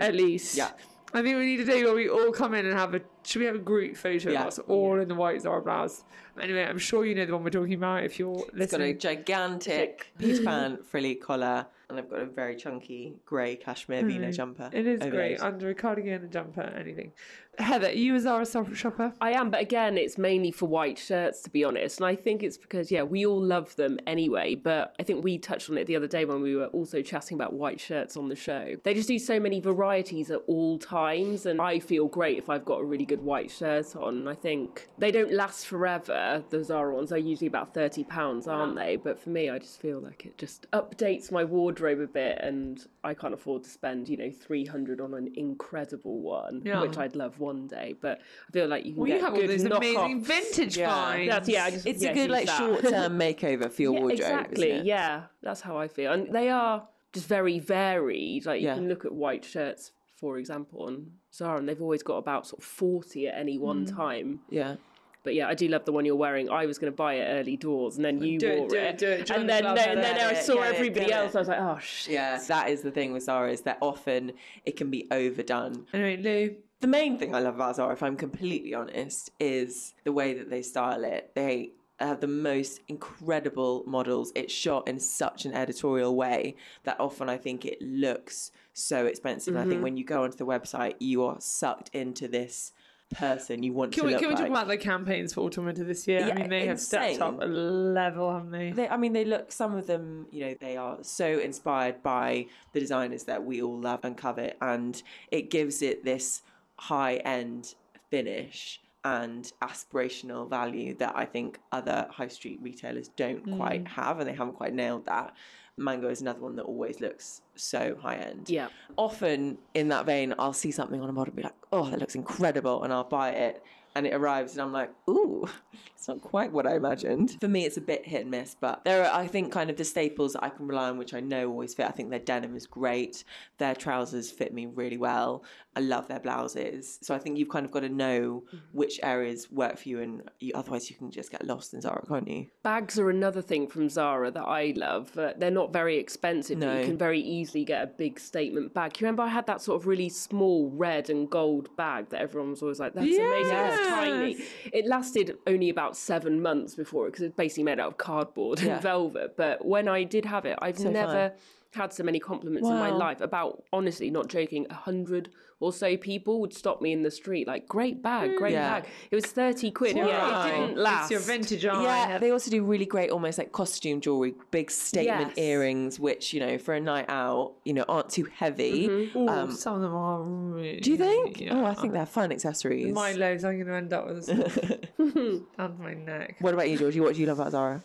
At 0.01 0.15
least. 0.15 0.55
Yeah. 0.55 0.71
I 1.15 1.21
think 1.21 1.37
we 1.37 1.45
need 1.45 1.59
a 1.61 1.65
day 1.65 1.83
where 1.83 1.93
we 1.93 2.09
all 2.09 2.31
come 2.31 2.53
in 2.55 2.65
and 2.65 2.77
have 2.77 2.93
a. 2.95 3.01
Should 3.23 3.39
we 3.39 3.45
have 3.45 3.55
a 3.55 3.59
group 3.59 3.95
photo 3.95 4.31
Yeah. 4.31 4.41
of 4.41 4.47
us 4.47 4.59
all 4.59 4.99
in 4.99 5.07
the 5.07 5.15
white 5.15 5.41
Zara 5.43 5.61
blouse? 5.61 6.03
Anyway, 6.41 6.63
I'm 6.63 6.79
sure 6.79 7.05
you 7.05 7.13
know 7.15 7.25
the 7.25 7.33
one 7.33 7.43
we're 7.43 7.51
talking 7.51 7.75
about 7.75 8.03
if 8.03 8.17
you're 8.19 8.43
It's 8.57 8.71
got 8.71 8.81
a 8.81 8.93
gigantic 8.93 10.07
Peter 10.17 10.43
Pan 10.43 10.79
frilly 10.83 11.15
collar, 11.15 11.67
and 11.93 11.99
I've 11.99 12.09
got 12.09 12.21
a 12.21 12.25
very 12.25 12.55
chunky 12.55 13.13
grey 13.23 13.55
cashmere 13.55 14.03
V-neck 14.03 14.31
mm, 14.31 14.35
jumper. 14.35 14.69
It 14.73 14.87
is 14.87 14.99
great 15.01 15.37
those. 15.37 15.45
under 15.45 15.69
a 15.69 15.75
cardigan, 15.75 16.23
a 16.23 16.27
jumper, 16.27 16.61
anything. 16.61 17.11
Heather, 17.59 17.89
are 17.89 17.91
you 17.91 18.15
a 18.15 18.19
Zara 18.19 18.47
shop- 18.47 18.73
shopper? 18.73 19.13
I 19.21 19.33
am, 19.33 19.51
but 19.51 19.61
again, 19.61 19.95
it's 19.95 20.17
mainly 20.17 20.49
for 20.49 20.65
white 20.65 20.97
shirts, 20.97 21.43
to 21.43 21.51
be 21.51 21.63
honest. 21.63 21.99
And 21.99 22.07
I 22.07 22.15
think 22.15 22.41
it's 22.41 22.57
because, 22.57 22.89
yeah, 22.89 23.03
we 23.03 23.27
all 23.27 23.39
love 23.39 23.75
them 23.75 23.99
anyway. 24.07 24.55
But 24.55 24.95
I 24.99 25.03
think 25.03 25.23
we 25.23 25.37
touched 25.37 25.69
on 25.69 25.77
it 25.77 25.85
the 25.85 25.95
other 25.95 26.07
day 26.07 26.25
when 26.25 26.41
we 26.41 26.55
were 26.55 26.65
also 26.67 27.03
chatting 27.03 27.37
about 27.37 27.53
white 27.53 27.79
shirts 27.79 28.17
on 28.17 28.27
the 28.27 28.35
show. 28.35 28.75
They 28.83 28.95
just 28.95 29.07
do 29.07 29.19
so 29.19 29.39
many 29.39 29.59
varieties 29.59 30.31
at 30.31 30.41
all 30.47 30.79
times. 30.79 31.45
And 31.45 31.61
I 31.61 31.77
feel 31.77 32.07
great 32.07 32.39
if 32.39 32.49
I've 32.49 32.65
got 32.65 32.81
a 32.81 32.85
really 32.85 33.05
good 33.05 33.21
white 33.21 33.51
shirt 33.51 33.95
on. 33.95 34.27
I 34.27 34.33
think 34.33 34.89
they 34.97 35.11
don't 35.11 35.31
last 35.31 35.67
forever, 35.67 36.43
the 36.49 36.63
Zara 36.63 36.95
ones. 36.95 37.11
They're 37.11 37.19
usually 37.19 37.47
about 37.47 37.75
£30, 37.75 38.47
aren't 38.47 38.75
they? 38.75 38.95
But 38.95 39.19
for 39.19 39.29
me, 39.29 39.51
I 39.51 39.59
just 39.59 39.79
feel 39.79 39.99
like 39.99 40.25
it 40.25 40.39
just 40.39 40.65
updates 40.71 41.31
my 41.31 41.43
wardrobe 41.43 41.82
a 41.91 42.07
bit. 42.07 42.37
And 42.41 42.85
I 43.03 43.13
can't 43.13 43.33
afford 43.33 43.63
to 43.65 43.69
spend, 43.69 44.09
you 44.09 44.17
know, 44.17 44.31
300 44.31 45.01
on 45.01 45.13
an 45.13 45.31
incredible 45.35 46.19
one, 46.21 46.61
Yeah. 46.65 46.81
which 46.81 46.97
I'd 46.97 47.15
love 47.15 47.39
one 47.39 47.67
day. 47.67 47.95
But 47.99 48.19
I 48.47 48.51
feel 48.51 48.67
like 48.67 48.85
you 48.85 48.93
can 48.93 49.01
Well, 49.01 49.07
you 49.09 49.15
get 49.15 49.23
have 49.23 49.33
all 49.33 49.39
good 49.41 49.49
those 49.49 49.63
amazing 49.65 50.23
vintage 50.23 50.77
Yeah. 50.77 50.93
finds. 50.93 51.29
That's 51.33 51.49
yeah. 51.49 51.65
I 51.65 51.71
just, 51.71 51.85
It's 51.85 52.03
yeah, 52.03 52.11
a 52.11 52.13
good 52.13 52.29
like 52.29 52.45
that. 52.47 52.57
short-term 52.57 53.19
makeover 53.19 53.71
for 53.71 53.81
your 53.81 53.93
yeah, 53.93 53.99
wardrobe. 53.99 54.19
isn't 54.19 54.31
exactly. 54.33 54.71
it? 54.71 54.85
Yeah, 54.85 55.23
that's 55.41 55.61
how 55.61 55.77
I 55.77 55.87
feel, 55.87 56.11
and 56.11 56.33
they 56.33 56.49
are 56.49 56.87
just 57.13 57.27
very 57.27 57.59
varied. 57.59 58.45
Like 58.45 58.61
Yeah. 58.61 58.73
you 58.75 58.79
can 58.81 58.89
look 58.89 59.05
at 59.05 59.11
white 59.13 59.43
shirts, 59.45 59.91
for 60.15 60.37
example, 60.37 60.83
on 60.83 61.11
Zara, 61.33 61.57
and 61.57 61.67
they've 61.67 61.81
always 61.81 62.03
got 62.03 62.17
about 62.17 62.47
sort 62.47 62.59
of 62.61 62.65
forty 62.65 63.27
at 63.27 63.35
any 63.37 63.57
one 63.57 63.85
Mm. 63.85 63.95
time. 63.95 64.39
Yeah. 64.49 64.75
But 65.23 65.33
yeah, 65.35 65.47
I 65.47 65.53
do 65.53 65.67
love 65.69 65.85
the 65.85 65.91
one 65.93 66.03
you're 66.05 66.15
wearing. 66.15 66.49
I 66.49 66.65
was 66.65 66.77
going 66.77 66.91
to 66.91 66.95
buy 66.95 67.13
it 67.15 67.25
early 67.39 67.55
doors, 67.57 67.95
and 67.95 68.03
then 68.05 68.21
you 68.21 68.37
Do 68.39 68.47
it, 68.47 68.69
do 68.69 68.75
it, 68.77 68.97
do 68.97 69.07
it. 69.07 69.25
Join 69.25 69.39
and 69.41 69.49
the 69.49 69.53
then 69.53 69.61
club, 69.63 69.75
no, 69.77 69.81
and 69.83 69.99
then 70.03 70.19
I 70.19 70.33
saw 70.33 70.55
get 70.55 70.71
it, 70.71 70.75
everybody 70.75 71.05
get 71.07 71.11
else. 71.17 71.31
it. 71.33 71.37
I 71.37 71.39
was 71.39 71.47
like, 71.47 71.59
oh 71.59 71.79
shit. 71.81 72.13
Yeah, 72.13 72.39
that 72.47 72.69
is 72.69 72.81
the 72.81 72.91
thing 72.91 73.13
with 73.13 73.23
Zara 73.23 73.51
is 73.51 73.61
that 73.61 73.77
often 73.81 74.33
it 74.65 74.75
can 74.75 74.89
be 74.91 75.07
overdone. 75.11 75.85
Anyway, 75.93 76.17
Lou, 76.17 76.55
The 76.81 76.87
main 76.87 77.17
thing 77.17 77.33
I 77.33 77.39
love 77.39 77.55
about 77.55 77.77
Zara, 77.77 77.93
if 77.93 78.03
I'm 78.03 78.17
completely 78.17 78.73
honest, 78.73 79.31
is 79.39 79.93
the 80.03 80.11
way 80.11 80.33
that 80.33 80.49
they 80.49 80.61
style 80.61 81.03
it. 81.05 81.31
They 81.35 81.71
have 81.99 82.19
the 82.19 82.27
most 82.27 82.81
incredible 82.89 83.83
models. 83.87 84.31
It's 84.35 84.51
shot 84.53 84.87
in 84.87 84.99
such 84.99 85.45
an 85.45 85.53
editorial 85.53 86.15
way 86.15 86.55
that 86.83 86.99
often 86.99 87.29
I 87.29 87.37
think 87.37 87.63
it 87.65 87.81
looks 87.81 88.51
so 88.73 89.05
expensive. 89.05 89.55
And 89.55 89.61
I 89.61 89.63
think 89.63 89.75
Mm-hmm. 89.75 89.83
when 89.83 89.97
you 89.97 90.03
go 90.03 90.23
onto 90.23 90.35
the 90.37 90.45
website, 90.45 90.95
you 90.99 91.23
are 91.23 91.37
sucked 91.39 91.89
into 91.93 92.27
this 92.27 92.73
person 93.13 93.63
you 93.63 93.73
want 93.73 93.91
can 93.91 94.01
to 94.01 94.07
we, 94.07 94.11
look 94.13 94.19
can 94.21 94.29
we 94.29 94.35
like. 94.35 94.43
talk 94.43 94.51
about 94.51 94.67
the 94.67 94.77
campaigns 94.77 95.33
for 95.33 95.41
autumn 95.41 95.65
winter 95.65 95.83
this 95.83 96.07
year? 96.07 96.23
I 96.23 96.33
mean, 96.33 96.49
they 96.49 96.67
have 96.67 96.79
stepped 96.79 97.21
up 97.21 97.41
a 97.41 97.45
level, 97.45 98.31
haven't 98.31 98.51
they? 98.51 98.71
They, 98.71 98.87
I 98.87 98.97
mean, 98.97 99.13
they 99.13 99.25
look. 99.25 99.51
Some 99.51 99.75
of 99.75 99.87
them, 99.87 100.27
you 100.31 100.45
know, 100.45 100.55
they 100.59 100.77
are 100.77 100.97
so 101.01 101.39
inspired 101.39 102.03
by 102.03 102.47
the 102.73 102.79
designers 102.79 103.23
that 103.25 103.43
we 103.43 103.61
all 103.61 103.79
love 103.79 104.01
and 104.03 104.17
covet, 104.17 104.57
and 104.61 105.01
it 105.31 105.49
gives 105.49 105.81
it 105.81 106.03
this 106.03 106.41
high-end 106.77 107.75
finish 108.09 108.81
and 109.05 109.51
aspirational 109.61 110.49
value 110.49 110.93
that 110.95 111.13
I 111.15 111.25
think 111.25 111.59
other 111.71 112.07
high 112.09 112.27
street 112.29 112.59
retailers 112.61 113.09
don't 113.09 113.45
Mm. 113.45 113.57
quite 113.57 113.87
have, 113.87 114.19
and 114.19 114.27
they 114.29 114.33
haven't 114.33 114.53
quite 114.53 114.73
nailed 114.73 115.05
that. 115.05 115.33
Mango 115.75 116.07
is 116.09 116.21
another 116.21 116.39
one 116.39 116.55
that 116.55 116.63
always 116.63 117.01
looks 117.01 117.41
so 117.55 117.95
high 117.99 118.15
end. 118.15 118.49
Yeah. 118.49 118.67
Often 118.95 119.57
in 119.73 119.87
that 119.89 120.05
vein, 120.05 120.33
I'll 120.37 120.53
see 120.53 120.71
something 120.71 121.01
on 121.01 121.09
a 121.09 121.13
model 121.13 121.31
and 121.31 121.35
be 121.37 121.43
like, 121.43 121.55
"Oh, 121.71 121.89
that 121.89 121.99
looks 121.99 122.15
incredible," 122.15 122.83
and 122.83 122.93
I'll 122.93 123.03
buy 123.03 123.31
it, 123.31 123.63
and 123.95 124.05
it 124.07 124.13
arrives, 124.13 124.53
and 124.53 124.61
I'm 124.61 124.71
like, 124.73 124.91
"Ooh, 125.09 125.47
it's 125.95 126.07
not 126.07 126.21
quite 126.21 126.51
what 126.51 126.65
I 126.67 126.75
imagined." 126.75 127.37
For 127.39 127.47
me, 127.47 127.65
it's 127.65 127.77
a 127.77 127.81
bit 127.81 128.05
hit 128.05 128.21
and 128.21 128.31
miss, 128.31 128.55
but 128.59 128.83
there 128.85 129.05
are, 129.05 129.13
I 129.19 129.27
think, 129.27 129.51
kind 129.51 129.69
of 129.69 129.77
the 129.77 129.83
staples 129.85 130.33
that 130.33 130.43
I 130.43 130.49
can 130.49 130.67
rely 130.67 130.89
on, 130.89 130.97
which 130.97 131.13
I 131.13 131.19
know 131.19 131.49
always 131.49 131.73
fit. 131.73 131.85
I 131.87 131.91
think 131.91 132.09
their 132.09 132.19
denim 132.19 132.55
is 132.55 132.65
great. 132.67 133.23
Their 133.57 133.75
trousers 133.75 134.31
fit 134.31 134.53
me 134.53 134.65
really 134.65 134.97
well. 134.97 135.43
I 135.75 135.79
love 135.79 136.07
their 136.07 136.19
blouses. 136.19 136.99
So 137.01 137.15
I 137.15 137.19
think 137.19 137.37
you've 137.37 137.49
kind 137.49 137.65
of 137.65 137.71
got 137.71 137.79
to 137.81 137.89
know 137.89 138.43
which 138.73 138.99
areas 139.01 139.51
work 139.51 139.77
for 139.77 139.89
you, 139.89 140.01
and 140.01 140.21
you, 140.39 140.51
otherwise 140.55 140.89
you 140.89 140.95
can 140.95 141.11
just 141.11 141.31
get 141.31 141.45
lost 141.45 141.73
in 141.73 141.81
Zara, 141.81 142.03
can't 142.07 142.27
you? 142.27 142.47
Bags 142.63 142.99
are 142.99 143.09
another 143.09 143.41
thing 143.41 143.67
from 143.67 143.89
Zara 143.89 144.29
that 144.31 144.43
I 144.43 144.73
love. 144.75 145.17
Uh, 145.17 145.33
they're 145.37 145.51
not 145.51 145.73
very 145.73 145.97
expensive, 145.97 146.59
but 146.59 146.65
No. 146.67 146.79
you 146.79 146.85
can 146.85 146.97
very 146.97 147.19
easily 147.21 147.63
get 147.65 147.83
a 147.83 147.87
big 147.87 148.19
statement 148.19 148.73
bag. 148.73 148.99
You 148.99 149.05
remember 149.05 149.23
I 149.23 149.27
had 149.29 149.47
that 149.47 149.61
sort 149.61 149.81
of 149.81 149.87
really 149.87 150.09
small 150.09 150.69
red 150.69 151.09
and 151.09 151.29
gold 151.29 151.75
bag 151.75 152.09
that 152.09 152.21
everyone 152.21 152.51
was 152.51 152.61
always 152.61 152.79
like, 152.79 152.93
that's 152.93 153.05
amazing, 153.05 153.57
it's 153.57 153.82
tiny. 153.89 154.37
It 154.71 154.85
lasted 154.87 155.37
only 155.47 155.69
about 155.69 155.95
seven 155.97 156.41
months 156.41 156.75
before 156.75 157.07
it, 157.07 157.11
because 157.11 157.23
it's 157.23 157.35
basically 157.35 157.63
made 157.63 157.79
out 157.79 157.87
of 157.87 157.97
cardboard 157.97 158.61
Yeah. 158.61 158.73
and 158.73 158.81
velvet. 158.81 159.35
But 159.37 159.65
when 159.65 159.87
I 159.87 160.03
did 160.03 160.25
have 160.25 160.45
it, 160.45 160.57
I've 160.61 160.77
So 160.79 160.89
never 160.91 161.29
fun. 161.29 161.39
Had 161.73 161.91
so 161.93 162.03
many 162.03 162.19
compliments 162.19 162.67
in 162.69 162.75
my 162.75 162.89
life 162.91 163.19
about, 163.21 163.63
honestly, 163.73 164.09
not 164.09 164.27
joking, 164.27 164.67
a 164.69 164.73
hundred 164.75 165.29
or 165.59 165.71
so 165.71 165.95
people 165.95 166.41
would 166.41 166.53
stop 166.53 166.81
me 166.81 166.91
in 166.91 167.03
the 167.03 167.11
street 167.11 167.47
like, 167.47 167.67
great 167.69 168.01
bag, 168.03 168.35
great 168.37 168.51
Yeah. 168.51 168.81
bag. 168.81 168.89
It 169.11 169.15
was 169.15 169.25
30 169.25 169.71
quid. 169.71 169.95
Yeah, 169.95 170.45
it 170.45 170.51
didn't 170.51 170.77
last. 170.77 171.03
It's 171.03 171.11
your 171.11 171.19
vintage 171.21 171.65
eye. 171.65 171.83
Yeah, 171.83 172.17
they 172.17 172.31
also 172.31 172.51
do 172.51 172.63
really 172.65 172.85
great, 172.85 173.11
almost 173.11 173.37
like 173.37 173.53
costume 173.53 174.01
jewelry, 174.01 174.33
big 174.51 174.69
statement 174.69 175.33
Yes. 175.35 175.37
earrings, 175.37 175.99
which 176.01 176.33
you 176.33 176.41
know 176.41 176.57
for 176.57 176.73
a 176.73 176.81
night 176.81 177.05
out, 177.07 177.53
you 177.63 177.73
know, 177.73 177.85
aren't 177.87 178.09
too 178.09 178.25
heavy. 178.35 178.87
Ooh, 179.15 179.27
Um, 179.29 179.51
some 179.51 179.75
of 179.75 179.81
them 179.81 179.95
are 179.95 180.21
really. 180.21 180.79
do 180.81 180.91
you 180.91 180.97
think? 180.97 181.39
Yeah. 181.39 181.61
Oh, 181.61 181.65
I 181.65 181.73
think 181.75 181.93
they're 181.93 182.05
fun 182.05 182.31
accessories. 182.33 182.93
My 182.93 183.13
legs, 183.13 183.45
I'm 183.45 183.53
going 183.55 183.67
to 183.67 183.73
end 183.75 183.93
up 183.93 184.07
with 184.07 184.27
a 184.29 184.79
down 185.57 185.77
my 185.79 185.93
neck. 185.93 186.35
What 186.41 186.53
about 186.53 186.69
you, 186.69 186.77
Georgie? 186.77 186.99
What 186.99 187.15
do 187.15 187.21
you 187.21 187.27
love 187.27 187.39
about 187.39 187.51
Zara? 187.53 187.81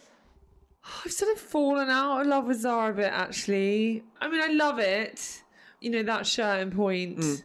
I've 1.05 1.13
sort 1.13 1.33
of 1.33 1.41
fallen 1.41 1.89
out 1.89 2.21
of 2.21 2.27
love 2.27 2.47
with 2.47 2.61
Zara 2.61 2.91
a 2.91 2.95
bit, 2.95 3.13
actually. 3.13 4.03
I 4.21 4.29
mean, 4.29 4.41
I 4.41 4.49
love 4.49 4.79
it. 4.79 5.43
You 5.81 5.91
know, 5.91 6.03
that 6.03 6.27
shirt 6.27 6.61
and 6.61 6.73
point 6.75 7.19
mm. 7.19 7.43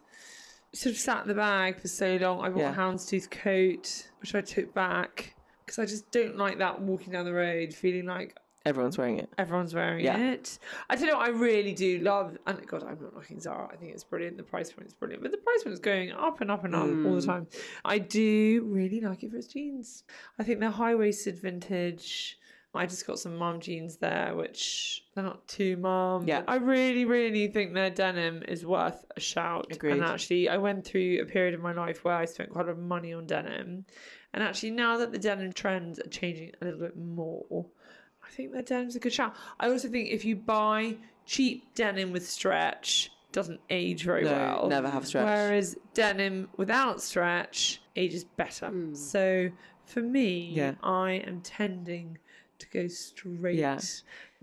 sort 0.74 0.94
of 0.96 1.00
sat 1.00 1.24
in 1.24 1.28
the 1.28 1.36
bag 1.36 1.80
for 1.80 1.88
so 1.88 2.18
long. 2.18 2.42
I 2.42 2.50
bought 2.50 2.60
Yeah. 2.60 2.72
a 2.72 2.76
houndstooth 2.76 3.30
coat, 3.30 4.10
which 4.22 4.34
I 4.34 4.42
took 4.42 4.74
back 4.74 5.36
because 5.66 5.80
I 5.80 5.86
just 5.86 6.12
don't 6.12 6.38
like 6.38 6.58
that 6.58 6.82
walking 6.82 7.14
down 7.14 7.26
the 7.26 7.34
road 7.34 7.74
feeling 7.74 8.06
like 8.06 8.36
Everyone's 8.66 8.98
wearing 8.98 9.20
it. 9.20 9.30
everyone's 9.38 9.76
wearing 9.76 10.06
Yeah. 10.06 10.18
it. 10.18 10.58
I 10.90 10.96
don't 10.96 11.08
know. 11.08 11.20
I 11.20 11.28
really 11.28 11.74
do 11.74 12.00
love. 12.00 12.38
And 12.48 12.66
God, 12.66 12.84
I'm 12.84 12.98
not 13.02 13.14
knocking 13.14 13.40
Zara. 13.42 13.70
I 13.72 13.76
think 13.76 13.92
it's 13.94 14.06
brilliant. 14.06 14.38
The 14.38 14.44
price 14.44 14.72
point 14.72 14.88
is 14.88 14.94
brilliant, 14.94 15.22
but 15.22 15.32
the 15.32 15.38
price 15.38 15.64
point 15.64 15.74
is 15.74 15.80
going 15.80 16.12
up 16.12 16.40
and 16.40 16.50
up 16.50 16.64
and 16.64 16.74
up 16.74 16.84
all 16.84 16.88
the 16.88 17.22
mm. 17.22 17.26
time. 17.26 17.48
I 17.84 18.00
do 18.00 18.64
really 18.66 19.02
like 19.02 19.22
it 19.24 19.32
for 19.32 19.38
its 19.38 19.48
jeans. 19.48 20.06
I 20.40 20.44
think 20.44 20.62
they're 20.62 20.72
high 20.72 20.96
waisted 20.96 21.40
vintage. 21.40 22.40
I 22.76 22.86
just 22.88 23.06
got 23.06 23.20
some 23.20 23.36
mom 23.38 23.60
jeans 23.60 23.98
there, 23.98 24.34
which 24.36 25.04
they're 25.14 25.24
not 25.24 25.48
too 25.48 25.78
mom. 25.78 26.28
Yeah. 26.28 26.42
I 26.48 26.56
really, 26.56 27.06
really 27.06 27.48
think 27.48 27.74
their 27.74 27.92
denim 27.92 28.42
is 28.48 28.66
worth 28.66 29.06
a 29.16 29.20
shout. 29.20 29.68
Agreed. 29.72 29.92
And 29.94 30.04
actually, 30.04 30.50
I 30.50 30.58
went 30.58 30.84
through 30.84 31.22
a 31.22 31.26
period 31.26 31.54
of 31.54 31.62
my 31.62 31.72
life 31.74 32.04
where 32.04 32.16
I 32.16 32.26
spent 32.26 32.50
quite 32.50 32.66
a 32.66 32.70
lot 32.70 32.72
of 32.72 32.80
money 32.80 33.14
on 33.14 33.28
denim. 33.28 33.86
And 34.34 34.44
actually, 34.44 34.72
now 34.72 34.98
that 34.98 35.12
the 35.12 35.20
denim 35.20 35.54
trends 35.54 36.00
are 36.00 36.08
changing 36.10 36.52
a 36.62 36.66
little 36.66 36.80
bit 36.80 36.98
more, 36.98 37.68
I 38.26 38.30
think 38.32 38.52
their 38.54 38.64
denim's 38.64 38.96
a 38.96 39.00
good 39.00 39.14
shout. 39.14 39.36
I 39.60 39.70
also 39.70 39.88
think 39.88 40.10
if 40.10 40.26
you 40.26 40.36
buy 40.36 40.96
cheap 41.28 41.76
denim 41.76 42.12
with 42.12 42.28
stretch, 42.28 43.12
doesn't 43.32 43.60
age 43.70 44.04
very 44.04 44.24
No, 44.24 44.32
well. 44.32 44.68
never 44.70 44.90
have 44.90 45.06
stretch. 45.06 45.26
Whereas 45.26 45.78
denim 45.94 46.50
without 46.58 47.02
stretch 47.02 47.82
ages 47.96 48.24
better. 48.24 48.68
Hmm. 48.70 48.96
So 48.96 49.50
for 49.86 50.02
me, 50.02 50.52
Yeah. 50.54 50.74
I 50.82 51.24
am 51.28 51.42
tending 51.42 52.18
to 52.72 52.78
go 52.82 52.88
straight 52.88 53.56
Yeah. 53.58 53.80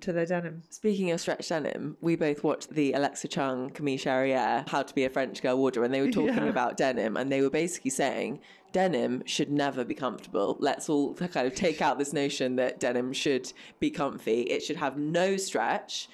to 0.01 0.13
their 0.13 0.27
denim. 0.27 0.63
Speaking 0.71 1.11
of 1.11 1.21
stretch 1.21 1.49
denim, 1.49 1.97
we 2.01 2.17
both 2.17 2.43
watched 2.45 2.71
the 2.71 2.93
Alexa 2.93 3.29
Chung, 3.29 3.71
Camille 3.71 3.99
Charrier, 3.99 4.65
How 4.69 4.83
to 4.83 4.95
Be 4.95 5.05
a 5.05 5.11
French 5.11 5.43
Girl 5.43 5.57
wardrobe, 5.59 5.85
and 5.87 5.95
they 5.95 6.01
were 6.01 6.11
talking 6.11 6.35
Yeah. 6.45 6.45
about 6.49 6.77
denim, 6.77 7.17
and 7.17 7.31
they 7.31 7.41
were 7.43 7.51
basically 7.51 7.91
saying 7.91 8.41
denim 8.73 9.23
should 9.27 9.51
never 9.51 9.85
be 9.85 9.95
comfortable. 9.95 10.57
Let's 10.61 10.89
all 10.89 11.15
kind 11.35 11.47
of 11.47 11.55
take 11.55 11.83
out 11.83 11.99
this 11.99 12.13
notion 12.13 12.57
that 12.57 12.79
denim 12.81 13.13
should 13.13 13.53
be 13.79 13.91
comfy. 13.91 14.43
It 14.43 14.63
should 14.63 14.77
have 14.77 14.97
no 14.97 15.37
stretch, 15.37 16.09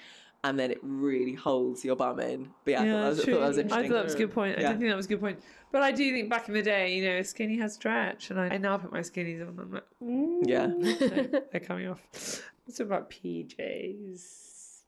and 0.44 0.58
then 0.58 0.70
it 0.70 0.78
really 0.82 1.34
holds 1.34 1.84
your 1.84 1.96
bum 1.96 2.20
in. 2.20 2.50
But 2.64 2.70
yeah, 2.72 2.80
I, 2.82 2.84
thought, 2.84 3.00
that 3.02 3.08
was, 3.08 3.18
I 3.20 3.24
thought 3.24 3.40
that 3.40 3.48
was 3.48 3.58
interesting. 3.58 3.84
I 3.84 3.88
thought 3.88 3.94
that 3.94 4.04
was 4.04 4.14
a 4.14 4.18
good 4.18 4.32
point. 4.32 4.58
I 4.58 4.62
Yeah. 4.62 4.68
did 4.72 4.78
think 4.78 4.90
that 4.90 4.96
was 4.96 5.06
a 5.06 5.08
good 5.08 5.20
point. 5.20 5.38
But 5.72 5.82
I 5.82 5.92
do 5.92 6.10
think 6.12 6.30
back 6.30 6.48
in 6.48 6.54
the 6.54 6.62
day, 6.62 6.94
you 6.96 7.04
know, 7.04 7.22
skinny 7.22 7.58
has 7.58 7.74
stretch, 7.74 8.30
and 8.30 8.40
I, 8.40 8.46
I 8.54 8.56
now 8.58 8.78
put 8.78 8.92
my 8.92 9.00
skinnies 9.00 9.42
on. 9.42 9.48
and 9.48 9.60
I'm 9.60 9.72
like, 9.72 9.84
ooh, 10.02 10.42
Yeah. 10.46 10.66
they're, 10.78 11.42
they're 11.52 11.60
coming 11.60 11.88
off. 11.88 12.42
Let's 12.66 12.80
about 12.80 13.10
PJs. 13.10 14.42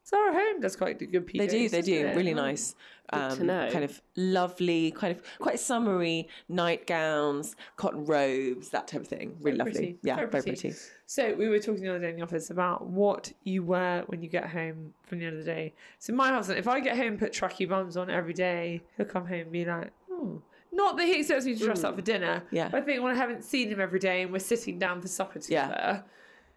Zara 0.07 0.33
Home 0.33 0.61
does 0.61 0.75
quite 0.75 0.99
good 0.99 1.27
PJs. 1.27 1.39
They 1.39 1.47
do, 1.47 1.69
they 1.69 1.79
doesn't 1.81 1.85
do. 1.95 2.07
it? 2.07 2.17
Really 2.17 2.33
nice. 2.33 2.75
to 3.13 3.19
Um, 3.41 3.47
know. 3.47 3.69
Kind 3.71 3.85
of 3.85 4.01
lovely, 4.17 4.91
kind 4.93 5.15
of 5.15 5.23
quite 5.39 5.61
summery 5.61 6.29
nightgowns, 6.49 7.57
cotton 7.77 8.07
robes, 8.07 8.71
that 8.71 8.89
type 8.89 9.03
of 9.03 9.09
thing. 9.09 9.37
Really 9.43 9.59
lovely. 9.59 9.73
pretty, 9.73 9.99
Yeah, 10.03 10.17
very 10.17 10.29
very 10.29 10.43
pretty. 10.45 10.61
pretty. 10.69 10.77
So 11.05 11.35
we 11.35 11.49
were 11.49 11.59
talking 11.59 11.83
the 11.83 11.91
other 11.91 11.99
day 11.99 12.11
in 12.11 12.17
the 12.17 12.23
office 12.23 12.49
about 12.49 12.87
what 12.87 13.33
you 13.45 13.63
wear 13.63 14.05
when 14.07 14.23
you 14.23 14.29
get 14.31 14.49
home 14.49 14.95
from 15.07 15.19
the 15.19 15.27
end 15.27 15.39
of 15.39 15.45
the 15.45 15.51
day. 15.51 15.75
So 15.99 16.15
my 16.15 16.29
husband, 16.31 16.59
if 16.59 16.69
I 16.69 16.81
get 16.81 16.97
home 16.97 17.09
and 17.09 17.19
put 17.19 17.33
tracky 17.33 17.69
bums 17.69 17.99
on 17.99 18.09
every 18.09 18.33
day, 18.35 18.83
he'll 18.97 19.05
come 19.07 19.27
home 19.27 19.41
and 19.41 19.53
be 19.53 19.65
like, 19.67 19.93
oh. 20.11 20.41
Not 20.73 20.97
that 20.97 21.07
he 21.07 21.21
expects 21.21 21.45
me 21.45 21.55
to 21.55 21.65
dress 21.65 21.85
up 21.85 21.95
mm. 21.95 21.97
for 21.97 22.03
dinner. 22.03 22.43
Yeah. 22.51 22.69
But 22.69 22.83
I 22.83 22.85
think 22.85 23.03
when 23.03 23.13
I 23.13 23.17
haven't 23.17 23.45
seen 23.45 23.69
him 23.69 23.81
every 23.81 23.99
day 23.99 24.23
and 24.23 24.33
we're 24.33 24.39
sitting 24.39 24.79
down 24.79 25.01
for 25.01 25.09
supper 25.09 25.41
Yeah. 25.49 25.69
together, 25.69 26.05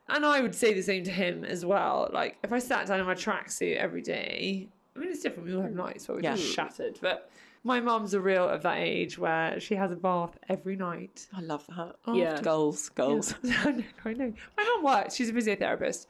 And 0.09 0.25
I 0.25 0.41
would 0.41 0.53
say 0.55 0.73
the 0.73 0.81
same 0.81 1.03
to 1.05 1.11
him 1.11 1.45
as 1.45 1.65
well. 1.65 2.09
Like, 2.11 2.37
if 2.43 2.51
I 2.51 2.59
sat 2.59 2.87
down 2.87 2.99
in 2.99 3.05
my 3.05 3.13
tracksuit 3.13 3.77
every 3.77 4.01
day, 4.01 4.67
I 4.95 4.99
mean, 4.99 5.09
it's 5.09 5.21
different. 5.21 5.47
We 5.47 5.55
all 5.55 5.61
have 5.61 5.71
mm. 5.71 5.75
nights 5.75 6.07
where 6.07 6.15
we're 6.17 6.23
Yeah. 6.23 6.35
just 6.35 6.53
shattered. 6.53 6.99
But 7.01 7.29
my 7.63 7.79
mum's 7.79 8.13
a 8.13 8.19
real 8.19 8.47
of 8.49 8.63
that 8.63 8.77
age 8.79 9.17
where 9.17 9.59
she 9.59 9.75
has 9.75 9.91
a 9.91 9.95
bath 9.95 10.37
every 10.49 10.75
night. 10.75 11.27
I 11.33 11.41
love 11.41 11.65
that. 11.67 11.95
Yeah. 12.13 12.41
Goals, 12.41 12.89
goals. 12.89 13.35
I 13.43 13.71
know, 13.71 13.83
I 14.03 14.13
know. 14.13 14.33
My 14.57 14.63
mum 14.63 14.83
works. 14.83 15.15
She's 15.15 15.29
a 15.29 15.33
physiotherapist. 15.33 16.07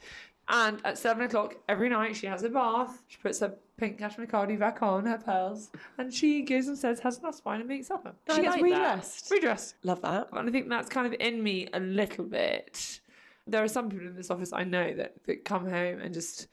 And 0.50 0.80
at 0.84 0.98
seven 0.98 1.24
o'clock 1.24 1.56
every 1.70 1.88
night, 1.90 2.16
she 2.16 2.26
has 2.28 2.44
a 2.44 2.50
bath. 2.50 3.04
She 3.08 3.18
puts 3.20 3.40
her 3.42 3.54
pink 3.82 3.98
cashmere 3.98 4.28
cardi 4.28 4.56
back 4.56 4.84
on, 4.84 5.08
her 5.08 5.18
pearls, 5.18 5.72
and 5.98 6.14
she 6.14 6.44
goes 6.44 6.68
and 6.68 6.78
says, 6.78 7.00
has 7.00 7.18
enough 7.18 7.34
spine 7.34 7.62
and 7.62 7.68
makes 7.68 7.88
supper. 7.88 8.14
She 8.30 8.34
I 8.34 8.42
gets 8.44 8.48
like 8.58 8.62
that. 8.62 8.70
redressed. 8.70 9.32
Redressed. 9.32 9.76
Love 9.84 10.02
that. 10.04 10.28
And 10.32 10.48
I 10.48 10.52
think 10.52 10.70
that's 10.70 10.88
kind 10.88 11.08
of 11.08 11.20
in 11.20 11.42
me 11.42 11.68
a 11.74 11.80
little 11.80 12.26
bit. 12.26 13.02
There 13.48 13.64
are 13.64 13.68
some 13.68 13.90
people 13.90 14.06
in 14.06 14.16
this 14.16 14.30
office 14.30 14.54
I 14.54 14.64
know 14.66 14.94
that, 14.94 15.16
that 15.26 15.44
come 15.46 15.68
home 15.68 16.00
and 16.00 16.14
just 16.14 16.48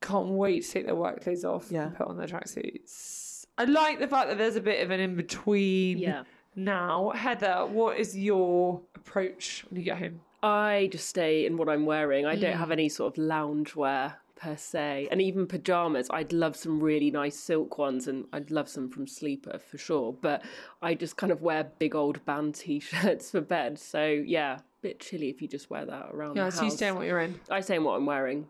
can't 0.00 0.28
wait 0.28 0.64
to 0.64 0.70
take 0.70 0.86
their 0.86 0.94
work 0.94 1.24
clothes 1.24 1.44
off 1.44 1.66
Yeah. 1.72 1.86
and 1.86 1.96
put 1.96 2.06
on 2.06 2.16
their 2.16 2.28
tracksuits. 2.28 3.46
I 3.58 3.64
like 3.64 3.98
the 3.98 4.06
fact 4.06 4.28
that 4.28 4.38
there's 4.38 4.56
a 4.56 4.60
bit 4.60 4.80
of 4.84 4.92
an 4.92 5.00
in 5.00 5.16
between 5.16 5.98
Yeah. 5.98 6.22
now. 6.54 7.10
Heather, 7.16 7.66
what 7.68 7.98
is 7.98 8.16
your 8.16 8.80
approach 8.94 9.64
when 9.68 9.80
you 9.80 9.84
get 9.84 9.98
home? 9.98 10.20
I 10.40 10.88
just 10.92 11.08
stay 11.08 11.46
in 11.46 11.56
what 11.56 11.68
I'm 11.68 11.84
wearing. 11.84 12.26
I 12.26 12.36
don't 12.36 12.52
mm. 12.52 12.58
have 12.58 12.70
any 12.70 12.88
sort 12.88 13.14
of 13.14 13.24
lounge 13.24 13.74
wear 13.74 14.20
per 14.36 14.56
se. 14.56 15.08
And 15.10 15.20
even 15.22 15.46
pajamas, 15.46 16.08
I'd 16.10 16.32
love 16.32 16.56
some 16.56 16.80
really 16.80 17.10
nice 17.10 17.36
silk 17.36 17.78
ones 17.78 18.08
and 18.08 18.26
I'd 18.32 18.50
love 18.50 18.68
some 18.68 18.90
from 18.90 19.06
Sleeper 19.06 19.58
for 19.58 19.78
sure. 19.78 20.12
But 20.12 20.42
I 20.82 20.94
just 20.94 21.16
kind 21.16 21.32
of 21.32 21.42
wear 21.42 21.64
big 21.78 21.94
old 21.94 22.24
band 22.24 22.54
t 22.56 22.80
shirts 22.80 23.30
for 23.30 23.40
bed. 23.40 23.78
So 23.78 24.04
yeah, 24.04 24.58
bit 24.82 25.00
chilly 25.00 25.30
if 25.30 25.40
you 25.40 25.48
just 25.48 25.70
wear 25.70 25.84
that 25.86 26.10
around 26.12 26.36
Yeah, 26.36 26.46
the 26.46 26.52
so 26.52 26.62
you 26.62 26.68
house. 26.68 26.76
stay 26.76 26.88
in 26.88 26.96
what 26.96 27.06
you're 27.06 27.20
in. 27.20 27.40
I 27.50 27.60
say 27.60 27.78
what 27.78 27.96
I'm 27.96 28.06
wearing. 28.06 28.46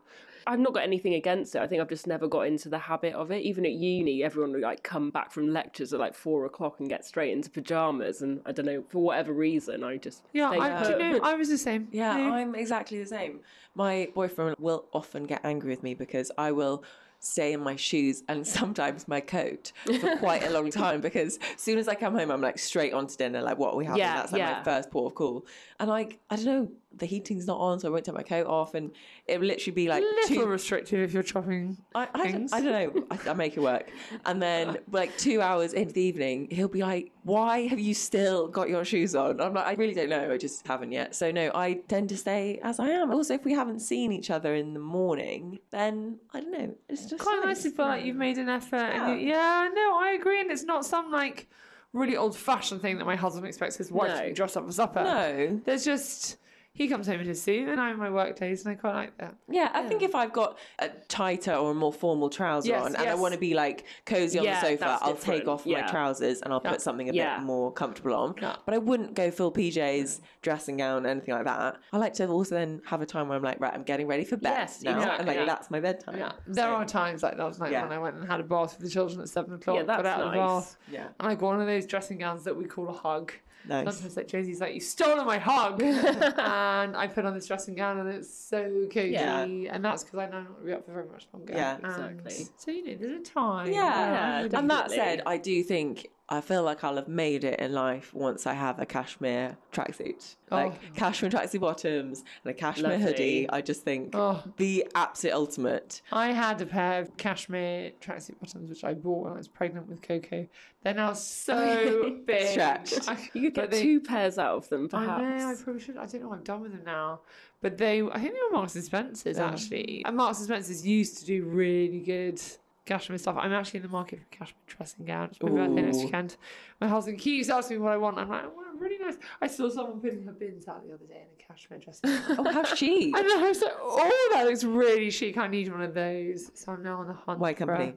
I've 0.46 0.60
not 0.60 0.74
got 0.74 0.82
anything 0.82 1.14
against 1.14 1.54
it. 1.54 1.62
I 1.62 1.66
think 1.66 1.80
I've 1.80 1.88
just 1.88 2.06
never 2.06 2.28
got 2.28 2.42
into 2.42 2.68
the 2.68 2.78
habit 2.78 3.14
of 3.14 3.30
it. 3.30 3.40
Even 3.42 3.64
at 3.64 3.72
uni, 3.72 4.22
everyone 4.22 4.52
would 4.52 4.60
like 4.60 4.82
come 4.82 5.08
back 5.10 5.32
from 5.32 5.50
lectures 5.50 5.94
at 5.94 6.00
like 6.00 6.14
four 6.14 6.44
o'clock 6.44 6.80
and 6.80 6.88
get 6.88 7.02
straight 7.06 7.32
into 7.32 7.48
pajamas. 7.48 8.20
And 8.20 8.42
I 8.44 8.52
don't 8.52 8.66
know 8.66 8.84
for 8.90 8.98
whatever 8.98 9.32
reason, 9.32 9.82
I 9.82 9.96
just 9.96 10.22
Yeah, 10.34 10.50
I, 10.50 10.90
you 10.90 10.98
know, 10.98 11.20
I 11.22 11.34
was 11.34 11.48
the 11.48 11.56
same. 11.56 11.88
Yeah, 11.92 12.12
I'm 12.12 12.54
exactly 12.54 12.98
the 12.98 13.06
same. 13.06 13.40
My 13.74 14.08
boyfriend 14.14 14.56
will 14.58 14.86
often 14.92 15.24
get 15.24 15.40
angry 15.44 15.70
with 15.70 15.82
me 15.82 15.94
because 15.94 16.30
I 16.38 16.52
will 16.52 16.84
stay 17.24 17.52
in 17.52 17.60
my 17.60 17.76
shoes 17.76 18.22
and 18.28 18.46
sometimes 18.58 19.08
my 19.08 19.20
coat 19.20 19.72
for 20.00 20.16
quite 20.18 20.44
a 20.44 20.50
long 20.50 20.70
time 20.70 21.00
because 21.08 21.38
as 21.54 21.60
soon 21.60 21.78
as 21.78 21.88
I 21.88 21.94
come 21.94 22.14
home, 22.14 22.30
I'm 22.30 22.40
like 22.40 22.58
straight 22.58 22.92
on 22.92 23.06
to 23.06 23.16
dinner, 23.16 23.42
like 23.42 23.58
what 23.58 23.74
are 23.74 23.76
we 23.76 23.84
having? 23.84 24.00
Yeah, 24.00 24.16
That's 24.16 24.32
like 24.32 24.40
yeah. 24.40 24.58
my 24.58 24.62
first 24.62 24.90
port 24.90 25.12
of 25.12 25.14
call. 25.16 25.46
And 25.80 25.88
like, 25.88 26.20
I 26.30 26.36
don't 26.36 26.44
know, 26.44 26.68
the 26.98 27.06
heating's 27.06 27.46
not 27.46 27.58
on, 27.58 27.80
so 27.80 27.88
I 27.88 27.90
won't 27.90 28.04
take 28.04 28.14
my 28.14 28.22
coat 28.22 28.46
off. 28.46 28.74
And 28.74 28.90
it 29.26 29.38
will 29.40 29.46
literally 29.46 29.74
be 29.74 29.88
like 29.88 30.02
little 30.02 30.42
two, 30.44 30.46
restrictive 30.46 31.00
if 31.00 31.12
you're 31.12 31.22
chopping 31.22 31.76
I, 31.94 32.08
I, 32.14 32.22
things. 32.30 32.50
don't, 32.50 32.60
I 32.60 32.70
don't 32.70 32.96
know. 32.96 33.06
I, 33.10 33.30
I 33.30 33.34
make 33.34 33.56
it 33.56 33.60
work. 33.60 33.90
And 34.26 34.40
then, 34.42 34.78
like 34.90 35.16
two 35.18 35.40
hours 35.40 35.72
into 35.72 35.92
the 35.94 36.00
evening, 36.02 36.48
he'll 36.50 36.68
be 36.68 36.82
like, 36.82 37.12
"Why 37.22 37.66
have 37.66 37.78
you 37.78 37.94
still 37.94 38.48
got 38.48 38.68
your 38.68 38.84
shoes 38.84 39.14
on?" 39.14 39.40
I'm 39.40 39.54
like, 39.54 39.66
"I 39.66 39.72
really 39.74 39.94
don't 39.94 40.08
know. 40.10 40.30
I 40.32 40.36
just 40.38 40.66
haven't 40.66 40.92
yet." 40.92 41.14
So 41.14 41.30
no, 41.30 41.50
I 41.54 41.74
tend 41.88 42.08
to 42.10 42.16
stay 42.16 42.60
as 42.62 42.78
I 42.80 42.88
am. 42.90 43.10
Also, 43.12 43.34
if 43.34 43.44
we 43.44 43.52
haven't 43.52 43.80
seen 43.80 44.12
each 44.12 44.30
other 44.30 44.54
in 44.54 44.74
the 44.74 44.80
morning, 44.80 45.58
then 45.70 46.18
I 46.32 46.40
don't 46.40 46.52
know. 46.52 46.74
It's 46.88 47.06
just 47.06 47.22
quite 47.22 47.40
nice 47.44 47.62
to 47.64 47.70
feel 47.70 47.86
like 47.86 48.04
you've 48.04 48.16
made 48.16 48.38
an 48.38 48.48
effort. 48.48 48.76
And 48.76 49.20
you, 49.20 49.28
yeah, 49.28 49.68
no, 49.74 49.98
I 50.00 50.16
agree. 50.18 50.40
And 50.40 50.50
it's 50.50 50.64
not 50.64 50.84
some 50.86 51.10
like 51.10 51.48
really 51.92 52.16
old 52.16 52.36
fashioned 52.36 52.82
thing 52.82 52.98
that 52.98 53.04
my 53.04 53.14
husband 53.14 53.46
expects 53.46 53.76
his 53.76 53.92
wife 53.92 54.18
to 54.18 54.26
No. 54.28 54.32
dress 54.34 54.56
up 54.56 54.66
for 54.66 54.72
supper. 54.72 55.04
No. 55.04 55.60
There's 55.64 55.84
just, 55.84 56.38
he 56.74 56.88
comes 56.88 57.06
home 57.06 57.20
in 57.20 57.26
his 57.26 57.40
suit 57.40 57.68
and 57.68 57.80
I'm 57.80 57.92
in 57.94 57.98
my 58.00 58.10
work 58.10 58.34
days 58.36 58.64
and 58.66 58.72
I 58.72 58.74
quite 58.74 58.94
like 58.94 59.16
that. 59.18 59.36
Yeah, 59.48 59.70
I 59.72 59.84
think 59.84 60.02
if 60.02 60.12
I've 60.14 60.32
got 60.32 60.58
a 60.80 60.88
tighter 61.08 61.54
or 61.54 61.70
a 61.70 61.74
more 61.74 61.92
formal 61.92 62.28
trouser 62.28 62.68
Yes, 62.68 62.84
on 62.84 62.96
and 62.96 63.08
I 63.08 63.14
want 63.14 63.32
to 63.32 63.38
be 63.38 63.54
like 63.54 63.84
cozy 64.06 64.40
on 64.40 64.44
Yeah, 64.44 64.60
the 64.60 64.66
sofa, 64.66 64.98
I'll 65.00 65.14
take 65.14 65.42
different. 65.42 65.48
off 65.48 65.66
my 65.66 65.82
trousers 65.82 66.42
and 66.42 66.52
I'll 66.52 66.60
put 66.60 66.82
something 66.82 67.08
a 67.08 67.12
Yeah. 67.12 67.38
bit 67.38 67.46
more 67.46 67.72
comfortable 67.72 68.14
on. 68.16 68.34
Yeah. 68.42 68.56
But 68.66 68.74
I 68.74 68.78
wouldn't 68.78 69.14
go 69.14 69.30
full 69.30 69.52
PJs, 69.52 70.20
dressing 70.42 70.76
gown, 70.78 71.06
anything 71.06 71.32
like 71.32 71.44
that. 71.44 71.76
I 71.92 71.96
like 71.98 72.14
to 72.14 72.26
also 72.26 72.56
then 72.56 72.82
have 72.86 73.00
a 73.00 73.06
time 73.06 73.28
where 73.28 73.38
I'm 73.38 73.44
like, 73.44 73.60
right, 73.60 73.72
I'm 73.72 73.84
getting 73.84 74.08
ready 74.08 74.24
for 74.24 74.36
bed 74.36 74.50
Yes, 74.58 74.82
now, 74.82 74.98
and 75.16 75.28
like 75.28 75.36
yeah. 75.36 75.44
that's 75.44 75.70
my 75.70 75.78
bedtime. 75.78 76.18
Yeah, 76.18 76.32
there 76.48 76.68
are 76.68 76.84
times 76.84 77.22
like 77.22 77.38
last 77.38 77.60
night 77.60 77.70
Yeah. 77.70 77.82
when 77.84 77.92
I 77.92 77.98
went 78.00 78.16
and 78.16 78.26
had 78.28 78.40
a 78.40 78.44
bath 78.44 78.76
with 78.76 78.88
the 78.88 78.92
children 78.92 79.20
at 79.20 79.28
seven 79.28 79.54
o'clock. 79.54 79.76
Yeah, 79.76 79.82
that's 79.84 80.02
got 80.02 80.06
out 80.06 80.20
of 80.22 80.32
the 80.32 80.36
nice. 80.38 80.64
bath, 80.64 80.76
Yeah. 80.90 81.06
and 81.20 81.28
I 81.28 81.34
got 81.36 81.42
one 81.46 81.60
of 81.60 81.68
those 81.68 81.86
dressing 81.86 82.18
gowns 82.18 82.42
that 82.44 82.56
we 82.56 82.64
call 82.64 82.88
a 82.88 82.92
hug. 82.92 83.32
Nice. 83.66 83.84
Sometimes 83.94 84.16
like 84.16 84.28
Josie's 84.28 84.60
like, 84.60 84.74
"You 84.74 84.80
stolen 84.80 85.24
my 85.26 85.38
hug," 85.38 85.82
and 85.82 86.96
I 86.96 87.06
put 87.12 87.24
on 87.24 87.34
this 87.34 87.46
dressing 87.46 87.74
gown 87.74 87.98
and 87.98 88.08
it's 88.10 88.32
so 88.32 88.86
cozy, 88.92 89.10
Yeah. 89.10 89.42
and 89.44 89.84
that's 89.84 90.04
because 90.04 90.18
I 90.18 90.26
know 90.26 90.36
I'm 90.38 90.44
not 90.44 90.52
going 90.52 90.60
to 90.60 90.66
be 90.66 90.72
up 90.74 90.84
for 90.86 90.92
very 90.92 91.06
much 91.08 91.26
longer. 91.32 91.54
Yeah, 91.54 91.76
And 91.76 91.86
exactly. 91.86 92.46
So 92.58 92.70
you 92.70 92.84
know, 92.86 92.94
there's 93.00 93.20
a 93.20 93.24
time. 93.24 93.72
Yeah. 93.72 94.42
Yeah, 94.44 94.58
and 94.58 94.70
that 94.70 94.90
said, 94.90 95.22
I 95.26 95.38
do 95.38 95.62
think 95.62 96.08
I 96.26 96.40
feel 96.40 96.62
like 96.62 96.82
I'll 96.82 96.96
have 96.96 97.06
made 97.06 97.44
it 97.44 97.60
in 97.60 97.74
life 97.74 98.14
once 98.14 98.46
I 98.46 98.54
have 98.54 98.78
a 98.80 98.86
cashmere 98.86 99.58
tracksuit. 99.72 100.36
Oh. 100.50 100.56
Like 100.56 100.72
Oh. 100.72 100.94
cashmere 100.96 101.30
tracksuit 101.30 101.60
bottoms 101.60 102.24
and 102.42 102.50
a 102.50 102.54
cashmere 102.54 102.92
Lovely. 102.92 103.04
hoodie. 103.06 103.50
I 103.50 103.60
just 103.60 103.82
think 103.82 104.14
Oh. 104.14 104.42
the 104.56 104.86
absolute 104.94 105.34
ultimate. 105.34 106.00
I 106.10 106.28
had 106.32 106.62
a 106.62 106.66
pair 106.66 107.02
of 107.02 107.14
cashmere 107.18 107.92
tracksuit 108.00 108.38
bottoms 108.40 108.70
which 108.70 108.84
I 108.84 108.94
bought 108.94 109.24
when 109.24 109.32
I 109.34 109.36
was 109.36 109.48
pregnant 109.48 109.86
with 109.86 110.00
Coco. 110.00 110.48
They're 110.82 110.94
now 110.94 111.12
so 111.12 112.16
big. 112.26 112.46
Stretched. 112.48 113.06
I- 113.06 113.28
You 113.34 113.42
could 113.50 113.54
get 113.54 113.70
they- 113.72 113.82
two 113.82 114.00
pairs 114.00 114.38
out 114.38 114.56
of 114.56 114.68
them, 114.70 114.88
I 114.94 115.04
perhaps. 115.04 115.42
know, 115.42 115.50
I 115.50 115.54
probably 115.62 115.82
should. 115.82 115.96
I 115.98 116.06
don't 116.06 116.22
know 116.22 116.28
what 116.30 116.38
I've 116.38 116.44
done 116.44 116.62
with 116.62 116.72
them 116.72 116.84
now. 116.86 117.20
But 117.60 117.76
they, 117.78 118.00
I 118.02 118.18
think 118.18 118.32
they 118.32 118.40
were 118.50 118.56
Marks 118.56 118.74
and 118.76 118.84
Spencer's 118.84 119.38
actually. 119.38 120.02
And 120.06 120.16
Marks 120.16 120.38
and 120.38 120.46
Spencer's 120.46 120.86
used 120.86 121.18
to 121.18 121.24
do 121.26 121.44
really 121.44 122.00
good 122.00 122.40
cashmere 122.84 123.18
stuff. 123.18 123.36
I'm 123.38 123.52
actually 123.52 123.78
in 123.78 123.82
the 123.84 123.88
market 123.88 124.20
for 124.20 124.26
cashmere 124.30 124.60
dressing 124.66 125.04
gown. 125.06 125.28
It's 125.30 125.42
my 125.42 125.48
birthday 125.50 125.82
next 125.82 125.98
Ooh. 125.98 126.04
weekend. 126.04 126.36
My 126.80 126.88
husband 126.88 127.18
keeps 127.18 127.48
asking 127.48 127.78
me 127.78 127.82
what 127.82 127.92
I 127.92 127.96
want. 127.96 128.18
I'm 128.18 128.28
like, 128.28 128.44
I 128.44 128.46
want 128.46 128.68
a 128.74 128.78
really 128.78 128.98
nice. 128.98 129.16
I 129.40 129.46
saw 129.46 129.68
someone 129.70 130.00
putting 130.00 130.24
her 130.24 130.32
bins 130.32 130.68
out 130.68 130.86
the 130.86 130.94
other 130.94 131.06
day 131.06 131.22
in 131.22 131.28
a 131.38 131.42
cashmere 131.52 131.78
dressing 131.80 132.10
gown. 132.10 132.46
Oh, 132.46 132.52
how 132.52 132.64
chic. 132.64 133.16
And 133.16 133.26
I 133.26 133.48
was 133.48 133.62
like, 133.62 133.72
oh, 133.80 134.30
that 134.34 134.46
looks 134.46 134.64
really 134.64 135.10
chic. 135.10 135.36
I 135.38 135.46
need 135.48 135.70
one 135.70 135.82
of 135.82 135.94
those. 135.94 136.50
So 136.54 136.72
I'm 136.72 136.82
now 136.82 137.00
on 137.00 137.06
the 137.08 137.14
hunt. 137.14 137.38
White 137.38 137.58
for 137.58 137.66
company? 137.66 137.90
a- 137.90 137.94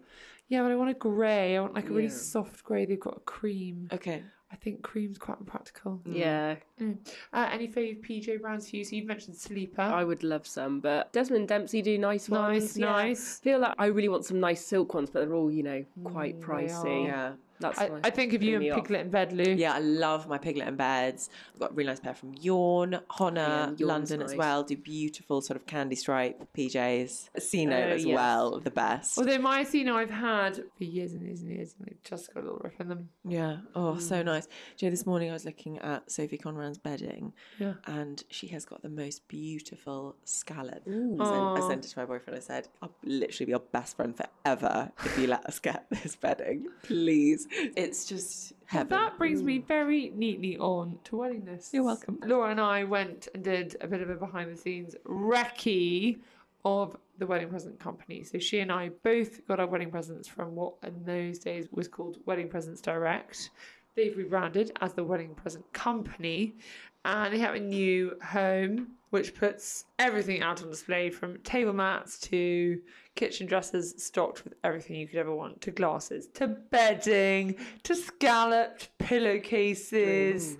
Yeah, 0.48 0.64
but 0.64 0.72
I 0.72 0.76
want 0.76 0.90
a 0.92 0.94
grey. 0.94 1.58
I 1.58 1.60
want 1.62 1.74
like 1.74 1.90
a 1.90 1.92
really 1.94 2.04
Yeah. 2.04 2.10
soft 2.14 2.64
grey. 2.64 2.86
They've 2.86 3.00
got 3.00 3.18
a 3.18 3.22
cream. 3.22 3.90
Okay. 3.92 4.24
I 4.52 4.56
think 4.56 4.82
cream's 4.82 5.18
quite 5.18 5.40
impractical. 5.40 6.02
Yeah, 6.06 6.56
Mm. 6.80 6.98
Uh, 7.34 7.50
any 7.52 7.68
fave 7.68 8.02
PJ 8.06 8.40
brands 8.40 8.70
for 8.70 8.78
you? 8.78 8.84
So 8.86 8.96
you've 8.96 9.08
mentioned 9.08 9.36
Sleeper. 9.36 9.82
I 9.82 10.04
would 10.04 10.24
love 10.24 10.48
some, 10.48 10.80
but 10.80 11.12
Desmond 11.12 11.48
Dempsey 11.48 11.82
do 11.82 11.98
nice 11.98 12.30
ones. 12.30 12.62
Nice, 12.64 12.78
yeah. 12.78 12.86
nice. 12.92 13.40
I 13.40 13.44
feel 13.44 13.60
like 13.60 13.74
I 13.78 13.88
really 13.88 14.10
want 14.10 14.26
some 14.26 14.40
nice 14.40 14.66
silk 14.66 14.94
ones, 14.94 15.10
but 15.10 15.22
they're 15.22 15.34
all, 15.36 15.52
you 15.52 15.64
know, 15.64 15.84
quite 16.04 16.40
Mm, 16.40 16.44
pricey. 16.44 17.06
Yeah. 17.08 17.34
That's 17.60 17.80
I, 17.80 17.90
I 18.04 18.10
think 18.10 18.34
of 18.34 18.44
you 18.44 18.58
and. 18.62 18.76
Piglet 18.76 19.02
and 19.02 19.12
Bed, 19.12 19.34
Lou. 19.34 19.44
Yeah, 19.54 19.74
I 19.74 19.80
love 19.80 20.28
my 20.28 20.38
piglet 20.38 20.68
and 20.68 20.78
beds. 20.78 21.30
I've 21.54 21.60
got 21.60 21.72
a 21.72 21.74
really 21.74 21.88
nice 21.88 22.00
pair 22.00 22.14
from 22.14 22.34
Yawn, 22.40 23.00
Honna, 23.12 23.80
Yeah, 23.80 23.86
London 23.88 24.22
as 24.22 24.36
well. 24.36 24.64
Do 24.64 24.78
beautiful 24.78 25.42
sort 25.42 25.58
of 25.58 25.66
candy 25.66 25.96
stripe 25.96 26.48
PJs. 26.56 27.30
Sino 27.40 27.76
Oh, 27.76 27.80
as 27.80 28.06
yes. 28.06 28.16
well, 28.16 28.60
the 28.60 28.72
best. 28.72 29.18
Although 29.18 29.40
my 29.40 29.62
Athena 29.62 29.94
I've 29.96 30.10
had 30.12 30.64
for 30.78 30.84
years 30.84 31.14
and 31.14 31.22
years 31.24 31.42
and 31.42 31.52
years, 31.52 31.76
and 31.80 31.88
they've 31.88 32.04
just 32.04 32.34
got 32.34 32.42
a 32.42 32.44
little 32.44 32.62
rip 32.64 32.80
in 32.80 32.90
them. 32.90 33.10
Yeah. 33.28 33.58
Oh, 33.76 33.94
Mm. 33.98 34.02
so 34.02 34.22
nice. 34.22 34.48
Joe, 34.76 34.90
this 34.90 35.06
morning 35.06 35.30
I 35.30 35.34
was 35.34 35.46
looking 35.46 35.80
at 35.80 36.12
Sophie 36.12 36.38
Conran's 36.38 36.78
bedding. 36.78 37.34
Yeah. 37.60 37.74
And 37.88 38.24
she 38.30 38.48
has 38.48 38.66
got 38.66 38.82
the 38.84 38.90
most 38.90 39.28
beautiful 39.28 40.16
scallop. 40.26 40.84
I, 40.88 40.92
sent, 40.92 41.22
I 41.22 41.68
sent 41.68 41.86
it 41.86 41.90
to 41.90 42.00
my 42.00 42.06
boyfriend. 42.06 42.38
I 42.38 42.42
said, 42.42 42.68
I'll 42.82 42.94
literally 43.04 43.46
be 43.48 43.52
your 43.52 43.60
best 43.60 43.96
friend 43.96 44.16
forever 44.16 44.92
if 45.06 45.18
you 45.18 45.28
let 45.28 45.46
us 45.46 45.60
get 45.60 45.86
this 45.90 46.16
bedding. 46.16 46.68
Please. 46.84 47.47
It's 47.52 48.06
just 48.06 48.54
heaven. 48.66 48.90
That 48.90 49.18
brings 49.18 49.44
me 49.44 49.60
mm. 49.60 49.68
very 49.68 50.12
neatly 50.16 50.58
on 50.58 51.00
to 51.06 51.18
wedding 51.18 51.46
lists. 51.46 51.74
You're 51.74 51.84
welcome. 51.84 52.20
Laura 52.26 52.52
and 52.52 52.62
I 52.62 52.84
went 52.84 53.28
and 53.34 53.44
did 53.44 53.78
a 53.82 53.88
bit 53.88 54.02
of 54.02 54.10
a 54.10 54.16
behind 54.16 54.52
the 54.52 54.58
scenes 54.58 54.96
recce 55.06 56.20
of 56.66 56.98
the 57.18 57.26
wedding 57.26 57.50
present 57.50 57.80
company. 57.80 58.24
So 58.24 58.40
she 58.40 58.60
and 58.60 58.72
I 58.72 58.90
both 59.04 59.48
got 59.48 59.60
our 59.60 59.68
wedding 59.68 59.92
presents 59.92 60.28
from 60.28 60.56
what 60.56 60.74
in 60.84 61.04
those 61.06 61.40
days 61.40 61.68
was 61.72 61.88
called 61.88 62.18
Wedding 62.26 62.50
Presents 62.50 62.82
Direct. 62.82 63.50
They've 63.96 64.16
rebranded 64.16 64.72
as 64.82 64.94
the 64.94 65.04
Wedding 65.04 65.34
Present 65.34 65.72
Company, 65.74 66.56
and 67.06 67.34
they 67.34 67.40
have 67.40 67.56
a 67.56 67.60
new 67.60 68.16
home 68.24 68.90
which 69.10 69.34
puts 69.34 69.86
everything 69.98 70.42
out 70.42 70.62
on 70.62 70.70
display 70.70 71.10
from 71.10 71.40
table 71.40 71.74
mats 71.74 72.20
to 72.20 72.80
kitchen 73.18 73.48
dressers 73.48 74.02
stocked 74.02 74.44
with 74.46 74.54
everything 74.64 74.96
you 74.96 75.08
could 75.08 75.20
ever 75.20 75.36
want 75.36 75.60
to 75.62 75.72
glasses 75.72 76.28
to 76.36 76.48
bedding 76.48 77.56
to 77.84 77.96
scalloped 77.96 78.90
pillowcases. 79.00 80.58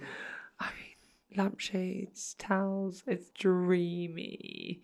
I 0.60 0.66
mean, 0.66 1.38
lampshades, 1.38 2.36
towels. 2.38 3.04
It's 3.08 3.30
dreamy. 3.30 4.82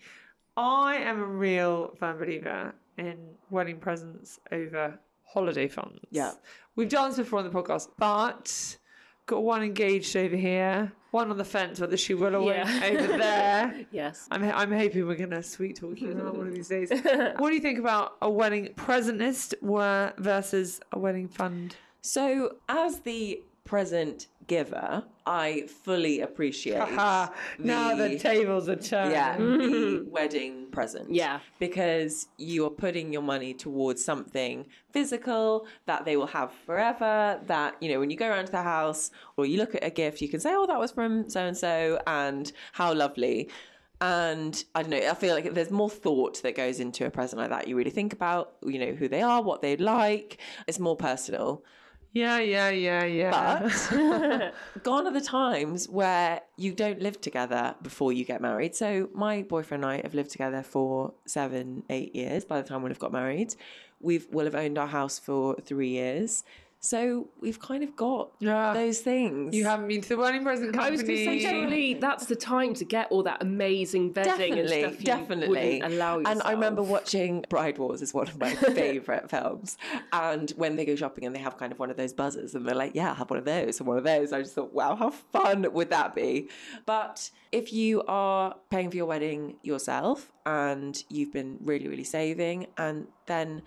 I 0.55 0.97
am 0.97 1.19
a 1.19 1.25
real 1.25 1.95
firm 1.99 2.19
believer 2.19 2.73
in 2.97 3.17
wedding 3.49 3.79
presents 3.79 4.39
over 4.51 4.99
holiday 5.25 5.67
funds. 5.67 5.99
Yeah. 6.11 6.33
We've 6.75 6.89
done 6.89 7.09
this 7.09 7.17
before 7.17 7.39
on 7.39 7.45
the 7.45 7.51
podcast, 7.51 7.89
but 7.97 8.77
got 9.25 9.43
one 9.43 9.63
engaged 9.63 10.15
over 10.17 10.35
here, 10.35 10.91
one 11.11 11.29
on 11.31 11.37
the 11.37 11.45
fence 11.45 11.79
whether 11.79 11.95
she 11.97 12.13
will 12.13 12.35
or 12.35 12.41
won't 12.41 12.57
Yeah. 12.67 12.81
over 12.91 13.17
there. 13.17 13.85
Yes. 13.91 14.27
I'm, 14.31 14.43
I'm 14.43 14.71
hoping 14.71 15.07
we're 15.07 15.15
going 15.15 15.29
to 15.31 15.43
sweet 15.43 15.77
talk 15.77 15.99
you 16.01 16.11
out 16.11 16.35
one 16.37 16.47
of 16.47 16.53
these 16.55 16.67
days. 16.67 16.89
what 17.37 17.49
do 17.49 17.53
you 17.55 17.61
think 17.61 17.79
about 17.79 18.17
a 18.21 18.29
wedding 18.29 18.69
presentist 18.75 19.53
were- 19.61 20.13
versus 20.17 20.79
a 20.91 20.99
wedding 20.99 21.27
fund? 21.27 21.75
So, 22.01 22.57
as 22.67 22.99
the 23.01 23.41
present 23.63 24.27
giver, 24.47 25.03
I 25.25 25.67
fully 25.83 26.21
appreciate. 26.21 26.77
Haha, 26.79 27.31
now 27.59 27.95
the 27.95 28.09
the- 28.09 28.19
tables 28.19 28.67
are 28.69 28.75
turned. 28.75 29.11
yeah, 29.11 29.37
the 29.37 30.05
wedding 30.11 30.67
present. 30.71 31.13
Yeah. 31.13 31.39
Because 31.59 32.27
you 32.37 32.65
are 32.65 32.69
putting 32.69 33.13
your 33.13 33.21
money 33.21 33.53
towards 33.53 34.03
something 34.03 34.65
physical 34.91 35.65
that 35.85 36.05
they 36.05 36.17
will 36.17 36.27
have 36.27 36.51
forever. 36.65 37.39
That, 37.47 37.75
you 37.81 37.89
know, 37.91 37.99
when 37.99 38.09
you 38.09 38.17
go 38.17 38.27
around 38.29 38.45
to 38.45 38.51
the 38.51 38.61
house 38.63 39.11
or 39.37 39.45
you 39.45 39.57
look 39.57 39.75
at 39.75 39.83
a 39.83 39.89
gift, 39.89 40.21
you 40.21 40.29
can 40.29 40.39
say, 40.39 40.53
oh, 40.53 40.65
that 40.67 40.79
was 40.79 40.91
from 40.91 41.29
so 41.29 41.41
and 41.45 41.57
so, 41.57 41.99
and 42.07 42.51
how 42.73 42.93
lovely. 42.93 43.49
And 44.01 44.61
I 44.75 44.81
don't 44.81 44.91
know, 44.91 44.97
I 45.09 45.13
feel 45.13 45.33
like 45.33 45.53
there's 45.53 45.71
more 45.71 45.89
thought 45.89 46.41
that 46.43 46.55
goes 46.55 46.81
into 46.81 47.05
a 47.05 47.09
present 47.09 47.39
like 47.39 47.51
that. 47.51 47.69
You 47.69 47.77
really 47.77 47.91
think 47.91 48.11
about, 48.11 48.55
you 48.65 48.77
know, 48.77 48.91
who 48.93 49.07
they 49.07 49.21
are, 49.21 49.41
what 49.41 49.61
they'd 49.61 49.79
like. 49.79 50.39
It's 50.67 50.79
more 50.79 50.97
personal. 50.97 51.63
Yeah, 52.13 52.37
yeah, 52.39 52.69
yeah, 52.69 53.05
yeah. 53.05 53.31
But 53.91 54.53
gone 54.83 55.07
are 55.07 55.11
the 55.13 55.19
times 55.21 55.89
where 55.89 56.41
you 56.57 56.73
don't 56.73 57.01
live 57.01 57.19
together 57.19 57.73
before 57.81 58.13
you 58.13 58.23
get 58.23 58.39
married. 58.39 58.75
So 58.75 59.09
my 59.13 59.41
boyfriend 59.41 59.83
and 59.83 59.93
I 59.93 60.01
have 60.01 60.13
lived 60.13 60.29
together 60.29 60.61
for 60.61 61.13
seven, 61.25 61.83
eight 61.89 62.15
years. 62.15 62.45
By 62.45 62.61
the 62.61 62.67
time 62.67 62.83
we'll 62.83 62.91
have 62.91 62.99
got 62.99 63.11
married, 63.11 63.55
we've 63.99 64.27
will 64.31 64.45
have 64.45 64.53
owned 64.53 64.77
our 64.77 64.87
house 64.87 65.17
for 65.17 65.55
three 65.55 65.89
years. 65.89 66.43
So 66.85 67.29
we've 67.39 67.61
kind 67.61 67.81
of 67.81 67.95
got 67.95 68.31
Yeah. 68.39 68.73
those 68.73 68.99
things. 68.99 69.55
you 69.55 69.63
haven't 69.63 69.87
been 69.87 70.01
to 70.01 70.09
the 70.09 70.17
wedding 70.17 70.43
present 70.43 70.73
company. 70.73 70.85
I 70.85 70.91
was 70.91 71.01
going 71.01 71.15
to 71.15 71.23
say, 71.25 71.39
generally, 71.39 71.93
that's 71.93 72.25
the 72.25 72.35
time 72.35 72.73
to 72.73 72.83
get 72.83 73.09
all 73.09 73.23
that 73.23 73.41
amazing 73.41 74.11
bedding 74.11 74.59
and 74.59 74.67
Definitely, 74.67 74.81
stuff 74.97 75.03
definitely. 75.05 75.79
allow 75.79 76.17
yourself. 76.19 76.33
And 76.35 76.41
I 76.43 76.51
remember 76.51 76.83
watching 76.83 77.45
Bride 77.47 77.77
Wars 77.77 78.01
is 78.01 78.13
one 78.13 78.27
of 78.27 78.37
my 78.37 78.49
favourite 78.75 79.29
films. 79.29 79.77
And 80.11 80.51
when 80.57 80.75
they 80.75 80.83
go 80.83 80.97
shopping 80.97 81.25
and 81.25 81.33
they 81.33 81.39
have 81.39 81.57
kind 81.57 81.71
of 81.71 81.79
one 81.79 81.89
of 81.89 81.95
those 81.95 82.11
buzzers 82.11 82.53
and 82.53 82.67
they're 82.67 82.75
like, 82.75 82.95
yeah, 82.95 83.07
I'll 83.09 83.15
have 83.15 83.29
one 83.29 83.39
of 83.39 83.45
those 83.45 83.79
and 83.79 83.87
one 83.87 83.97
of 83.97 84.03
those. 84.03 84.33
I 84.33 84.41
just 84.41 84.53
thought, 84.53 84.73
wow, 84.73 84.95
how 84.97 85.11
fun 85.11 85.65
would 85.71 85.89
that 85.91 86.13
be? 86.13 86.49
But 86.85 87.31
if 87.53 87.71
you 87.71 88.03
are 88.09 88.55
paying 88.69 88.89
for 88.91 88.97
your 88.97 89.05
wedding 89.05 89.55
yourself 89.63 90.33
and 90.45 91.01
you've 91.07 91.31
been 91.31 91.59
really, 91.61 91.87
really 91.87 92.03
saving 92.03 92.67
and 92.77 93.07
then 93.27 93.61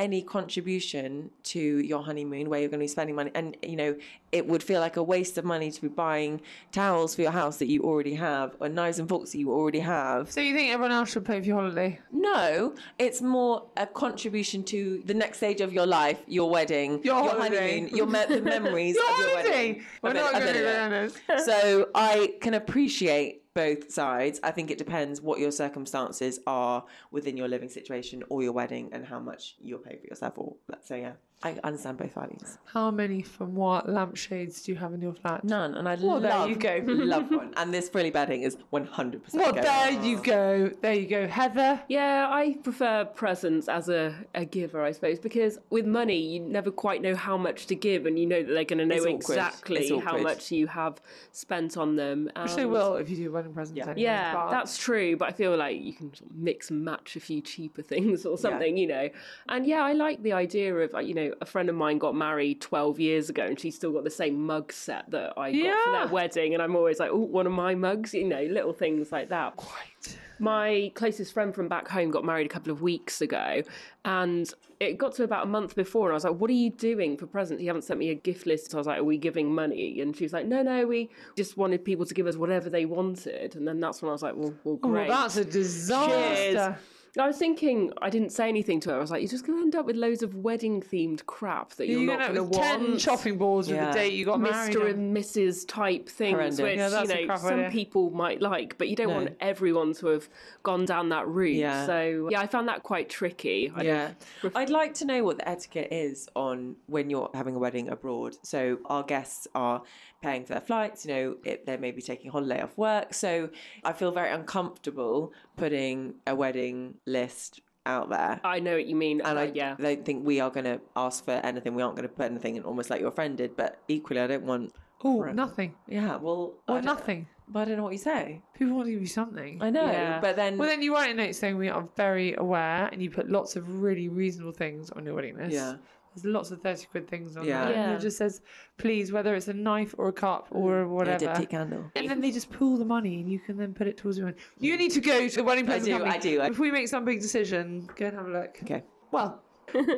any 0.00 0.22
contribution 0.22 1.30
to 1.42 1.60
your 1.60 2.02
honeymoon 2.02 2.48
where 2.48 2.58
you're 2.60 2.70
going 2.70 2.80
to 2.80 2.84
be 2.84 2.88
spending 2.88 3.14
money 3.14 3.30
and 3.34 3.56
you 3.62 3.76
know 3.76 3.94
it 4.32 4.46
would 4.46 4.62
feel 4.62 4.80
like 4.80 4.96
a 4.96 5.02
waste 5.02 5.36
of 5.36 5.44
money 5.44 5.70
to 5.70 5.80
be 5.82 5.88
buying 5.88 6.40
towels 6.72 7.14
for 7.14 7.20
your 7.22 7.30
house 7.32 7.58
that 7.58 7.66
you 7.68 7.82
already 7.82 8.14
have 8.14 8.56
or 8.60 8.68
knives 8.68 8.98
and 8.98 9.08
forks 9.08 9.32
that 9.32 9.38
you 9.38 9.52
already 9.52 9.80
have 9.80 10.30
So 10.30 10.40
you 10.40 10.54
think 10.54 10.72
everyone 10.72 10.92
else 10.92 11.10
should 11.12 11.24
pay 11.26 11.38
for 11.40 11.46
your 11.46 11.56
holiday? 11.60 12.00
no 12.12 12.74
it's 12.98 13.20
more 13.20 13.66
a 13.76 13.86
contribution 13.86 14.64
to 14.64 15.02
the 15.04 15.14
next 15.14 15.36
stage 15.38 15.60
of 15.60 15.70
your 15.72 15.86
life 15.86 16.18
your 16.26 16.48
wedding 16.48 17.00
Your 17.04 17.16
holiday. 17.22 17.80
honeymoon 17.80 17.96
your 17.96 18.06
me- 18.06 18.24
the 18.28 18.40
memories 18.56 18.96
Your 18.96 19.12
of 19.12 19.18
your 19.18 19.28
holiday! 19.30 19.50
wedding 19.50 19.82
We're 20.02 20.12
not 20.14 20.32
going 20.32 20.44
to 20.44 20.48
of 20.48 20.54
go 20.54 20.60
it. 20.60 20.72
down 20.72 20.90
this. 21.36 21.44
so 21.46 21.88
I 21.94 22.34
can 22.40 22.54
appreciate 22.54 23.39
both 23.54 23.90
sides. 23.90 24.40
I 24.42 24.50
think 24.50 24.70
it 24.70 24.78
depends 24.78 25.20
what 25.20 25.40
your 25.40 25.50
circumstances 25.50 26.38
are 26.46 26.84
within 27.10 27.36
your 27.36 27.48
living 27.48 27.68
situation 27.68 28.22
or 28.28 28.42
your 28.42 28.52
wedding 28.52 28.90
and 28.92 29.04
how 29.04 29.18
much 29.18 29.56
you'll 29.60 29.78
pay 29.80 29.96
for 29.96 30.06
yourself. 30.06 30.34
Or 30.36 30.56
so 30.82 30.94
yeah, 30.94 31.12
I 31.42 31.58
understand 31.64 31.96
both 31.96 32.12
values. 32.12 32.58
How 32.66 32.90
many 32.90 33.22
from 33.22 33.54
what 33.54 33.88
lampshades 33.88 34.62
do 34.62 34.72
you 34.72 34.78
have 34.78 34.92
in 34.92 35.00
your 35.00 35.14
flat? 35.14 35.42
None, 35.42 35.74
and 35.74 35.88
I 35.88 35.94
Well, 35.94 36.20
there 36.20 36.46
you 36.46 36.54
go. 36.54 36.82
love 36.86 37.30
one. 37.30 37.54
And 37.56 37.72
this 37.72 37.88
frilly 37.88 38.10
bedding 38.10 38.42
is 38.42 38.58
one 38.68 38.84
hundred 38.84 39.24
percent. 39.24 39.42
Well, 39.42 39.54
there 39.54 39.90
you 40.02 40.18
go. 40.18 40.70
There 40.82 40.92
you 40.92 41.06
go. 41.06 41.26
Heather. 41.26 41.80
Yeah, 41.88 42.28
I 42.30 42.58
prefer 42.62 43.06
presents 43.06 43.68
as 43.68 43.88
a, 43.88 44.14
a 44.34 44.44
giver, 44.44 44.82
I 44.84 44.92
suppose, 44.92 45.18
because 45.18 45.58
with 45.70 45.86
money, 45.86 46.18
you 46.18 46.40
never 46.40 46.70
quite 46.70 47.00
know 47.00 47.14
how 47.16 47.38
much 47.38 47.66
to 47.68 47.74
give, 47.74 48.04
and 48.04 48.18
you 48.18 48.26
know 48.26 48.42
that 48.42 48.52
they're 48.52 48.64
going 48.64 48.86
to 48.86 48.86
know 48.86 49.04
exactly 49.04 49.98
how 50.00 50.18
much 50.18 50.52
you 50.52 50.66
have 50.66 51.00
spent 51.32 51.78
on 51.78 51.96
them. 51.96 52.30
Which 52.42 52.54
they 52.54 52.66
will 52.66 52.96
if 52.96 53.08
you 53.08 53.16
do 53.16 53.32
wedding 53.32 53.54
presents. 53.54 53.78
Yeah. 53.78 53.84
anyway, 53.84 54.02
Yeah, 54.02 54.34
but- 54.34 54.50
that's 54.50 54.76
true, 54.76 55.16
but 55.16 55.28
I 55.28 55.32
feel 55.32 55.56
like 55.56 55.80
you 55.80 55.94
can 55.94 56.14
sort 56.14 56.30
of 56.30 56.36
mix 56.36 56.70
and 56.70 56.84
match 56.84 57.16
a 57.16 57.20
few 57.20 57.40
cheaper 57.40 57.80
things 57.92 58.26
or 58.26 58.36
something, 58.36 58.76
you 58.76 58.86
know. 58.88 59.08
And 59.48 59.64
yeah, 59.66 59.82
I 59.82 59.94
like 59.94 60.22
the 60.22 60.34
idea 60.34 60.74
of, 60.76 60.94
uh, 60.94 60.98
you 60.98 61.14
know, 61.14 61.29
a 61.40 61.46
friend 61.46 61.68
of 61.68 61.74
mine 61.74 61.98
got 61.98 62.14
married 62.14 62.60
12 62.60 62.98
years 63.00 63.28
ago 63.30 63.44
and 63.44 63.58
she's 63.58 63.74
still 63.74 63.92
got 63.92 64.04
the 64.04 64.10
same 64.10 64.44
mug 64.46 64.72
set 64.72 65.10
that 65.10 65.32
I 65.36 65.52
got 65.52 65.58
for 65.60 65.64
Yeah. 65.66 65.98
their 65.98 66.08
wedding. 66.08 66.54
And 66.54 66.62
I'm 66.62 66.76
always 66.76 66.98
like, 66.98 67.10
oh, 67.12 67.18
one 67.18 67.46
of 67.46 67.52
my 67.52 67.74
mugs, 67.74 68.14
you 68.14 68.24
know, 68.28 68.42
little 68.44 68.72
things 68.72 69.12
like 69.12 69.28
that. 69.30 69.56
Quite. 69.56 70.18
My 70.38 70.90
closest 70.94 71.34
friend 71.34 71.54
from 71.54 71.68
back 71.68 71.86
home 71.88 72.10
got 72.10 72.24
married 72.24 72.46
a 72.46 72.48
couple 72.48 72.72
of 72.72 72.80
weeks 72.80 73.20
ago, 73.20 73.62
and 74.06 74.50
it 74.80 74.96
got 74.96 75.14
to 75.16 75.22
about 75.24 75.44
a 75.44 75.46
month 75.48 75.74
before, 75.76 76.06
and 76.06 76.12
I 76.12 76.14
was 76.14 76.24
like, 76.24 76.36
"What 76.40 76.48
are 76.48 76.54
you 76.54 76.70
doing 76.70 77.18
for 77.18 77.26
presents? 77.26 77.60
You 77.60 77.68
haven't 77.68 77.82
sent 77.82 78.00
me 78.00 78.08
a 78.08 78.14
gift 78.14 78.46
list." 78.46 78.70
So 78.70 78.78
I 78.78 78.80
was 78.80 78.86
like, 78.86 78.98
"Are 79.00 79.04
we 79.04 79.18
giving 79.18 79.54
money?" 79.54 80.00
And 80.00 80.16
she 80.16 80.24
was 80.24 80.32
like, 80.32 80.46
"No, 80.46 80.62
no, 80.62 80.86
we 80.86 81.10
just 81.36 81.58
wanted 81.58 81.84
people 81.84 82.06
to 82.06 82.14
give 82.14 82.26
us 82.26 82.36
whatever 82.36 82.70
they 82.70 82.86
wanted." 82.86 83.54
And 83.54 83.68
then 83.68 83.80
that's 83.80 84.00
when 84.00 84.08
I 84.08 84.12
was 84.12 84.22
like, 84.22 84.34
"Well, 84.34 84.54
well 84.64 84.78
Oh, 84.82 84.88
great." 84.88 85.08
that's 85.08 85.36
a 85.36 85.44
disaster. 85.44 86.36
Cheers. 86.36 86.76
I 87.18 87.26
was 87.26 87.36
thinking, 87.38 87.92
I 88.00 88.08
didn't 88.10 88.30
say 88.30 88.48
anything 88.48 88.78
to 88.80 88.90
her. 88.90 88.96
I 88.96 88.98
was 89.00 89.10
like, 89.10 89.20
"You're 89.22 89.30
just 89.30 89.46
going 89.46 89.58
to 89.58 89.62
end 89.64 89.74
up 89.74 89.84
with 89.86 89.96
loads 89.96 90.22
of 90.22 90.36
wedding 90.36 90.80
themed 90.80 91.26
crap 91.26 91.70
that 91.74 91.88
you're, 91.88 92.00
You're 92.00 92.16
not 92.16 92.20
going 92.32 92.34
going 92.34 92.50
to 92.50 92.56
to 92.58 92.62
ten 92.62 92.82
want." 92.90 93.00
shopping 93.00 93.36
boards 93.38 93.68
with 93.68 93.78
the 93.80 93.90
date 93.92 94.12
you 94.12 94.24
got 94.24 94.40
married. 94.40 94.74
Mr. 94.76 94.90
and 94.90 95.16
Mrs. 95.16 95.66
type 95.66 96.08
things, 96.08 96.34
Horrendous. 96.34 96.60
which 96.60 96.76
Yeah, 96.76 97.02
you 97.02 97.26
know 97.28 97.36
some 97.36 97.50
idea. 97.58 97.70
people 97.70 98.10
might 98.10 98.40
like, 98.40 98.78
but 98.78 98.88
you 98.88 98.96
don't 98.96 99.12
want 99.12 99.36
everyone 99.40 99.92
to 99.94 100.06
have 100.08 100.28
gone 100.62 100.84
down 100.84 101.08
that 101.08 101.26
route. 101.26 101.56
Yeah. 101.56 101.86
So 101.86 102.28
yeah, 102.30 102.40
I 102.40 102.46
found 102.46 102.68
that 102.68 102.82
quite 102.84 103.08
tricky. 103.08 103.72
I 103.74 103.82
Yeah. 103.82 104.10
don't- 104.42 104.56
I'd 104.56 104.70
like 104.70 104.94
to 104.94 105.04
know 105.04 105.24
what 105.24 105.38
the 105.38 105.48
etiquette 105.48 105.88
is 105.92 106.28
on 106.36 106.76
when 106.86 107.10
you're 107.10 107.30
having 107.34 107.54
a 107.56 107.58
wedding 107.58 107.88
abroad. 107.88 108.36
So 108.42 108.78
our 108.86 109.02
guests 109.02 109.48
are 109.54 109.82
paying 110.22 110.44
for 110.44 110.52
their 110.52 110.60
flights, 110.60 111.06
you 111.06 111.14
know, 111.14 111.36
it, 111.44 111.64
they 111.64 111.78
may 111.78 111.90
be 111.90 112.02
taking 112.02 112.28
a 112.28 112.32
holiday 112.32 112.60
off 112.60 112.76
work. 112.76 113.14
So 113.14 113.48
I 113.82 113.94
feel 113.94 114.12
very 114.12 114.30
uncomfortable 114.30 115.32
putting 115.60 116.14
a 116.26 116.34
wedding 116.34 116.94
list 117.06 117.60
out 117.86 118.10
there. 118.10 118.40
I 118.44 118.60
know 118.60 118.74
what 118.74 118.86
you 118.86 118.96
mean. 118.96 119.20
and 119.20 119.38
uh, 119.38 119.42
I 119.42 119.52
yeah. 119.54 119.76
don't 119.78 120.04
think 120.04 120.26
we 120.26 120.40
are 120.40 120.50
going 120.50 120.64
to 120.64 120.80
ask 120.96 121.24
for 121.24 121.32
anything. 121.32 121.74
We 121.74 121.82
aren't 121.82 121.96
going 121.96 122.08
to 122.08 122.14
put 122.14 122.26
anything 122.26 122.56
in, 122.56 122.62
almost 122.64 122.90
like 122.90 123.00
your 123.00 123.10
friend 123.10 123.36
did. 123.36 123.56
But 123.56 123.78
equally, 123.88 124.20
I 124.20 124.26
don't 124.26 124.44
want. 124.44 124.72
Oh, 125.02 125.22
nothing. 125.22 125.74
Yeah, 125.88 126.16
well, 126.16 126.54
I 126.68 126.72
Or 126.74 126.82
nothing. 126.82 127.26
But 127.48 127.60
I 127.60 127.64
don't 127.64 127.78
know 127.78 127.82
what 127.84 127.92
you 127.92 127.98
say. 127.98 128.42
People 128.56 128.76
want 128.76 128.86
to 128.86 128.92
give 128.92 129.00
you 129.00 129.08
something. 129.08 129.58
I 129.60 129.70
know, 129.70 129.84
Yeah. 129.84 130.20
but 130.20 130.36
then 130.36 130.56
Well, 130.56 130.68
then 130.68 130.82
you 130.82 130.94
write 130.94 131.10
a 131.10 131.14
note 131.14 131.34
saying 131.34 131.56
we 131.56 131.68
are 131.68 131.88
very 131.96 132.34
aware, 132.36 132.88
and 132.92 133.02
you 133.02 133.10
put 133.10 133.28
lots 133.28 133.56
of 133.56 133.82
really 133.82 134.08
reasonable 134.08 134.52
things 134.52 134.90
on 134.90 135.04
your 135.04 135.14
wedding 135.14 135.36
list. 135.36 135.52
Yeah. 135.52 135.76
There's 136.14 136.24
lots 136.24 136.50
of 136.50 136.60
30 136.60 136.86
quid 136.90 137.08
things 137.08 137.36
on 137.36 137.44
Yeah. 137.44 137.64
there. 137.66 137.74
And 137.74 137.90
Yeah. 137.92 137.96
it 137.96 138.00
just 138.00 138.18
says, 138.18 138.40
please, 138.78 139.12
whether 139.12 139.34
it's 139.34 139.48
a 139.48 139.52
knife 139.52 139.94
or 139.96 140.08
a 140.08 140.12
cup 140.12 140.48
or 140.50 140.80
a 140.80 140.88
whatever. 140.88 141.24
diptyque 141.26 141.50
candle. 141.50 141.90
And 141.94 142.08
then 142.08 142.20
they 142.20 142.30
just 142.32 142.50
pool 142.50 142.76
the 142.76 142.84
money 142.84 143.20
and 143.20 143.30
you 143.30 143.38
can 143.38 143.56
then 143.56 143.72
put 143.74 143.86
it 143.86 143.96
towards 143.96 144.18
your 144.18 144.26
own. 144.28 144.34
You 144.58 144.76
need 144.76 144.90
to 144.92 145.00
go 145.00 145.28
to 145.28 145.36
the 145.36 145.44
wedding 145.44 145.66
present 145.66 145.84
do, 145.86 145.92
company. 145.92 146.14
I 146.14 146.18
do, 146.18 146.40
I- 146.40 146.46
If 146.48 146.58
we 146.58 146.70
make 146.72 146.88
some 146.88 147.04
big 147.04 147.20
decision, 147.20 147.88
go 147.96 148.06
and 148.06 148.16
have 148.16 148.26
a 148.26 148.30
look. 148.30 148.58
Okay. 148.62 148.82
Well, 149.12 149.42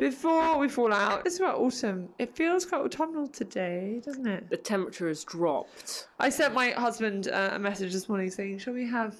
before 0.00 0.58
we 0.58 0.68
fall 0.68 0.92
out, 0.92 1.26
it's 1.26 1.38
about 1.38 1.56
autumn. 1.58 2.10
It 2.18 2.36
feels 2.36 2.66
quite 2.66 2.82
autumnal 2.82 3.26
today, 3.28 4.02
doesn't 4.04 4.26
it? 4.26 4.50
the 4.50 4.56
temperature 4.58 5.08
has 5.08 5.24
dropped. 5.24 6.08
I 6.18 6.28
sent 6.28 6.52
my 6.52 6.70
husband 6.72 7.28
uh, 7.28 7.50
a 7.54 7.58
message 7.58 7.92
this 7.94 8.06
morning 8.08 8.30
saying, 8.30 8.58
"Shall 8.58 8.74
we 8.74 8.86
have 8.88 9.16